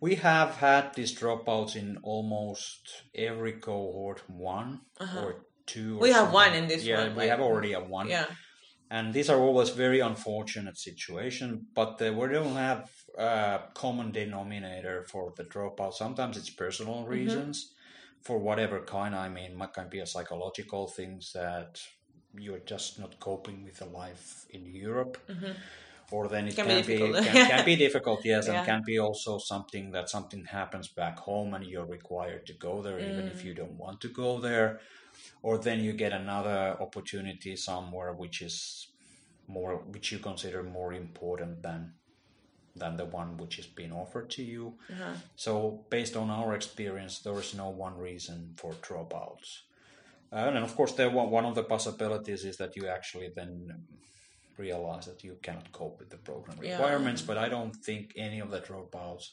We 0.00 0.14
have 0.16 0.56
had 0.56 0.94
these 0.94 1.12
dropouts 1.18 1.74
in 1.74 1.98
almost 2.04 3.02
every 3.14 3.54
cohort, 3.54 4.22
one 4.28 4.82
or 5.00 5.44
two. 5.66 5.94
Or 5.94 5.96
Uh-huh. 5.96 6.02
We 6.02 6.08
have 6.10 6.16
something. 6.18 6.34
one 6.34 6.52
in 6.54 6.68
this 6.68 6.84
yeah, 6.84 6.98
one, 7.00 7.10
we 7.16 7.22
like- 7.22 7.30
have 7.30 7.40
already 7.40 7.72
a 7.72 7.80
one. 7.80 8.08
Yeah. 8.08 8.26
And 8.90 9.12
these 9.14 9.28
are 9.30 9.38
always 9.40 9.70
very 9.70 10.00
unfortunate 10.00 10.78
situations 10.78 11.62
but 11.74 12.00
uh, 12.02 12.12
we 12.12 12.28
don't 12.28 12.54
have 12.56 12.90
a 13.18 13.60
common 13.74 14.10
denominator 14.12 15.04
for 15.04 15.32
the 15.36 15.44
dropout 15.44 15.92
sometimes 15.94 16.36
it's 16.36 16.50
personal 16.50 17.06
reasons 17.06 17.72
for 18.22 18.38
whatever 18.38 18.80
kind 18.82 19.14
i 19.14 19.28
mean 19.28 19.60
it 19.60 19.72
can 19.74 19.88
be 19.88 20.00
a 20.00 20.06
psychological 20.06 20.86
things 20.88 21.32
that 21.34 21.80
you're 22.34 22.60
just 22.66 22.98
not 22.98 23.18
coping 23.20 23.64
with 23.64 23.78
the 23.78 23.86
life 23.86 24.44
in 24.50 24.64
europe 24.66 25.18
or 26.10 26.28
then 26.28 26.48
it 26.48 26.56
Can 26.56 26.66
can, 26.66 26.82
be 26.82 26.82
be, 26.86 26.96
difficult. 26.98 27.24
can, 27.24 27.46
can 27.46 27.64
be 27.64 27.76
difficult 27.86 28.24
yes 28.24 28.46
Yeah. 28.46 28.54
and 28.56 28.64
can 28.64 28.82
be 28.84 28.98
also 28.98 29.38
something 29.38 29.90
that 29.92 30.08
something 30.08 30.44
happens 30.46 30.88
back 30.88 31.18
home 31.18 31.54
and 31.54 31.64
you're 31.66 31.86
required 31.86 32.46
to 32.46 32.54
go 32.54 32.82
there 32.82 33.00
even 33.00 33.26
Mm. 33.26 33.32
if 33.32 33.44
you 33.44 33.54
don't 33.54 33.76
want 33.78 34.00
to 34.02 34.08
go 34.08 34.40
there 34.40 34.80
or 35.42 35.58
then 35.58 35.80
you 35.80 35.92
get 35.92 36.12
another 36.12 36.76
opportunity 36.80 37.56
somewhere 37.56 38.12
which 38.12 38.42
is 38.42 38.88
more 39.46 39.76
which 39.94 40.12
you 40.12 40.18
consider 40.18 40.62
more 40.62 40.92
important 40.92 41.62
than 41.62 41.94
than 42.76 42.96
the 42.96 43.04
one 43.06 43.36
which 43.36 43.58
is 43.58 43.66
being 43.66 43.92
offered 43.92 44.30
to 44.30 44.42
you. 44.42 44.74
So 45.36 45.84
based 45.90 46.16
on 46.16 46.30
our 46.30 46.54
experience 46.54 47.20
there 47.20 47.38
is 47.38 47.54
no 47.54 47.70
one 47.70 47.96
reason 47.98 48.54
for 48.56 48.72
dropouts. 48.74 49.48
Uh, 50.32 50.36
and 50.54 50.58
of 50.58 50.74
course 50.76 50.92
there 50.92 51.10
one 51.10 51.30
one 51.30 51.44
of 51.46 51.54
the 51.54 51.64
possibilities 51.64 52.44
is 52.44 52.56
that 52.58 52.76
you 52.76 52.86
actually 52.86 53.30
then 53.34 53.52
realize 54.58 55.06
that 55.06 55.22
you 55.24 55.36
cannot 55.42 55.70
cope 55.72 55.98
with 56.00 56.10
the 56.10 56.16
program 56.18 56.58
Yeah. 56.60 56.72
requirements 56.72 57.22
but 57.22 57.38
i 57.38 57.48
don't 57.48 57.76
think 57.86 58.12
any 58.16 58.40
of 58.40 58.50
the 58.50 58.60
dropouts 58.60 59.26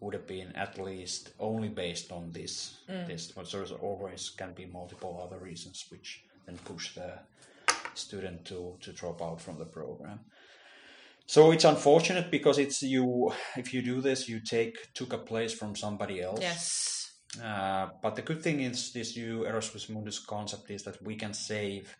would 0.00 0.14
have 0.14 0.26
been 0.26 0.52
at 0.56 0.78
least 0.78 1.30
only 1.38 1.68
based 1.68 2.12
on 2.12 2.32
this 2.32 2.74
Mm. 2.88 3.06
this 3.06 3.32
but 3.32 3.50
there's 3.50 3.72
always 3.72 4.30
can 4.30 4.52
be 4.54 4.66
multiple 4.66 5.20
other 5.24 5.38
reasons 5.44 5.84
which 5.90 6.24
then 6.46 6.58
push 6.58 6.94
the 6.94 7.18
student 7.94 8.44
to 8.44 8.76
to 8.80 8.92
drop 8.92 9.20
out 9.22 9.40
from 9.40 9.58
the 9.58 9.64
program. 9.64 10.20
So 11.26 11.50
it's 11.52 11.64
unfortunate 11.64 12.30
because 12.30 12.58
it's 12.58 12.82
you. 12.82 13.32
If 13.56 13.74
you 13.74 13.82
do 13.82 14.00
this, 14.00 14.28
you 14.28 14.40
take 14.40 14.74
took 14.94 15.12
a 15.12 15.18
place 15.18 15.52
from 15.52 15.74
somebody 15.74 16.22
else. 16.22 16.40
Yes. 16.40 17.12
Uh, 17.42 17.88
but 18.02 18.14
the 18.14 18.22
good 18.22 18.42
thing 18.42 18.60
is 18.60 18.92
this 18.92 19.16
new 19.16 19.44
Erasmus 19.44 19.88
Mundus 19.88 20.24
concept 20.24 20.70
is 20.70 20.82
that 20.84 21.02
we 21.02 21.16
can 21.16 21.34
save 21.34 21.96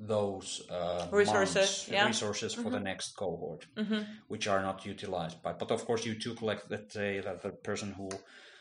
those 0.00 0.62
uh, 0.70 1.06
Resources, 1.10 1.54
months, 1.56 1.88
yeah. 1.88 2.06
resources 2.06 2.54
for 2.54 2.70
the 2.70 2.80
next 2.80 3.16
cohort, 3.16 3.66
Mm-hmm. 3.76 4.02
which 4.28 4.48
are 4.48 4.60
not 4.62 4.84
utilized 4.86 5.42
by. 5.42 5.52
But 5.52 5.70
of 5.70 5.84
course, 5.84 6.04
you 6.04 6.14
took 6.18 6.42
like 6.42 6.62
let's 6.70 6.94
say 6.94 7.20
that 7.20 7.42
the 7.42 7.50
person 7.50 7.92
who 7.92 8.08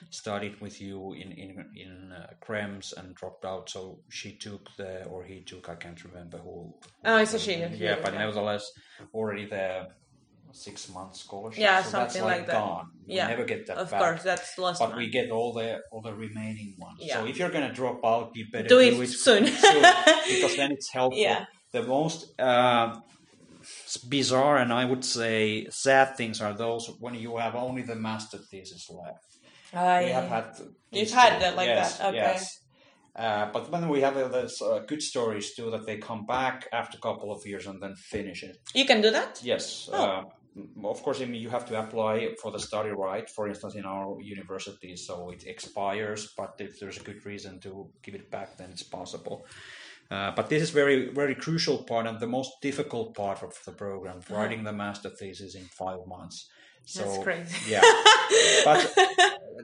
studied 0.10 0.60
with 0.62 0.82
you 0.82 1.14
in 1.14 1.32
in 1.32 1.66
in 1.76 2.12
uh, 2.12 2.28
Krems 2.46 2.94
and 2.98 3.16
dropped 3.16 3.46
out, 3.46 3.70
so 3.70 4.00
she 4.10 4.34
took 4.34 4.70
the 4.78 5.06
or 5.06 5.24
he 5.24 5.42
took 5.42 5.70
I 5.70 5.76
can't 5.76 6.04
remember 6.04 6.38
who. 6.38 6.74
Oh, 7.06 7.18
it's 7.18 7.34
a 7.34 7.40
she, 7.40 7.56
Yeah, 7.56 7.70
yeah, 7.74 7.96
but 8.04 8.14
nevertheless, 8.14 8.72
already 9.14 9.46
the 9.46 9.88
six 10.54 10.88
month 10.90 11.16
scholarship. 11.16 11.60
Yeah, 11.60 11.82
so 11.84 11.90
something 11.90 12.22
that's 12.22 12.32
like, 12.32 12.38
like 12.40 12.48
that. 12.48 12.54
gone. 12.54 12.86
We 13.08 13.16
Yeah, 13.16 13.28
never 13.28 13.44
get 13.44 13.68
that 13.68 13.78
Of 13.78 13.92
back 13.92 14.00
course, 14.02 14.24
that's 14.24 14.58
lost. 14.58 14.80
but 14.80 14.96
we 14.96 15.10
get 15.10 15.32
all 15.32 15.52
the 15.54 15.82
all 15.92 16.02
the 16.02 16.14
remaining 16.14 16.76
ones. 16.78 17.00
Yeah. 17.02 17.16
So 17.20 17.26
if 17.28 17.38
you're 17.38 17.50
gonna 17.50 17.74
drop 17.74 18.00
out, 18.06 18.32
you 18.36 18.46
better 18.52 18.68
Do 18.68 18.80
do, 18.80 19.02
it 19.02 19.10
it, 19.10 19.10
soon. 19.10 19.44
because 20.32 20.56
then 20.56 20.72
it's 20.72 20.90
helpful. 20.92 21.20
Yeah. 21.22 21.46
The 21.72 21.84
most 21.84 22.40
uh, 22.40 22.96
bizarre 24.10 24.58
and 24.58 24.72
I 24.72 24.86
would 24.86 25.04
say 25.04 25.66
sad 25.70 26.16
things 26.18 26.42
are 26.42 26.54
those 26.54 26.90
when 27.00 27.16
you 27.16 27.38
have 27.38 27.56
only 27.56 27.82
the 27.82 27.96
master 27.96 28.38
thesis 28.38 28.90
left. 28.90 29.30
I, 29.74 30.04
We 30.04 30.10
have 30.12 30.28
had 30.30 30.46
You've 30.92 31.12
had 31.12 31.42
that 31.42 31.56
like 31.56 31.68
yes, 31.68 31.98
that, 31.98 32.08
okay. 32.10 32.18
Yes. 32.18 32.60
Uh, 33.16 33.50
but 33.54 33.72
then 33.72 33.90
we 33.90 34.02
have 34.02 34.18
uh, 34.18 34.28
those 34.28 34.60
uh, 34.62 34.80
good 34.88 35.02
stories 35.02 35.54
too 35.56 35.70
that 35.72 35.86
they 35.86 35.98
come 35.98 36.26
back 36.26 36.68
after 36.74 36.98
a 36.98 37.02
couple 37.02 37.32
of 37.32 37.46
years 37.46 37.66
and 37.68 37.82
then 37.82 37.96
finish 37.96 38.44
it. 38.44 38.58
you 38.74 38.86
can 38.86 39.02
do 39.02 39.12
that. 39.12 39.40
Yes. 39.44 39.90
Oh. 39.94 40.24
Of 40.84 41.02
course, 41.02 41.22
I 41.22 41.26
mean, 41.26 41.42
you 41.42 41.50
have 41.50 41.66
to 41.66 41.80
apply 41.80 42.36
for 42.42 42.52
the 42.52 42.60
study 42.60 42.90
right, 42.90 43.28
for 43.30 43.48
instance, 43.48 43.76
in 43.76 43.86
our 43.86 44.22
university, 44.22 44.96
so 44.96 45.32
it 45.32 45.46
expires, 45.48 46.32
but 46.38 46.56
if 46.60 46.80
there's 46.80 46.98
a 46.98 47.04
good 47.04 47.26
reason 47.26 47.60
to 47.62 47.90
give 48.04 48.16
it 48.16 48.30
back, 48.30 48.58
then 48.58 48.70
it's 48.72 48.84
possible. 48.84 49.46
Uh, 50.12 50.32
but 50.36 50.50
this 50.50 50.62
is 50.62 50.70
very, 50.70 51.10
very 51.10 51.34
crucial 51.34 51.84
part 51.84 52.06
and 52.06 52.20
the 52.20 52.28
most 52.28 52.52
difficult 52.62 53.16
part 53.16 53.42
of 53.42 53.58
the 53.66 53.72
program, 53.72 54.20
writing 54.30 54.64
the 54.64 54.74
master 54.74 55.10
thesis 55.10 55.56
in 55.56 55.64
five 55.64 56.06
months. 56.06 56.50
So, 56.86 57.02
Uh-huh. 57.04 57.12
That's 57.12 57.24
crazy. 57.24 57.72
Yeah. 57.72 57.82
but 58.66 58.94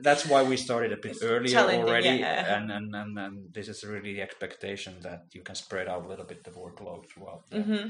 that's 0.02 0.24
why 0.26 0.42
we 0.42 0.56
started 0.56 0.92
a 0.92 0.96
bit 0.96 1.18
earlier 1.22 1.58
already, 1.58 2.08
yeah. 2.18 2.54
and, 2.56 2.70
and, 2.72 2.94
and, 2.94 3.18
and 3.18 3.54
this 3.54 3.68
is 3.68 3.84
really 3.84 4.14
the 4.14 4.22
expectation 4.22 4.94
that 5.02 5.20
you 5.32 5.42
can 5.42 5.54
spread 5.54 5.86
out 5.88 6.04
a 6.06 6.08
little 6.08 6.24
bit 6.24 6.42
the 6.42 6.50
workload 6.50 7.08
throughout 7.08 7.48
the, 7.50 7.56
Mm-hmm. 7.58 7.88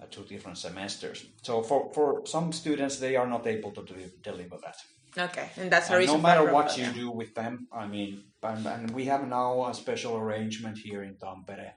Uh, 0.00 0.06
two 0.10 0.22
different 0.22 0.58
semesters. 0.58 1.26
So 1.42 1.62
for, 1.62 1.92
for 1.92 2.26
some 2.26 2.52
students, 2.52 2.98
they 2.98 3.16
are 3.16 3.26
not 3.26 3.46
able 3.46 3.72
to 3.72 3.82
do, 3.82 3.94
deliver 4.22 4.56
that. 4.62 4.76
Okay, 5.16 5.48
and 5.56 5.70
that's 5.70 5.88
the 5.88 5.94
And 5.94 6.00
reason. 6.00 6.16
no 6.16 6.22
matter 6.22 6.52
what 6.52 6.76
you 6.78 6.86
do 6.92 7.10
with 7.10 7.34
them, 7.34 7.66
I 7.72 7.86
mean, 7.86 8.24
and, 8.42 8.66
and 8.66 8.90
we 8.90 9.06
have 9.06 9.26
now 9.26 9.66
a 9.66 9.74
special 9.74 10.16
arrangement 10.16 10.78
here 10.78 11.02
in 11.02 11.14
Tampere 11.14 11.72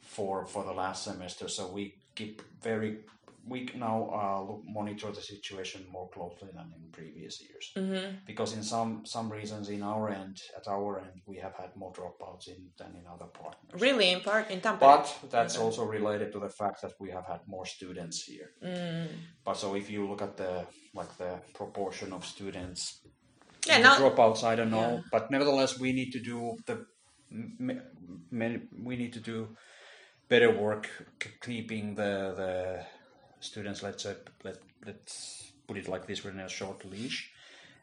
for 0.00 0.46
for 0.46 0.64
the 0.64 0.72
last 0.72 1.04
semester. 1.04 1.46
So 1.48 1.68
we 1.68 1.94
keep 2.14 2.42
very 2.62 2.98
we 3.50 3.58
now 3.76 3.98
uh, 4.20 4.40
look, 4.48 4.62
monitor 4.78 5.10
the 5.12 5.20
situation 5.20 5.80
more 5.96 6.08
closely 6.10 6.48
than 6.56 6.66
in 6.76 6.90
previous 6.92 7.34
years 7.46 7.66
Mm-hmm. 7.76 8.08
because 8.26 8.50
in 8.58 8.62
some 8.62 8.92
some 9.14 9.28
reasons 9.38 9.68
in 9.68 9.82
our 9.82 10.04
end 10.22 10.36
at 10.56 10.66
our 10.76 10.90
end 11.00 11.20
we 11.26 11.36
have 11.44 11.54
had 11.62 11.70
more 11.76 11.92
dropouts 11.98 12.46
in 12.48 12.60
than 12.78 12.90
in 13.00 13.04
other 13.14 13.26
partners. 13.42 13.80
Really, 13.86 14.08
in 14.16 14.20
part 14.20 14.50
in 14.50 14.60
Tampere. 14.60 14.78
But 14.80 15.04
that's 15.30 15.56
also 15.58 15.82
related 15.98 16.28
to 16.32 16.38
the 16.46 16.48
fact 16.60 16.78
that 16.82 16.92
we 17.00 17.08
have 17.16 17.26
had 17.32 17.40
more 17.46 17.66
students 17.66 18.16
here. 18.30 18.50
Mm. 18.64 19.08
But 19.44 19.56
so 19.62 19.74
if 19.76 19.86
you 19.90 20.00
look 20.10 20.22
at 20.22 20.36
the 20.36 20.66
like 20.94 21.12
the 21.22 21.32
proportion 21.60 22.12
of 22.12 22.24
students, 22.24 22.80
Yeah, 23.66 23.78
now- 23.82 23.98
dropouts, 24.00 24.42
I 24.52 24.54
don't 24.58 24.70
know. 24.78 24.90
Yeah. 24.94 25.00
But 25.14 25.30
nevertheless, 25.30 25.72
we 25.84 25.92
need 25.92 26.10
to 26.16 26.20
do 26.30 26.38
the 26.68 26.76
we 28.88 28.96
need 28.96 29.12
to 29.12 29.20
do 29.20 29.38
better 30.28 30.50
work 30.66 30.84
keeping 31.42 31.94
the 31.94 32.12
the 32.40 32.52
students. 33.40 33.82
Let's 33.82 34.02
say, 34.02 34.16
let 34.44 34.58
let's 34.86 35.52
put 35.66 35.76
it 35.76 35.88
like 35.88 36.06
this: 36.06 36.24
within 36.24 36.40
a 36.40 36.48
short 36.48 36.84
leash, 36.84 37.30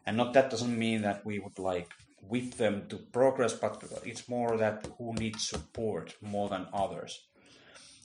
and 0.05 0.17
not 0.17 0.33
that 0.33 0.49
doesn't 0.49 0.77
mean 0.77 1.01
that 1.01 1.25
we 1.25 1.39
would 1.39 1.59
like 1.59 1.91
whip 2.27 2.55
them 2.55 2.87
to 2.89 2.97
progress, 2.97 3.53
but 3.53 3.83
it's 4.03 4.27
more 4.27 4.57
that 4.57 4.87
who 4.97 5.13
needs 5.13 5.47
support 5.47 6.15
more 6.21 6.49
than 6.49 6.67
others. 6.73 7.25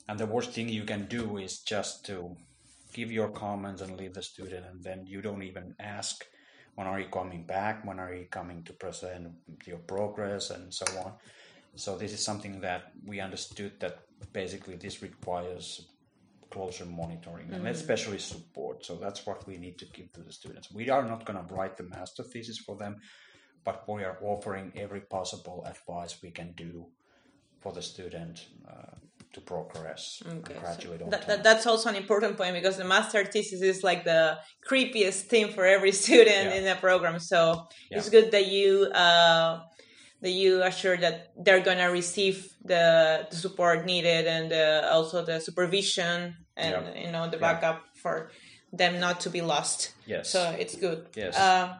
And 0.09 0.19
the 0.19 0.27
worst 0.27 0.51
thing 0.53 0.69
you 0.69 0.85
can 0.85 1.07
do 1.07 1.39
is 1.39 1.61
just 1.61 2.05
to 2.07 2.37
give 2.93 3.13
your 3.13 3.29
comments 3.29 3.81
and 3.81 3.97
leave 3.97 4.15
the 4.15 4.23
student, 4.23 4.67
and 4.67 4.83
then 4.83 5.07
you 5.07 5.23
don't 5.23 5.43
even 5.43 5.75
ask 5.79 6.25
when 6.75 6.87
are 6.87 7.01
you 7.01 7.07
coming 7.07 7.45
back, 7.45 7.85
when 7.85 7.99
are 7.99 8.15
you 8.15 8.27
coming 8.31 8.63
to 8.65 8.73
present 8.73 9.29
your 9.67 9.79
progress, 9.79 10.51
and 10.51 10.73
so 10.73 10.85
on. 11.05 11.13
So 11.77 11.97
this 11.97 12.13
is 12.13 12.25
something 12.25 12.61
that 12.61 12.93
we 13.07 13.21
understood 13.21 13.79
that 13.81 14.01
basically 14.33 14.77
this 14.77 15.03
requires 15.03 15.87
closer 16.51 16.85
monitoring 16.85 17.49
and 17.53 17.67
especially 17.69 18.19
support. 18.19 18.85
So 18.85 18.97
that's 18.97 19.25
what 19.27 19.47
we 19.47 19.57
need 19.57 19.79
to 19.79 19.87
give 19.87 20.13
to 20.13 20.21
the 20.21 20.33
students. 20.33 20.71
We 20.73 20.91
are 20.91 21.05
not 21.05 21.25
going 21.25 21.39
to 21.39 21.55
write 21.55 21.77
the 21.77 21.85
master 21.85 22.23
thesis 22.23 22.59
for 22.59 22.77
them, 22.77 22.97
but 23.65 23.89
we 23.89 24.05
are 24.05 24.19
offering 24.23 24.73
every 24.77 25.01
possible 25.01 25.65
advice 25.67 26.23
we 26.23 26.31
can 26.31 26.53
do 26.53 26.87
for 27.61 27.73
the 27.73 27.83
student 27.83 28.47
uh, 28.69 28.97
to 29.33 29.41
progress 29.41 30.23
and 30.27 30.41
Okay, 30.41 30.55
so 30.55 30.61
graduate 30.61 31.03
on 31.03 31.11
that, 31.11 31.45
that's 31.45 31.67
also 31.67 31.89
an 31.89 31.95
important 31.95 32.37
point 32.37 32.55
because 32.55 32.77
the 32.79 32.85
master 32.85 33.25
thesis 33.25 33.63
is 33.63 33.85
like 33.85 34.05
the 34.05 34.39
creepiest 34.69 35.23
thing 35.33 35.53
for 35.53 35.65
every 35.65 35.93
student 36.05 36.47
Yeah. 36.47 36.55
in 36.55 36.65
the 36.65 36.75
program. 36.77 37.21
So 37.21 37.69
it's 37.91 38.09
good 38.09 38.33
that 38.33 38.47
you 38.47 38.87
uh, 38.87 39.61
that 40.23 40.31
you 40.31 40.63
assure 40.63 40.97
that 40.99 41.33
they're 41.37 41.61
gonna 41.61 41.91
receive 41.91 42.53
the, 42.65 43.27
the 43.31 43.37
support 43.37 43.85
needed 43.87 44.27
and 44.27 44.53
uh, 44.53 44.89
also 44.93 45.25
the 45.25 45.41
supervision 45.41 46.37
and 46.57 46.75
Yeah. 46.87 46.95
you 47.05 47.11
know 47.13 47.25
the 47.31 47.37
Yeah. 47.39 47.47
backup 47.53 47.79
for 48.03 48.31
them 48.73 49.01
not 49.01 49.21
to 49.21 49.31
be 49.31 49.41
lost. 49.41 49.93
Yes. 50.07 50.29
So 50.31 50.41
it's 50.59 50.77
good. 50.77 51.07
Yes. 51.17 51.37
Uh, 51.37 51.75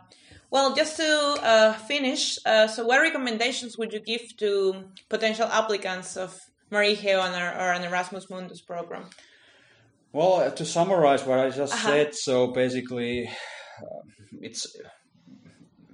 well, 0.51 0.75
just 0.75 0.97
to 0.97 1.09
uh, 1.43 1.73
finish, 1.75 2.39
uh, 2.45 2.67
so 2.67 2.85
what 2.85 3.01
recommendations 3.01 3.79
would 3.79 3.93
you 3.93 4.01
give 4.01 4.37
to 4.39 4.85
potential 5.09 5.47
applicants 5.47 6.17
of 6.17 6.37
MARIHE 6.73 7.15
or, 7.15 7.61
or 7.61 7.73
an 7.73 7.85
Erasmus 7.85 8.27
Mundus 8.31 8.61
program? 8.67 9.05
Well, 10.13 10.35
uh, 10.41 10.51
to 10.51 10.65
summarize 10.65 11.25
what 11.25 11.39
I 11.39 11.51
just 11.51 11.73
Uh-huh. 11.75 11.89
said, 11.89 12.15
so 12.17 12.49
basically, 12.49 13.29
uh, 13.29 14.01
it's 14.41 14.67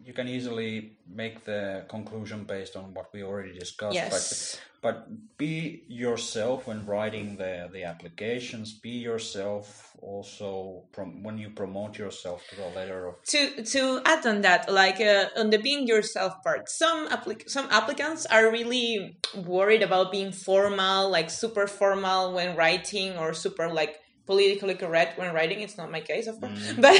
you 0.06 0.12
can 0.12 0.28
easily 0.28 0.92
make 1.12 1.44
the 1.44 1.84
conclusion 1.88 2.44
based 2.44 2.76
on 2.76 2.94
what 2.94 3.12
we 3.12 3.24
already 3.24 3.58
discussed. 3.58 3.96
Yes. 3.96 4.60
But, 4.80 4.98
but 4.98 5.36
be 5.36 5.82
yourself 5.88 6.68
when 6.68 6.86
writing 6.86 7.36
the 7.36 7.68
the 7.72 7.82
applications. 7.82 8.78
Be 8.78 8.90
yourself 8.90 9.96
also 10.00 10.84
from 10.92 11.24
when 11.24 11.38
you 11.38 11.50
promote 11.50 11.98
yourself 11.98 12.46
to 12.50 12.54
the 12.54 12.68
letter 12.68 13.08
of 13.08 13.14
to 13.24 13.64
to 13.64 14.00
add 14.04 14.24
on 14.24 14.42
that 14.42 14.70
like 14.72 15.00
uh, 15.00 15.26
on 15.36 15.50
the 15.50 15.58
being 15.58 15.88
yourself 15.88 16.34
part 16.44 16.68
some 16.68 17.08
applic- 17.08 17.48
some 17.48 17.66
applicants 17.70 18.26
are 18.26 18.52
really 18.52 19.18
worried 19.34 19.82
about 19.82 20.12
being 20.12 20.30
formal 20.30 21.10
like 21.10 21.30
super 21.30 21.66
formal 21.66 22.32
when 22.32 22.54
writing 22.54 23.16
or 23.16 23.32
super 23.32 23.72
like 23.72 23.96
politically 24.26 24.74
correct 24.74 25.18
when 25.18 25.32
writing 25.32 25.60
it's 25.60 25.76
not 25.80 25.88
my 25.96 26.00
case 26.00 26.26
of 26.26 26.36
course 26.40 26.72
but 26.84 26.94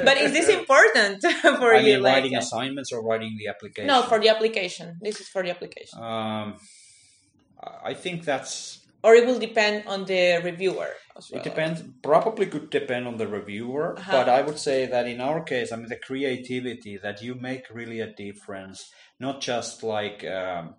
but 0.06 0.16
is 0.24 0.32
this 0.32 0.48
important 0.60 1.20
for 1.60 1.70
Mm. 1.72 1.76
I 1.76 1.80
you 1.80 1.94
mean, 1.94 2.02
like 2.02 2.14
writing 2.14 2.34
assignments 2.36 2.90
or 2.92 3.00
writing 3.08 3.32
the 3.40 3.46
application. 3.54 3.86
no 3.92 4.02
for 4.10 4.18
the 4.18 4.28
application 4.34 4.86
this 5.06 5.20
is 5.22 5.28
for 5.28 5.42
the 5.44 5.50
application 5.50 5.96
um, 6.02 6.56
I 7.84 7.94
think 7.94 8.24
that's 8.24 8.80
or 9.04 9.14
it 9.14 9.26
will 9.26 9.38
depend 9.38 9.84
on 9.88 10.04
the 10.04 10.40
reviewer 10.44 10.90
as 11.16 11.28
well. 11.28 11.40
It 11.40 11.44
depends. 11.44 11.82
Probably 12.04 12.46
could 12.46 12.70
depend 12.70 13.08
on 13.08 13.16
the 13.16 13.26
reviewer, 13.26 13.98
Uh-huh. 13.98 14.12
but 14.12 14.28
I 14.28 14.42
would 14.42 14.58
say 14.60 14.86
that 14.86 15.08
in 15.08 15.20
our 15.20 15.42
case, 15.42 15.72
I 15.72 15.76
mean, 15.76 15.88
the 15.88 15.96
creativity 15.96 16.94
that 16.98 17.20
you 17.20 17.34
make 17.34 17.64
really 17.78 17.98
a 17.98 18.06
difference. 18.26 18.78
Not 19.18 19.40
just 19.40 19.82
like 19.82 20.24
um, 20.24 20.76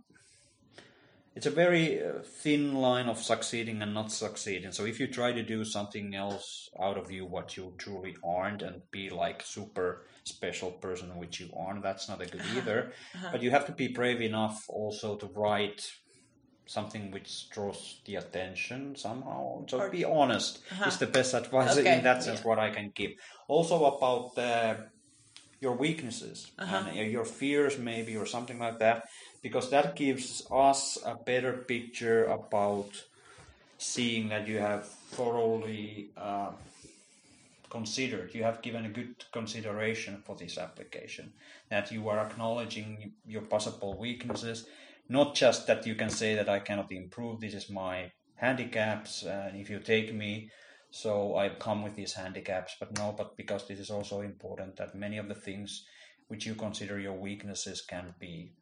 it's 1.35 1.45
a 1.47 1.51
very 1.51 2.03
uh, 2.03 2.21
thin 2.23 2.75
line 2.75 3.07
of 3.09 3.17
succeeding 3.17 3.81
and 3.81 3.93
not 3.93 4.11
succeeding. 4.11 4.71
So 4.71 4.85
if 4.85 4.99
you 4.99 5.07
try 5.07 5.31
to 5.31 5.41
do 5.43 5.65
something 5.65 6.13
else 6.15 6.69
out 6.79 6.97
of 6.97 7.11
you, 7.11 7.25
what 7.25 7.57
you 7.57 7.73
truly 7.77 8.15
aren't, 8.23 8.61
and 8.61 8.81
be 8.91 9.09
like 9.09 9.41
super 9.43 10.05
special 10.23 10.71
person 10.71 11.17
which 11.17 11.39
you 11.39 11.49
aren't, 11.57 11.81
that's 11.83 12.07
not 12.07 12.21
a 12.21 12.25
good 12.27 12.43
either. 12.55 12.93
But 13.31 13.41
you 13.41 13.49
have 13.51 13.65
to 13.65 13.71
be 13.71 13.87
brave 13.87 14.21
enough 14.21 14.63
also 14.69 15.15
to 15.17 15.25
write 15.35 15.81
something 16.65 17.11
which 17.11 17.49
draws 17.49 17.99
the 18.05 18.15
attention 18.15 18.95
somehow. 18.95 19.65
So 19.67 19.79
Or- 19.79 19.89
be 19.89 20.05
honest 20.05 20.59
is 20.87 20.97
the 20.97 21.07
best 21.07 21.33
advice 21.33 21.77
Okay, 21.77 21.97
in 21.97 22.03
that 22.03 22.23
sense. 22.23 22.39
yeah. 22.39 22.47
What 22.47 22.59
I 22.59 22.69
can 22.69 22.91
give. 22.95 23.11
Also 23.49 23.83
about 23.83 24.37
uh, 24.37 24.75
your 25.59 25.75
weaknesses 25.75 26.51
Uh-huh. 26.59 26.77
and 26.87 26.99
uh, 26.99 27.01
your 27.01 27.25
fears, 27.25 27.77
maybe 27.77 28.15
or 28.15 28.25
something 28.25 28.59
like 28.59 28.79
that. 28.79 29.03
Because 29.43 29.69
that 29.69 29.95
gives 29.95 30.47
us 30.49 30.97
a 31.05 31.15
better 31.15 31.51
picture 31.51 32.23
about 32.25 33.03
seeing 33.77 34.29
that 34.29 34.47
you 34.47 34.57
have 34.57 34.87
thoroughly 34.87 36.07
uh, 36.17 36.51
considered, 37.69 38.33
you 38.33 38.43
have 38.43 38.61
given 38.61 38.85
a 38.85 38.89
good 38.89 39.13
consideration 39.33 40.23
for 40.25 40.35
this 40.37 40.57
application, 40.57 41.33
that 41.69 41.91
you 41.91 42.07
are 42.07 42.19
acknowledging 42.19 43.11
your 43.27 43.41
possible 43.41 43.97
weaknesses, 43.97 44.65
not 45.09 45.35
just 45.35 45.67
that 45.67 45.85
you 45.85 45.93
can 45.93 46.09
say 46.09 46.35
that 46.35 46.47
I 46.47 46.59
cannot 46.59 46.91
improve, 46.91 47.41
this 47.41 47.53
is 47.53 47.69
my 47.69 48.11
handicaps, 48.35 49.23
and 49.23 49.59
if 49.59 49.69
you 49.69 49.79
take 49.79 50.13
me, 50.13 50.49
so 50.89 51.35
I 51.35 51.49
come 51.49 51.83
with 51.83 51.95
these 51.95 52.13
handicaps, 52.13 52.75
but 52.79 52.97
no, 52.97 53.13
but 53.17 53.35
because 53.35 53.67
this 53.67 53.79
is 53.79 53.89
also 53.89 54.21
important 54.21 54.77
that 54.77 54.95
many 54.95 55.17
of 55.17 55.27
the 55.27 55.35
things 55.35 55.83
which 56.29 56.45
you 56.45 56.55
consider 56.55 56.97
your 56.97 57.13
weaknesses 57.13 57.81
can 57.81 58.13
be 58.19 58.53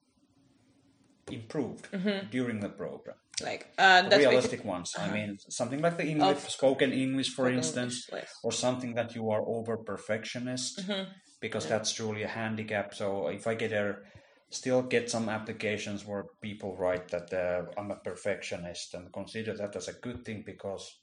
improved 1.29 1.87
Mm-hmm. 1.91 2.29
during 2.31 2.59
the 2.59 2.69
program. 2.69 3.15
Like 3.43 3.67
uh, 3.77 4.03
that's 4.03 4.17
Realistic 4.17 4.51
basic- 4.59 4.65
ones. 4.65 4.93
I 4.97 5.09
mean, 5.11 5.37
something 5.49 5.81
like 5.81 5.97
the 5.97 6.05
English, 6.05 6.37
Of- 6.37 6.49
spoken 6.49 6.91
English, 6.91 7.29
for 7.29 7.45
spoken 7.45 7.57
instance, 7.57 8.07
English, 8.09 8.23
yes. 8.29 8.39
or 8.43 8.51
something 8.51 8.93
that 8.95 9.15
you 9.15 9.29
are 9.31 9.41
over 9.47 9.77
perfectionist, 9.77 10.79
Mm-hmm. 10.87 11.11
because 11.39 11.65
that's 11.67 11.91
truly 11.93 12.23
a 12.23 12.27
handicap. 12.27 12.93
So 12.93 13.27
if 13.29 13.47
I 13.47 13.55
get 13.55 13.71
there, 13.71 14.03
still 14.49 14.81
get 14.83 15.09
some 15.09 15.27
applications 15.29 16.05
where 16.05 16.25
people 16.41 16.75
write 16.77 17.07
that 17.09 17.33
uh, 17.33 17.63
I'm 17.79 17.89
a 17.91 17.95
perfectionist 17.95 18.93
and 18.93 19.11
consider 19.11 19.53
that 19.57 19.75
as 19.75 19.87
a 19.87 19.93
good 19.93 20.23
thing 20.25 20.43
because, 20.45 20.99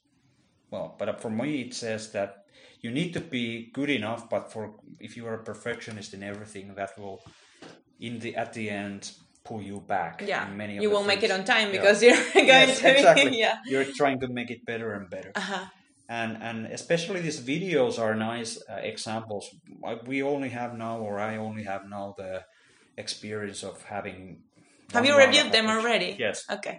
well, 0.71 0.95
but 0.99 1.19
for 1.19 1.31
me 1.31 1.61
it 1.61 1.73
says 1.73 2.11
that 2.11 2.35
you 2.81 2.91
need 2.91 3.11
to 3.13 3.19
be 3.19 3.69
good 3.73 3.89
enough, 3.89 4.29
but 4.29 4.51
for 4.53 4.75
if 5.01 5.17
you 5.17 5.25
are 5.27 5.33
a 5.41 5.43
perfectionist 5.43 6.13
in 6.13 6.23
everything, 6.23 6.73
that 6.75 6.97
will, 6.97 7.19
in 7.99 8.19
the 8.19 8.35
at 8.35 8.53
the 8.53 8.69
end, 8.69 9.11
pull 9.49 9.61
you 9.71 9.79
back. 9.95 10.15
Yeah, 10.31 10.43
in 10.47 10.57
many 10.63 10.73
of 10.77 10.83
you 10.83 10.89
won't 10.93 11.07
make 11.13 11.23
it 11.27 11.31
on 11.37 11.43
time 11.55 11.67
Yeah. 11.69 11.75
because 11.77 11.97
you're 12.05 12.23
going 12.33 12.47
Yes, 12.69 12.79
to 12.79 12.89
exactly. 12.95 13.31
be 13.31 13.37
yeah. 13.45 13.57
You're 13.71 13.89
trying 14.01 14.19
to 14.23 14.27
make 14.37 14.49
it 14.55 14.61
better 14.71 14.89
and 14.97 15.05
better 15.15 15.31
Uh-huh. 15.41 15.65
and 16.19 16.31
and 16.47 16.57
especially 16.79 17.21
these 17.27 17.41
videos 17.53 17.95
are 18.05 18.15
nice 18.31 18.51
uh, 18.73 18.81
examples 18.93 19.43
we 20.11 20.17
only 20.33 20.49
have 20.59 20.71
now 20.85 20.95
or 21.07 21.13
i 21.29 21.31
only 21.47 21.63
have 21.71 21.83
now 21.97 22.05
the 22.21 22.33
experience 23.03 23.61
of 23.69 23.75
having 23.95 24.21
Have 24.93 25.05
you 25.09 25.15
reviewed 25.25 25.51
them 25.51 25.67
already? 25.75 26.09
yes 26.25 26.37
Okay. 26.55 26.75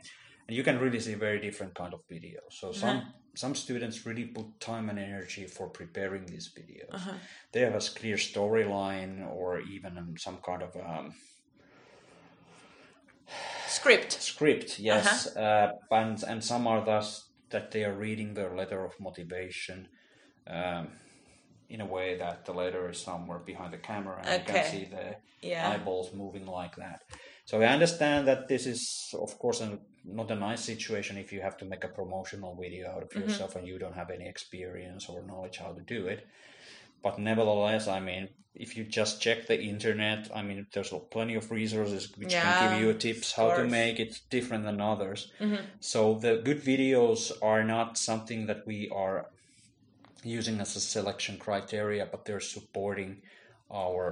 and 0.49 0.57
you 0.59 0.65
can 0.69 0.79
really 0.85 1.01
see 1.07 1.15
very 1.15 1.41
different 1.47 1.75
kind 1.75 1.95
of 1.95 2.01
videos 2.17 2.53
so 2.61 2.67
some 2.73 2.97
Uh-huh. 2.97 3.11
some 3.43 3.55
students 3.55 4.07
really 4.07 4.27
put 4.37 4.47
time 4.71 4.87
and 4.91 4.99
energy 4.99 5.45
for 5.57 5.67
preparing 5.81 6.25
these 6.27 6.49
videos 6.59 6.95
Uh-huh. 6.99 7.19
they 7.53 7.61
have 7.67 7.77
a 7.79 7.85
clear 8.01 8.19
storyline 8.31 9.15
or 9.37 9.49
even 9.75 9.93
um, 9.99 10.15
some 10.27 10.39
kind 10.49 10.63
of 10.69 10.73
um, 10.77 11.07
Script. 13.71 14.13
script 14.13 14.79
yes 14.79 15.09
Uh-huh. 15.27 15.41
uh, 15.47 15.97
and 16.01 16.23
and 16.31 16.41
some 16.45 16.67
are 16.73 16.85
thus 16.85 17.07
that 17.51 17.71
they 17.73 17.85
are 17.89 17.97
reading 18.07 18.35
their 18.35 18.53
letter 18.61 18.85
of 18.85 18.93
motivation 19.01 19.89
um, 20.57 20.89
in 21.69 21.81
a 21.81 21.87
way 21.97 22.17
that 22.19 22.45
the 22.47 22.53
letter 22.63 22.91
is 22.91 22.99
somewhere 23.11 23.39
behind 23.51 23.73
the 23.73 23.79
camera 23.91 24.17
and 24.23 24.29
you 24.41 24.47
can 24.53 24.65
see 24.73 24.85
the 24.97 25.07
Yeah. 25.43 25.69
eyeballs 25.71 26.09
moving 26.23 26.47
like 26.61 26.77
that 26.85 27.01
so 27.49 27.55
i 27.63 27.67
understand 27.77 28.23
that 28.29 28.41
this 28.53 28.65
is 28.75 28.81
of 29.27 29.33
course 29.43 29.61
a, 29.67 29.69
not 30.05 30.31
a 30.31 30.35
nice 30.49 30.63
situation 30.73 31.17
if 31.25 31.29
you 31.33 31.41
have 31.47 31.57
to 31.61 31.65
make 31.73 31.85
a 31.85 31.95
promotional 32.01 32.53
video 32.65 32.85
out 32.93 33.03
of 33.07 33.09
Mm-hmm. 33.11 33.23
yourself 33.23 33.57
and 33.57 33.67
you 33.71 33.79
don't 33.83 33.97
have 34.03 34.11
any 34.19 34.27
experience 34.35 35.03
or 35.11 35.27
knowledge 35.31 35.59
how 35.65 35.73
to 35.79 35.83
do 35.97 36.01
it 36.15 36.21
but 37.03 37.19
nevertheless 37.19 37.89
i 37.89 38.01
mean 38.01 38.29
if 38.55 38.77
you 38.77 38.85
just 38.85 39.23
check 39.23 39.47
the 39.47 39.61
internet 39.63 40.29
i 40.35 40.43
mean 40.43 40.67
there's 40.73 40.93
plenty 41.11 41.35
of 41.37 41.51
resources 41.51 42.13
which 42.17 42.35
can 42.41 42.55
give 42.61 42.73
you 42.81 42.93
tips 42.95 43.33
how 43.33 43.49
to 43.51 43.65
make 43.71 43.99
it 44.01 44.19
different 44.31 44.65
than 44.65 44.81
others 44.81 45.31
Mm-hmm. 45.41 45.65
so 45.81 46.15
the 46.19 46.35
good 46.45 46.61
videos 46.63 47.33
are 47.43 47.65
not 47.65 47.97
something 47.99 48.47
that 48.47 48.67
we 48.67 48.89
are 48.95 49.27
using 50.23 50.61
as 50.61 50.77
a 50.77 50.81
selection 50.81 51.39
criteria 51.39 52.07
but 52.11 52.25
they're 52.25 52.41
supporting 52.57 53.23
our 53.73 54.05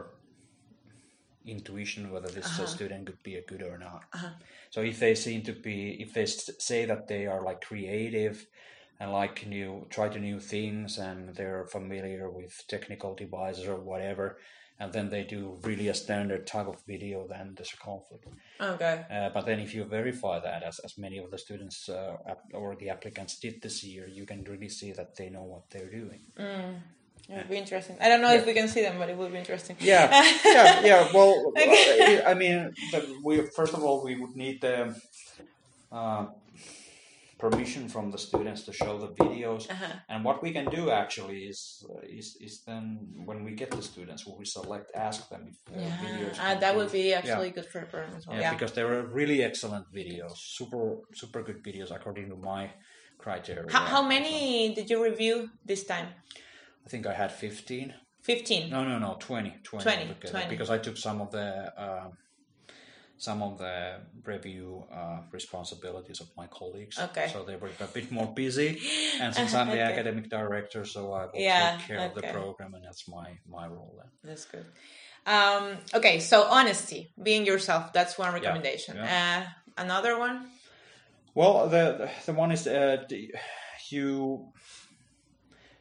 intuition 1.47 2.11
whether 2.13 2.29
this 2.29 2.47
Uh-huh. 2.47 2.67
student 2.67 3.07
could 3.07 3.23
be 3.23 3.37
a 3.37 3.43
good 3.51 3.63
or 3.63 3.79
not 3.79 4.03
so 4.71 4.83
if 4.83 4.99
they 4.99 5.15
seem 5.15 5.43
to 5.43 5.53
be 5.53 5.79
if 6.03 6.13
they 6.15 6.27
say 6.27 6.85
that 6.85 7.07
they 7.09 7.27
are 7.27 7.43
like 7.43 7.61
creative 7.61 8.47
and 9.01 9.13
like 9.13 9.47
new 9.47 9.87
try 9.91 10.09
to 10.09 10.19
new 10.19 10.41
things 10.41 10.99
and 10.99 11.35
they're 11.37 11.67
familiar 11.67 12.29
with 12.31 12.53
technical 12.69 13.15
devices 13.15 13.67
or 13.67 13.77
whatever 13.77 14.39
and 14.81 14.93
then 14.93 15.09
they 15.11 15.25
do 15.25 15.59
really 15.63 15.89
a 15.89 15.95
standard 15.95 16.47
type 16.47 16.67
of 16.69 16.77
video 16.87 17.27
then 17.29 17.55
there's 17.57 17.73
a 17.75 17.77
conflict 17.77 18.27
Okay. 18.61 19.05
uh, 19.11 19.29
but 19.35 19.47
then 19.47 19.61
if 19.61 19.75
you 19.75 19.85
verify 19.85 20.39
that 20.41 20.63
as, 20.63 20.79
as 20.81 20.99
many 20.99 21.19
of 21.19 21.31
the 21.31 21.39
students 21.39 21.89
uh, 21.89 22.17
or 22.53 22.77
the 22.77 22.89
applicants 22.91 23.39
did 23.39 23.63
this 23.63 23.85
year 23.85 24.07
you 24.09 24.25
can 24.27 24.43
really 24.45 24.69
see 24.69 24.93
that 24.93 25.17
they 25.17 25.29
know 25.31 25.43
what 25.45 25.63
they're 25.71 25.91
doing 25.91 26.21
It 27.31 27.37
would 27.37 27.51
be 27.51 27.59
interesting. 27.59 27.97
I 28.01 28.09
don't 28.09 28.23
know 28.23 28.33
if 28.33 28.47
we 28.47 28.55
can 28.55 28.69
see 28.69 28.81
them, 28.83 28.97
but 28.99 29.11
it 29.11 29.17
would 29.19 29.31
be 29.33 29.39
interesting. 29.39 29.77
yeah 29.81 30.07
yeah 30.57 30.81
yeah 30.91 31.09
well 31.13 31.53
I- 31.57 32.23
i 32.33 32.35
mean 32.35 32.73
we 33.27 33.33
first 33.59 33.75
of 33.75 33.81
all 33.85 33.97
we 34.09 34.15
would 34.21 34.35
need 34.45 34.57
the 34.67 34.77
uh, 35.93 36.27
permission 37.39 37.89
from 37.89 38.11
the 38.11 38.19
students 38.29 38.61
to 38.67 38.73
show 38.73 38.93
the 39.05 39.09
videos 39.23 39.63
Uh-huh. 39.71 39.93
and 40.11 40.19
what 40.29 40.39
we 40.45 40.51
can 40.59 40.67
do 40.79 40.83
actually 41.03 41.39
is 41.53 41.61
uh, 41.91 42.19
is, 42.19 42.27
is 42.47 42.55
then 42.69 42.85
when 43.29 43.39
we 43.47 43.53
get 43.63 43.71
the 43.71 43.83
students 43.93 44.21
we 44.41 44.45
select 44.45 44.89
ask 45.09 45.21
them 45.33 45.43
if 45.53 45.57
uh, 45.67 45.81
Yeah, 45.81 45.99
videos 46.05 46.37
uh, 46.45 46.55
that 46.63 46.73
be- 46.73 46.77
would 46.79 46.93
be 47.01 47.05
yeah. 47.11 47.19
actually 47.21 47.51
good 47.57 47.67
for 47.73 47.81
a 47.87 47.87
program 47.93 48.15
as 48.19 48.27
well. 48.27 48.37
yeah, 48.37 48.43
Yeah. 48.45 48.55
because 48.57 48.73
they 48.77 48.85
were 48.91 49.03
really 49.21 49.39
excellent 49.51 49.87
videos 50.01 50.37
super 50.59 50.83
super 51.23 51.41
good 51.49 51.61
videos 51.69 51.91
according 51.99 52.27
to 52.33 52.37
my 52.53 52.63
criteria 53.25 53.71
How, 53.77 53.85
how 53.95 54.03
many 54.15 54.75
did 54.77 54.87
you 54.91 54.99
review 55.11 55.37
this 55.71 55.83
time? 55.93 56.09
i 56.85 56.89
think 56.91 57.03
i 57.07 57.15
had 57.23 57.31
15 57.33 57.95
15. 58.23 58.71
no 58.71 58.81
no 58.91 58.99
no 58.99 59.11
20 59.21 59.51
20, 59.63 59.85
20, 59.85 60.15
20. 60.31 60.49
because 60.55 60.71
i 60.77 60.79
took 60.87 60.97
some 60.97 61.19
of 61.25 61.31
the 61.31 61.49
um, 61.85 62.11
some 63.19 63.43
of 63.43 63.59
the 63.59 64.01
review 64.25 64.85
uh, 64.93 65.19
responsibilities 65.33 66.21
of 66.21 66.29
my 66.37 66.47
colleagues 66.47 66.99
Okay. 66.99 67.29
so 67.33 67.45
they 67.45 67.57
were 67.57 67.71
a 67.81 67.87
bit 67.99 68.11
more 68.11 68.33
busy 68.35 68.79
and 69.21 69.35
since 69.35 69.55
i'm 69.55 69.67
the 69.77 69.83
Okay. 69.83 69.93
academic 69.93 70.29
director 70.31 70.85
so 70.85 71.01
i 71.13 71.25
will 71.27 71.31
Yeah, 71.49 71.71
take 71.77 71.87
care 71.89 72.01
of 72.09 72.15
the 72.15 72.23
program 72.23 72.75
and 72.75 72.85
that's 72.85 73.05
my 73.09 73.29
my 73.57 73.67
role 73.67 73.95
then 74.01 74.11
That's 74.29 74.47
good. 74.47 74.67
Um, 75.27 75.77
okay, 75.99 76.21
so 76.21 76.37
honesty, 76.59 77.01
being 77.23 77.45
yourself, 77.45 77.93
that's 77.93 78.17
one 78.19 78.33
recommendation. 78.33 78.97
Uh, 78.97 79.45
another 79.77 80.19
one? 80.19 80.37
Well, 81.35 81.69
the 81.69 82.09
the 82.27 82.33
one 82.33 82.51
is 82.53 82.67
uh, 82.67 83.05
you 83.91 84.49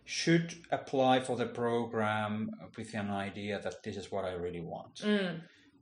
should 0.06 0.54
apply 0.72 1.20
for 1.22 1.36
the 1.38 1.46
program 1.46 2.50
with 2.78 2.94
an 2.94 3.10
idea 3.10 3.60
that 3.64 3.76
this 3.84 3.96
is 3.98 4.12
what 4.12 4.26
I 4.26 4.34
really 4.34 4.62
want. 4.62 5.02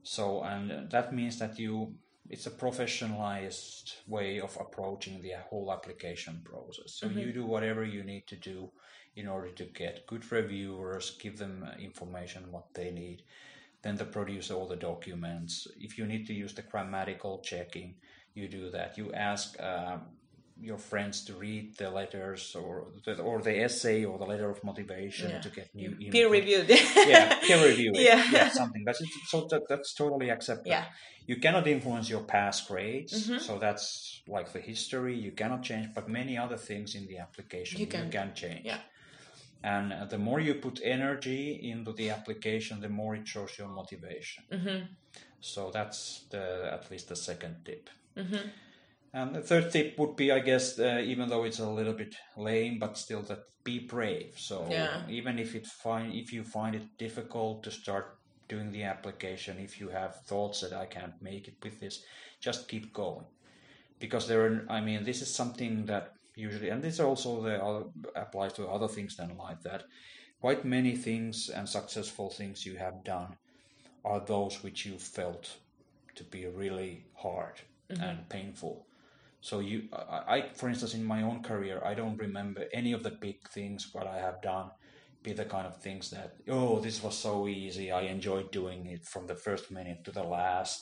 So, 0.06 0.44
and 0.44 0.88
that 0.90 1.12
means 1.12 1.38
that 1.40 1.58
you 1.58 1.94
it's 2.30 2.46
a 2.46 2.50
professionalized 2.50 3.94
way 4.06 4.40
of 4.40 4.56
approaching 4.60 5.20
the 5.20 5.32
whole 5.48 5.72
application 5.72 6.40
process. 6.44 6.94
So 6.94 7.06
you 7.06 7.32
do 7.32 7.44
whatever 7.44 7.84
you 7.84 8.02
need 8.04 8.26
to 8.28 8.36
do 8.36 8.70
in 9.16 9.26
order 9.28 9.50
to 9.50 9.64
get 9.64 10.06
good 10.06 10.30
reviewers, 10.30 11.16
give 11.20 11.38
them 11.38 11.64
uh, 11.66 11.76
information 11.78 12.50
what 12.52 12.72
they 12.74 12.90
need, 12.90 13.22
then 13.82 13.96
to 13.98 14.04
produce 14.04 14.50
all 14.50 14.66
the 14.68 14.76
documents. 14.76 15.66
If 15.76 15.98
you 15.98 16.06
need 16.06 16.26
to 16.26 16.34
use 16.34 16.54
the 16.54 16.62
grammatical 16.62 17.38
checking, 17.38 17.94
you 18.34 18.48
do 18.48 18.70
that. 18.70 18.98
You 18.98 19.12
ask 19.12 19.60
um, 19.60 20.02
your 20.60 20.78
friends 20.78 21.24
to 21.24 21.34
read 21.34 21.76
the 21.76 21.90
letters 21.90 22.54
or 22.54 22.86
the, 23.04 23.20
or 23.20 23.42
the 23.42 23.62
essay 23.64 24.04
or 24.04 24.18
the 24.18 24.24
letter 24.24 24.48
of 24.50 24.62
motivation 24.64 25.30
Yeah. 25.30 25.40
to 25.40 25.50
get 25.50 25.74
new 25.74 25.90
Peer 26.10 26.28
reviewed. 26.30 26.68
yeah, 26.96 27.38
peer 27.40 27.62
review 27.64 27.92
it. 27.94 28.00
Yeah. 28.10 28.24
Yeah, 28.32 28.48
something. 28.48 28.82
That's 28.84 29.02
so 29.28 29.46
that, 29.50 29.62
that's 29.68 29.94
totally 29.94 30.30
acceptable. 30.30 30.70
Yeah. 30.70 30.84
You 31.26 31.36
cannot 31.36 31.66
influence 31.66 32.08
your 32.08 32.22
past 32.22 32.68
grades, 32.68 33.12
Mm-hmm. 33.28 33.38
so 33.38 33.58
that's 33.58 34.22
like 34.28 34.52
the 34.52 34.60
history 34.60 35.14
you 35.26 35.32
cannot 35.32 35.62
change. 35.62 35.88
But 35.94 36.08
many 36.08 36.38
other 36.38 36.56
things 36.56 36.94
in 36.94 37.06
the 37.06 37.18
application 37.18 37.78
You 37.80 37.86
you 37.86 37.90
can. 37.90 38.10
can, 38.10 38.34
change. 38.34 38.64
Yeah. 38.64 38.78
And 39.62 39.92
uh, 39.92 40.04
the 40.04 40.18
more 40.18 40.38
you 40.40 40.54
put 40.54 40.80
energy 40.84 41.70
into 41.70 41.92
the 41.92 42.10
application, 42.10 42.80
the 42.80 42.88
more 42.88 43.16
it 43.16 43.26
shows 43.26 43.58
your 43.58 43.68
motivation. 43.68 44.44
Mm-hmm. 44.52 44.84
So 45.40 45.70
that's 45.72 46.24
the 46.30 46.70
at 46.72 46.90
least 46.90 47.08
the 47.08 47.16
second 47.16 47.56
tip. 47.64 47.90
Mm-hmm. 48.16 48.48
And 49.16 49.34
the 49.34 49.40
third 49.40 49.72
tip 49.72 49.98
would 49.98 50.14
be, 50.14 50.30
I 50.30 50.40
guess, 50.40 50.78
uh, 50.78 51.00
even 51.02 51.30
though 51.30 51.44
it's 51.44 51.58
a 51.58 51.70
little 51.70 51.94
bit 51.94 52.14
lame, 52.36 52.78
but 52.78 52.98
still 52.98 53.22
that 53.22 53.44
be 53.64 53.78
brave. 53.78 54.34
So 54.36 54.58
Yeah. 54.70 55.08
even 55.08 55.38
if 55.38 55.54
it 55.54 55.66
find 55.66 56.12
if 56.12 56.34
you 56.34 56.44
find 56.44 56.74
it 56.76 56.98
difficult 56.98 57.62
to 57.64 57.70
start 57.70 58.18
doing 58.46 58.70
the 58.72 58.82
application, 58.82 59.58
if 59.58 59.80
you 59.80 59.88
have 59.88 60.20
thoughts 60.26 60.60
that 60.60 60.74
I 60.74 60.84
can't 60.84 61.22
make 61.22 61.48
it 61.48 61.56
with 61.64 61.80
this, 61.80 62.04
just 62.40 62.68
keep 62.68 62.92
going, 62.92 63.24
because 63.98 64.28
there 64.28 64.42
are. 64.46 64.66
I 64.68 64.80
mean, 64.82 65.04
this 65.04 65.22
is 65.22 65.34
something 65.34 65.86
that 65.86 66.12
usually, 66.34 66.68
and 66.68 66.82
this 66.82 67.00
also 67.00 67.40
the 67.40 67.56
other, 67.64 67.84
applies 68.14 68.52
to 68.54 68.68
other 68.68 68.88
things 68.88 69.16
than 69.16 69.36
like 69.38 69.62
that. 69.62 69.84
Quite 70.40 70.66
many 70.66 70.94
things 70.94 71.48
and 71.48 71.66
successful 71.66 72.28
things 72.30 72.66
you 72.66 72.76
have 72.76 73.02
done 73.02 73.38
are 74.04 74.20
those 74.20 74.62
which 74.62 74.84
you 74.84 74.98
felt 74.98 75.56
to 76.16 76.24
be 76.24 76.46
really 76.46 77.06
hard 77.14 77.62
and 77.88 78.28
painful. 78.28 78.85
So 79.48 79.54
you, 79.70 79.78
I, 79.92 80.18
I, 80.34 80.38
for 80.58 80.68
instance, 80.68 80.94
in 80.98 81.04
my 81.14 81.20
own 81.28 81.38
career, 81.50 81.76
I 81.90 81.94
don't 82.00 82.18
remember 82.26 82.62
any 82.80 82.92
of 82.96 83.02
the 83.06 83.14
big 83.26 83.38
things 83.56 83.80
what 83.94 84.06
I 84.16 84.18
have 84.26 84.38
done 84.42 84.68
be 85.22 85.32
the 85.32 85.44
kind 85.54 85.66
of 85.70 85.76
things 85.86 86.04
that 86.14 86.30
oh 86.56 86.72
this 86.86 86.98
was 87.06 87.16
so 87.28 87.34
easy. 87.62 87.86
I 88.00 88.02
enjoyed 88.16 88.48
doing 88.60 88.80
it 88.94 89.02
from 89.12 89.24
the 89.26 89.38
first 89.46 89.64
minute 89.78 90.00
to 90.04 90.12
the 90.18 90.26
last, 90.38 90.78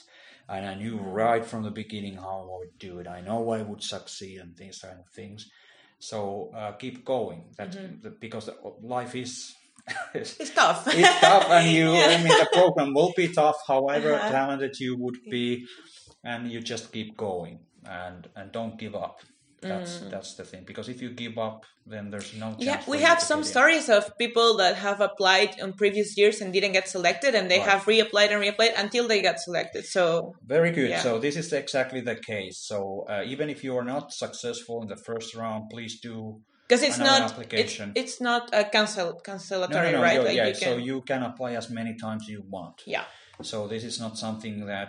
and 0.54 0.62
I 0.72 0.74
knew 0.82 0.96
right 1.22 1.44
from 1.50 1.62
the 1.62 1.70
beginning 1.82 2.16
how 2.16 2.36
I 2.42 2.46
would 2.60 2.78
do 2.88 2.92
it. 3.00 3.06
I 3.18 3.20
know 3.28 3.38
I 3.58 3.62
would 3.68 3.82
succeed 3.82 4.36
and 4.42 4.52
these 4.56 4.78
kind 4.86 4.98
of 5.04 5.08
things. 5.20 5.40
So 6.10 6.50
uh, 6.60 6.72
keep 6.82 6.96
going. 7.14 7.40
That's 7.58 7.76
because 8.26 8.46
life 8.96 9.14
is 9.24 9.32
It's 10.14 10.50
tough. 10.60 10.80
it's 11.00 11.20
tough 11.20 11.46
and 11.56 11.66
you 11.78 11.88
Yeah. 12.00 12.12
i 12.14 12.16
mean 12.24 12.36
the 12.42 12.48
program 12.58 12.90
will 12.98 13.12
be 13.22 13.28
tough 13.42 13.58
however 13.72 14.10
Uh-huh. 14.14 14.30
talented 14.36 14.74
you 14.84 14.92
would 15.02 15.18
be 15.36 15.46
and 16.32 16.40
you 16.52 16.58
just 16.72 16.84
keep 16.96 17.10
going 17.28 17.56
and 17.86 18.28
and 18.36 18.52
don't 18.52 18.78
give 18.78 18.94
up 18.94 19.20
that's 19.68 20.00
that's 20.10 20.34
the 20.34 20.44
thing 20.44 20.62
because 20.66 20.88
if 20.88 21.00
you 21.00 21.10
give 21.10 21.38
up 21.38 21.64
then 21.86 22.10
there's 22.10 22.32
no 22.34 22.48
chance 22.52 22.64
Mm. 22.64 22.66
Yeah, 22.66 22.80
we 22.86 22.98
have 23.00 23.20
some 23.20 23.42
stories 23.44 23.88
of 23.88 24.02
people 24.18 24.56
that 24.58 24.76
have 24.76 25.00
applied 25.00 25.58
in 25.58 25.72
previous 25.74 26.16
years 26.16 26.40
and 26.40 26.52
didn't 26.52 26.72
get 26.72 26.88
selected, 26.88 27.34
and 27.34 27.50
they 27.50 27.58
Right. 27.58 27.68
have 27.68 27.82
reapplied 27.84 28.30
and 28.32 28.40
reapplied 28.46 28.74
until 28.84 29.04
they 29.08 29.20
got 29.22 29.38
selected. 29.40 29.84
So 29.96 30.32
very 30.56 30.70
good 30.78 30.90
Yeah. 30.90 31.02
so 31.06 31.18
this 31.18 31.36
is 31.36 31.52
exactly 31.52 32.00
the 32.10 32.16
case 32.32 32.56
so 32.70 32.76
uh, 33.12 33.32
even 33.32 33.46
if 33.54 33.58
you 33.64 33.72
are 33.78 33.88
not 33.94 34.12
successful 34.12 34.76
in 34.82 34.88
the 34.94 35.00
first 35.08 35.34
round 35.34 35.62
please 35.74 35.94
do 36.00 36.16
because 36.66 36.82
it's 36.88 36.98
not 36.98 37.20
it's, 37.22 37.32
application. 37.32 37.92
it's 37.94 38.20
not 38.20 38.42
a 38.60 38.64
cancel 38.76 39.08
no, 39.12 39.20
cancellatory, 39.28 39.92
no, 39.92 39.98
no, 39.98 40.02
right? 40.08 40.22
Like 40.28 40.36
yeah 40.36 40.48
you 40.48 40.54
so 40.54 40.70
you 40.90 40.96
can 41.10 41.22
apply 41.30 41.50
as 41.60 41.66
many 41.70 41.92
times 42.04 42.22
you 42.28 42.40
want 42.56 42.76
yeah, 42.86 43.04
so 43.50 43.56
this 43.72 43.84
is 43.90 43.96
not 44.04 44.12
something 44.24 44.54
that 44.72 44.88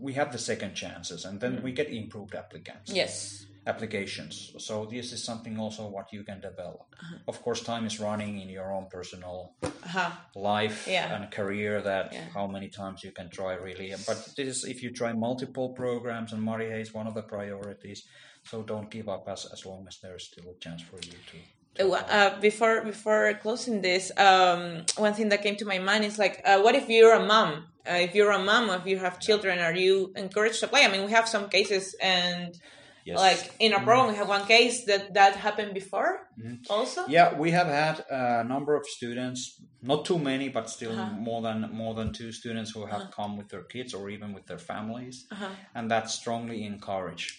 we 0.00 0.12
have 0.14 0.30
the 0.32 0.38
second 0.38 0.74
chances 0.74 1.24
and 1.24 1.40
then 1.40 1.62
we 1.62 1.72
get 1.72 1.88
improved 1.88 2.34
applicants 2.34 2.90
Mm. 2.90 2.96
yes, 2.96 3.46
applications. 3.66 4.54
So 4.58 4.86
this 4.86 5.12
is 5.12 5.22
something 5.22 5.58
also 5.58 5.82
what 5.86 6.12
you 6.12 6.22
can 6.24 6.40
develop. 6.40 6.86
Uh-huh. 7.00 7.18
Of 7.28 7.42
course, 7.42 7.60
time 7.62 7.84
is 7.86 8.00
running 8.00 8.40
in 8.40 8.48
your 8.48 8.72
own 8.72 8.86
personal 8.88 9.54
uh-huh. 9.62 10.10
life 10.34 10.86
Yeah. 10.88 11.14
and 11.14 11.30
career. 11.30 11.82
That 11.82 12.12
Yeah. 12.12 12.24
how 12.34 12.46
many 12.46 12.68
times 12.68 13.04
you 13.04 13.12
can 13.12 13.28
try 13.28 13.54
really. 13.54 13.90
But 14.06 14.18
this 14.36 14.48
is 14.56 14.64
if 14.64 14.82
you 14.82 14.90
try 14.92 15.12
multiple 15.12 15.68
programs, 15.82 16.32
and 16.32 16.42
MARIHE 16.42 16.80
is 16.80 16.94
one 16.94 17.06
of 17.06 17.14
the 17.14 17.22
priorities. 17.22 18.00
So 18.50 18.62
don't 18.62 18.90
give 18.90 19.08
up 19.14 19.28
as 19.28 19.44
as 19.52 19.66
long 19.66 19.86
as 19.88 19.98
there 20.02 20.16
is 20.16 20.24
still 20.30 20.48
a 20.50 20.58
chance 20.64 20.82
for 20.82 20.96
you 20.96 21.12
to. 21.30 21.38
Uh, 21.78 21.88
uh, 21.92 22.40
before 22.40 22.82
before 22.82 23.32
closing 23.34 23.80
this, 23.80 24.10
um, 24.16 24.84
one 24.96 25.14
thing 25.14 25.28
that 25.28 25.42
came 25.42 25.56
to 25.56 25.64
my 25.64 25.78
mind 25.78 26.04
is 26.04 26.18
like, 26.18 26.42
uh, 26.44 26.60
what 26.60 26.74
if 26.74 26.88
you're 26.88 27.14
a 27.14 27.24
mom? 27.24 27.66
Uh, 27.88 27.94
if 27.94 28.14
you're 28.14 28.30
a 28.32 28.38
mom, 28.38 28.70
or 28.70 28.76
if 28.76 28.86
you 28.86 28.98
have 28.98 29.18
children, 29.20 29.58
are 29.58 29.74
you 29.74 30.12
encouraged 30.16 30.60
to 30.60 30.66
play? 30.68 30.84
I 30.84 30.88
mean, 30.88 31.04
we 31.04 31.12
have 31.12 31.28
some 31.28 31.48
cases, 31.48 31.94
and 32.02 32.54
yes. 33.06 33.16
like 33.18 33.54
in 33.58 33.72
our 33.72 33.82
program, 33.82 34.08
we 34.08 34.16
have 34.16 34.28
one 34.28 34.46
case 34.46 34.84
that 34.86 35.14
that 35.14 35.36
happened 35.36 35.72
before, 35.72 36.28
also. 36.68 37.06
Yeah, 37.08 37.38
we 37.38 37.52
have 37.52 37.68
had 37.68 38.04
a 38.10 38.44
number 38.44 38.74
of 38.74 38.84
students, 38.86 39.62
not 39.80 40.04
too 40.04 40.18
many, 40.18 40.48
but 40.50 40.68
still 40.68 40.92
Uh-huh. 40.92 41.10
more 41.28 41.40
than 41.40 41.70
more 41.72 41.94
than 41.94 42.12
two 42.12 42.32
students 42.32 42.72
who 42.74 42.84
have 42.86 43.04
come 43.16 43.36
with 43.38 43.48
their 43.48 43.64
kids 43.64 43.94
or 43.94 44.10
even 44.10 44.34
with 44.34 44.46
their 44.46 44.58
families, 44.58 45.26
Uh-huh. 45.30 45.48
and 45.74 45.90
that's 45.90 46.12
strongly 46.14 46.64
encouraged. 46.66 47.30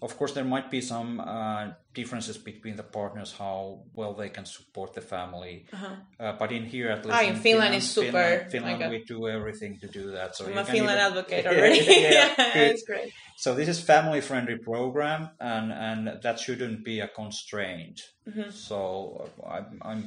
Of 0.00 0.16
course, 0.16 0.32
there 0.32 0.48
might 0.54 0.70
be 0.70 0.80
some 0.80 1.20
uh, 1.20 1.74
differences 1.92 2.38
between 2.38 2.76
the 2.76 2.82
partners 2.84 3.34
how 3.38 3.82
well 3.94 4.14
they 4.14 4.28
can 4.28 4.44
support 4.46 4.94
the 4.94 5.00
family, 5.00 5.66
uh, 6.20 6.32
but 6.38 6.52
in 6.52 6.64
here 6.64 6.88
at 6.88 7.04
least 7.04 7.08
Uh-huh. 7.18 7.26
Ah, 7.26 7.32
in 7.32 7.36
Finland 7.46 7.74
is 7.74 7.86
super, 7.98 8.46
Finland, 8.50 8.78
like 8.80 8.86
a- 8.86 8.90
we 8.90 9.04
do 9.04 9.26
everything 9.28 9.72
to 9.80 9.86
do 9.98 10.04
that. 10.12 10.36
So 10.36 10.44
I'm 10.46 10.52
you 10.54 10.60
a 10.60 10.64
Finland 10.64 10.98
even- 11.00 11.06
advocate 11.10 11.46
already. 11.50 11.80
yeah, 11.84 12.10
yeah, 12.18 12.34
good. 12.54 12.70
it's 12.72 12.84
great. 12.90 13.12
So 13.44 13.54
this 13.54 13.68
is 13.68 13.80
family 13.94 14.20
friendly 14.20 14.58
program, 14.70 15.20
and 15.40 15.72
and 15.88 16.00
that 16.22 16.36
shouldn't 16.44 16.84
be 16.84 16.96
a 17.00 17.08
constraint. 17.08 17.96
Mm-hmm. 18.28 18.50
So 18.50 18.78
uh, 19.42 19.56
I'm, 19.56 19.68
I'm 19.90 20.02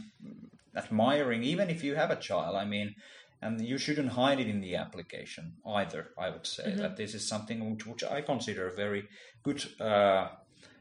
admiring, 0.75 1.43
even 1.43 1.69
if 1.69 1.83
you 1.83 1.95
have 1.95 2.11
a 2.11 2.15
child. 2.15 2.55
I 2.55 2.65
mean, 2.65 2.95
and 3.41 3.59
you 3.61 3.77
shouldn't 3.77 4.11
hide 4.13 4.39
it 4.39 4.47
in 4.47 4.61
the 4.61 4.75
application 4.75 5.53
either. 5.79 6.01
I 6.17 6.29
would 6.29 6.47
say 6.47 6.63
Mm-hmm. 6.63 6.81
that 6.81 6.95
this 6.97 7.13
is 7.13 7.27
something 7.27 7.57
which, 7.71 7.85
which 7.85 8.03
I 8.03 8.21
consider 8.21 8.67
a 8.67 8.75
very 8.75 9.03
good 9.43 9.59
uh, 9.81 10.27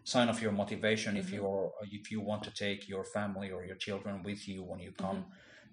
sign 0.04 0.28
of 0.28 0.42
your 0.42 0.52
motivation 0.52 1.16
if 1.16 1.26
mm-hmm. 1.26 1.36
you're 1.36 1.72
if 1.90 2.10
you 2.10 2.20
want 2.20 2.42
to 2.44 2.50
take 2.50 2.88
your 2.88 3.04
family 3.04 3.50
or 3.50 3.64
your 3.64 3.76
children 3.76 4.22
with 4.22 4.48
you 4.48 4.62
when 4.62 4.80
you 4.80 4.90
mm-hmm. 4.92 5.06
come. 5.06 5.24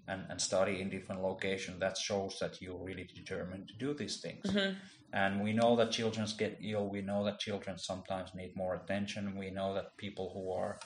And, 0.08 0.24
and 0.28 0.40
study 0.40 0.80
in 0.80 0.90
different 0.90 1.22
locations 1.22 1.78
that 1.78 1.96
shows 1.96 2.38
that 2.40 2.60
you're 2.60 2.82
really 2.82 3.06
determined 3.14 3.68
to 3.68 3.74
do 3.74 3.94
these 3.94 4.16
things. 4.16 4.44
Mm-hmm. 4.44 4.72
And 5.12 5.40
we 5.40 5.52
know 5.52 5.76
that 5.76 5.92
children 5.92 6.26
get 6.36 6.58
ill. 6.60 6.88
We 6.88 7.00
know 7.00 7.24
that 7.26 7.38
children 7.38 7.78
sometimes 7.78 8.34
need 8.34 8.56
more 8.56 8.74
attention. 8.74 9.38
We 9.38 9.50
know 9.50 9.72
that 9.74 9.96
people 9.98 10.32
who 10.34 10.50
are 10.52 10.80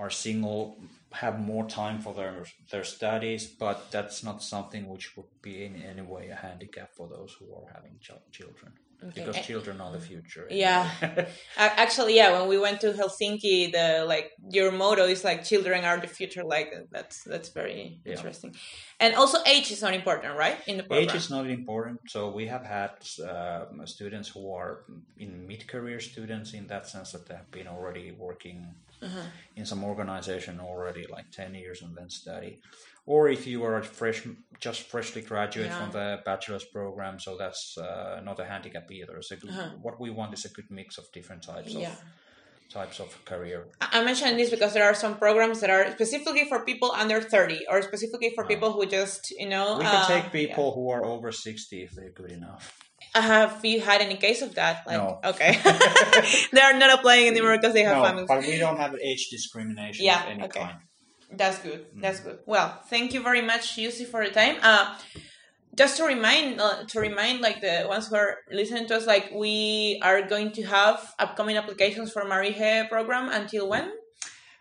are 0.00 0.10
single 0.10 0.78
have 1.12 1.38
more 1.38 1.66
time 1.68 2.00
for 2.00 2.14
their 2.14 2.44
their 2.70 2.84
studies 2.84 3.46
but 3.46 3.90
that's 3.90 4.24
not 4.24 4.42
something 4.42 4.88
which 4.88 5.14
would 5.16 5.32
be 5.42 5.64
in 5.64 5.74
any 5.82 6.00
way 6.00 6.28
a 6.28 6.34
handicap 6.34 6.90
for 6.96 7.06
those 7.08 7.36
who 7.38 7.46
are 7.54 7.70
having 7.74 7.98
ch- 8.00 8.32
children 8.32 8.72
because 9.14 9.36
Eh, 9.36 9.42
children 9.42 9.80
are 9.80 9.92
the 9.92 10.00
future 10.00 10.46
Yeah. 10.50 10.90
Actually, 11.56 12.16
yeah. 12.16 12.38
When 12.38 12.48
we 12.48 12.58
went 12.58 12.80
to 12.82 12.92
Helsinki, 12.92 13.72
the 13.72 14.04
like 14.06 14.32
your 14.50 14.70
motto 14.72 15.04
is 15.06 15.24
like 15.24 15.44
"children 15.44 15.84
are 15.84 15.98
the 15.98 16.06
future." 16.18 16.44
Like 16.44 16.68
that's 16.90 17.22
that's 17.24 17.48
very 17.50 18.00
Yeah. 18.04 18.12
interesting. 18.14 18.54
And 19.02 19.14
also, 19.14 19.38
age 19.46 19.70
is 19.70 19.80
not 19.82 19.94
important, 19.94 20.36
right? 20.36 20.58
In 20.66 20.76
the 20.76 20.82
program. 20.82 21.08
Age 21.08 21.14
is 21.14 21.30
not 21.30 21.46
important. 21.48 22.00
So 22.08 22.30
we 22.30 22.46
have 22.48 22.64
had 22.64 22.92
um, 23.32 23.86
students 23.86 24.28
who 24.28 24.52
are 24.52 24.84
in 25.18 25.46
mid-career 25.46 26.00
students 26.00 26.52
in 26.52 26.66
that 26.66 26.86
sense 26.86 27.12
that 27.12 27.24
they 27.26 27.34
have 27.34 27.50
been 27.50 27.66
already 27.66 28.12
working 28.12 28.74
Uh-huh. 29.02 29.22
in 29.56 29.64
some 29.66 29.82
organization 29.84 30.60
already 30.60 31.06
like 31.10 31.30
10 31.32 31.54
years 31.54 31.82
and 31.82 31.96
then 31.96 32.08
study. 32.10 32.60
Or 33.06 33.28
if 33.28 33.46
you 33.46 33.64
are 33.64 33.78
a 33.78 33.82
fresh, 33.84 34.22
just 34.60 34.82
freshly 34.82 35.22
graduate 35.22 35.66
Yeah. 35.68 35.78
from 35.80 35.90
the 35.92 36.20
bachelor's 36.24 36.64
program, 36.64 37.18
so 37.18 37.36
that's 37.36 37.76
uh, 37.78 38.20
not 38.22 38.38
a 38.38 38.44
handicap 38.44 38.90
either. 38.90 39.20
So 39.22 39.36
what 39.82 39.98
we 40.00 40.10
want 40.10 40.34
is 40.34 40.44
a 40.44 40.48
good 40.50 40.70
mix 40.70 40.98
of 40.98 41.04
different 41.12 41.42
types 41.42 41.70
Uh-huh. 41.74 41.80
Yeah. 41.86 41.92
of 41.92 42.72
types 42.72 43.00
of 43.00 43.08
career. 43.24 43.66
I- 43.80 43.88
I'm 43.98 44.06
this 44.36 44.50
because 44.50 44.72
there 44.74 44.84
are 44.84 44.94
some 44.94 45.14
programs 45.18 45.60
that 45.60 45.70
are 45.70 45.90
specifically 45.92 46.44
for 46.48 46.64
people 46.64 46.92
under 46.92 47.20
30 47.20 47.66
or 47.70 47.82
specifically 47.82 48.30
for 48.36 48.44
people 48.46 48.70
who 48.72 48.86
just, 48.86 49.22
you 49.42 49.48
know. 49.48 49.78
We 49.78 49.84
can 49.84 50.04
uh, 50.04 50.06
take 50.06 50.30
people 50.30 50.72
who 50.76 50.90
are 50.90 51.04
over 51.04 51.32
60 51.32 51.82
if 51.82 51.90
they're 51.96 52.12
good 52.12 52.30
enough. 52.30 52.64
Have 53.14 53.64
you 53.64 53.80
had 53.80 54.00
any 54.00 54.16
case 54.16 54.42
of 54.42 54.54
that? 54.54 54.84
Like, 54.86 54.96
No. 54.98 55.18
Okay. 55.24 55.58
they 56.52 56.60
are 56.60 56.74
not 56.78 56.98
applying 56.98 57.26
anymore 57.28 57.56
because 57.56 57.74
they 57.74 57.82
have 57.82 57.96
No, 57.98 58.04
families. 58.04 58.26
but 58.28 58.40
we 58.46 58.58
don't 58.58 58.76
have 58.78 58.94
age 58.96 59.28
discrimination 59.30 60.04
Yeah, 60.04 60.22
of 60.24 60.30
any 60.30 60.44
okay. 60.44 60.60
kind. 60.60 60.76
That's 61.32 61.58
good. 61.58 61.86
Mm. 61.94 62.02
That's 62.02 62.20
good. 62.20 62.38
Well, 62.46 62.80
thank 62.88 63.12
you 63.14 63.22
very 63.22 63.42
much, 63.42 63.76
Jussi, 63.76 64.06
for 64.06 64.22
your 64.22 64.32
time. 64.32 64.56
Uh, 64.62 64.96
just 65.76 65.96
to 65.98 66.04
remind, 66.04 66.60
uh, 66.60 66.84
to 66.88 67.00
remind, 67.00 67.40
like 67.40 67.60
the 67.60 67.86
ones 67.88 68.08
who 68.08 68.16
are 68.16 68.38
listening 68.50 68.86
to 68.88 68.96
us, 68.96 69.06
like 69.06 69.30
we 69.32 70.00
are 70.02 70.22
going 70.22 70.50
to 70.52 70.62
have 70.64 71.14
upcoming 71.18 71.56
applications 71.56 72.10
for 72.12 72.24
Marihe 72.24 72.88
program 72.88 73.28
until 73.30 73.68
when? 73.68 73.90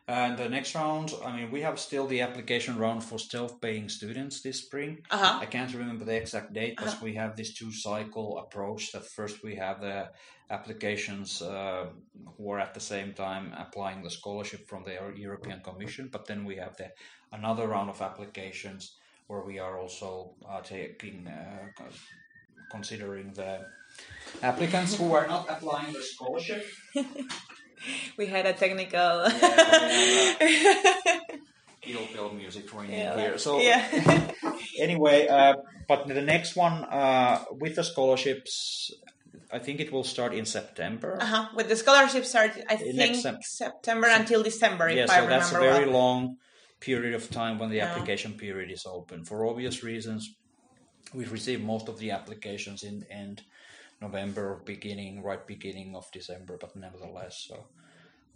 And 0.09 0.39
the 0.39 0.49
next 0.49 0.73
round, 0.73 1.13
I 1.23 1.31
mean, 1.37 1.51
we 1.51 1.61
have 1.61 1.77
still 1.77 2.07
the 2.07 2.21
application 2.21 2.79
round 2.79 3.03
for 3.03 3.19
self-paying 3.19 3.89
students 3.89 4.41
this 4.41 4.57
spring. 4.57 5.05
Uh 5.11 5.17
huh. 5.19 5.39
I 5.39 5.45
can't 5.45 5.71
remember 5.71 6.03
the 6.03 6.15
exact 6.15 6.51
date, 6.51 6.79
but 6.83 6.99
we 6.99 7.13
have 7.13 7.35
this 7.35 7.53
two-cycle 7.53 8.39
approach. 8.39 8.91
That 8.91 9.05
first 9.05 9.43
we 9.43 9.55
have 9.57 9.81
the 9.81 10.09
applications 10.49 11.43
uh, 11.43 11.89
who 12.35 12.49
are 12.49 12.59
at 12.59 12.73
the 12.73 12.79
same 12.79 13.13
time 13.13 13.53
applying 13.55 14.01
the 14.01 14.09
scholarship 14.09 14.67
from 14.67 14.83
the 14.83 14.97
European 15.15 15.61
Commission, 15.61 16.09
but 16.11 16.25
then 16.25 16.43
we 16.43 16.55
have 16.55 16.75
the 16.77 16.89
another 17.31 17.67
round 17.67 17.91
of 17.91 18.01
applications 18.01 18.95
where 19.27 19.43
we 19.45 19.59
are 19.59 19.77
also 19.79 20.33
uh, 20.49 20.59
taking 20.61 21.27
uh, 21.27 21.83
considering 22.71 23.31
the 23.33 23.59
applicants 24.41 24.97
who 24.97 25.13
are 25.13 25.27
not 25.27 25.45
applying 25.47 25.93
the 25.93 26.01
scholarship. 26.01 26.65
We 28.17 28.25
had 28.27 28.45
a 28.45 28.53
technical. 28.53 29.25
Ill 31.87 32.05
bill 32.13 32.33
music 32.33 32.73
ringing 32.73 32.99
Yeah, 32.99 33.15
here. 33.17 33.37
So 33.37 33.59
yeah. 33.59 33.81
anyway, 34.79 35.27
uh, 35.27 35.53
but 35.87 36.07
the 36.07 36.21
next 36.21 36.55
one 36.55 36.83
uh, 36.83 37.43
with 37.51 37.75
the 37.75 37.83
scholarships, 37.83 38.91
I 39.51 39.59
think 39.59 39.79
it 39.79 39.91
will 39.91 40.03
start 40.03 40.33
in 40.33 40.45
September. 40.45 41.17
uh-huh. 41.21 41.49
With 41.55 41.69
the 41.69 41.75
scholarship 41.75 42.25
start, 42.25 42.51
I 42.69 42.75
Next 42.75 42.97
think 42.97 43.15
Sep- 43.15 43.43
September 43.43 44.07
until 44.07 44.43
December, 44.43 44.89
yeah, 44.89 45.03
if 45.05 45.09
I 45.09 45.21
so 45.21 45.27
that's 45.27 45.51
a 45.51 45.59
very 45.59 45.85
well. 45.85 45.99
long 46.01 46.35
period 46.79 47.13
of 47.15 47.29
time 47.29 47.57
when 47.59 47.69
the 47.69 47.77
Yeah. 47.77 47.87
application 47.87 48.33
period 48.33 48.71
is 48.71 48.85
open. 48.85 49.25
For 49.25 49.45
obvious 49.45 49.83
reasons, 49.83 50.29
we've 51.13 51.31
received 51.31 51.63
most 51.63 51.89
of 51.89 51.97
the 51.99 52.11
applications 52.11 52.83
in 52.83 53.03
end 53.09 53.41
November 54.01 54.61
beginning, 54.65 55.21
right 55.23 55.45
beginning 55.47 55.95
of 55.95 56.09
December, 56.11 56.57
but 56.59 56.75
nevertheless, 56.75 57.45
so 57.47 57.67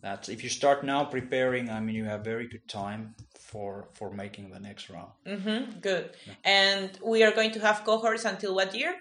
that's 0.01 0.27
if 0.29 0.43
you 0.43 0.49
start 0.49 0.83
now 0.83 1.05
preparing, 1.05 1.69
I 1.69 1.79
mean, 1.79 1.95
you 1.95 2.05
have 2.05 2.23
very 2.23 2.47
good 2.47 2.67
time 2.67 3.15
for 3.39 3.87
for 3.93 4.11
making 4.11 4.49
the 4.51 4.59
next 4.59 4.89
round. 4.89 5.11
Mm-hmm. 5.25 5.79
Good. 5.79 6.11
And 6.43 6.89
we 7.03 7.23
are 7.23 7.31
going 7.31 7.51
to 7.51 7.59
have 7.59 7.83
cohorts 7.85 8.25
until 8.25 8.53
what 8.55 8.75
year? 8.75 8.95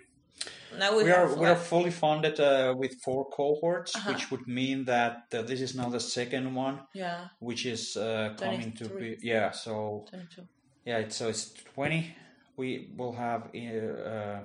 now 0.79 0.97
we, 0.97 1.05
We 1.05 1.11
are 1.11 1.35
we 1.35 1.47
are 1.47 1.57
fully 1.57 1.91
funded 1.91 2.41
uh, 2.41 2.75
with 2.77 2.93
four 3.05 3.29
cohorts, 3.31 3.95
Uh-huh. 3.97 4.13
which 4.13 4.31
would 4.31 4.47
mean 4.47 4.85
that 4.85 5.15
uh, 5.35 5.43
this 5.43 5.61
is 5.61 5.75
now 5.75 5.89
the 5.91 6.01
second 6.01 6.55
one, 6.55 6.81
yeah, 6.95 7.29
which 7.41 7.67
is 7.67 7.97
uh, 7.97 8.35
coming 8.39 8.73
to 8.81 8.85
be 8.89 9.17
yeah. 9.23 9.51
So 9.51 10.05
22. 10.11 10.43
yeah, 10.85 10.99
it's, 11.05 11.17
so 11.17 11.29
it's 11.29 11.53
twenty. 11.75 12.15
We 12.57 12.91
will 12.97 13.13
have 13.13 13.43
uh, 13.55 14.41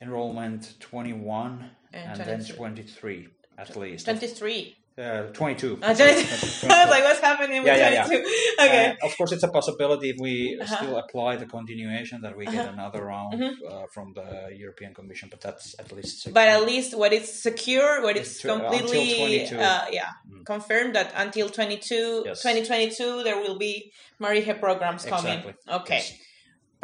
enrollment 0.00 0.74
twenty 0.80 1.12
one 1.12 1.70
And 1.92 2.20
and, 2.20 2.42
then 2.44 2.44
23. 2.44 3.28
at 3.56 3.76
least. 3.76 4.04
23. 4.04 4.74
Uh, 4.98 5.22
twenty 5.32 5.54
two. 5.54 5.78
Uh, 5.80 5.94
22. 5.94 6.66
I 6.70 6.82
was 6.84 6.90
like, 6.90 7.04
what's 7.04 7.20
happening 7.20 7.62
with 7.62 7.68
Yeah, 7.68 7.90
yeah, 7.90 8.08
yeah. 8.10 8.64
Okay. 8.66 8.96
Uh, 9.00 9.06
of 9.06 9.16
course, 9.16 9.30
it's 9.30 9.44
a 9.44 9.48
possibility 9.58 10.10
if 10.10 10.16
we 10.20 10.58
Uh-huh. 10.60 10.76
still 10.76 10.96
apply 10.98 11.36
the 11.36 11.46
continuation 11.46 12.20
that 12.22 12.36
we 12.36 12.44
get 12.46 12.54
Uh-huh. 12.66 12.72
another 12.76 13.04
round 13.04 13.32
Mhm. 13.40 13.52
uh, 13.70 13.86
from 13.94 14.06
the 14.18 14.28
European 14.64 14.92
Commission, 14.98 15.26
but 15.32 15.40
that's 15.40 15.66
at 15.78 15.88
least. 15.96 16.14
Secure. 16.22 16.34
but 16.34 16.48
at 16.56 16.62
least 16.72 16.90
what 17.00 17.12
is 17.18 17.26
secure, 17.48 18.02
what 18.02 18.16
is 18.16 18.22
It's 18.26 18.36
is 18.36 18.42
to- 18.42 18.54
until 18.54 18.78
completely, 18.78 19.46
22. 19.46 19.60
uh, 19.60 19.86
yeah, 19.98 20.10
Mm. 20.28 20.44
confirmed 20.52 20.92
that 20.98 21.08
until 21.24 21.48
22, 21.48 22.24
Yes. 22.26 22.42
2022, 22.42 23.22
there 23.26 23.38
will 23.44 23.56
be 23.68 23.74
MARIHE 24.18 24.54
programs 24.64 25.02
coming. 25.14 25.38
Exactly. 25.38 25.54
Okay, 25.78 26.02
Yes. 26.02 26.12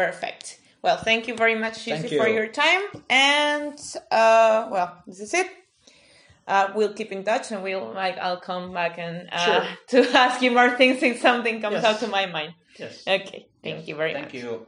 perfect. 0.02 0.44
Well, 0.84 0.98
thank 0.98 1.28
you 1.28 1.34
very 1.34 1.54
much, 1.54 1.78
Thank 1.86 2.04
Jussi, 2.04 2.18
for 2.18 2.28
your 2.28 2.46
time. 2.46 2.82
And, 3.08 3.78
uh, 4.10 4.68
well, 4.70 5.02
this 5.06 5.18
is 5.18 5.32
it. 5.32 5.46
Uh, 6.46 6.72
we'll 6.76 6.92
keep 6.92 7.10
in 7.10 7.24
touch 7.24 7.52
and 7.52 7.62
we'll 7.62 7.90
like 7.94 8.18
I'll 8.18 8.36
come 8.36 8.74
back 8.74 8.98
and 8.98 9.30
uh, 9.32 9.46
Sure. 9.46 9.64
to 10.04 10.10
ask 10.12 10.42
you 10.42 10.50
more 10.50 10.76
things 10.76 11.02
if 11.02 11.22
something 11.22 11.62
comes 11.62 11.80
Yes. 11.80 11.84
out 11.86 12.00
to 12.00 12.06
my 12.06 12.26
mind. 12.26 12.52
Yes. 12.78 13.02
Okay, 13.08 13.46
thank 13.62 13.88
you 13.88 13.96
very 13.96 14.12
Thank 14.12 14.26
much. 14.26 14.32
Thank 14.32 14.44
you. 14.44 14.66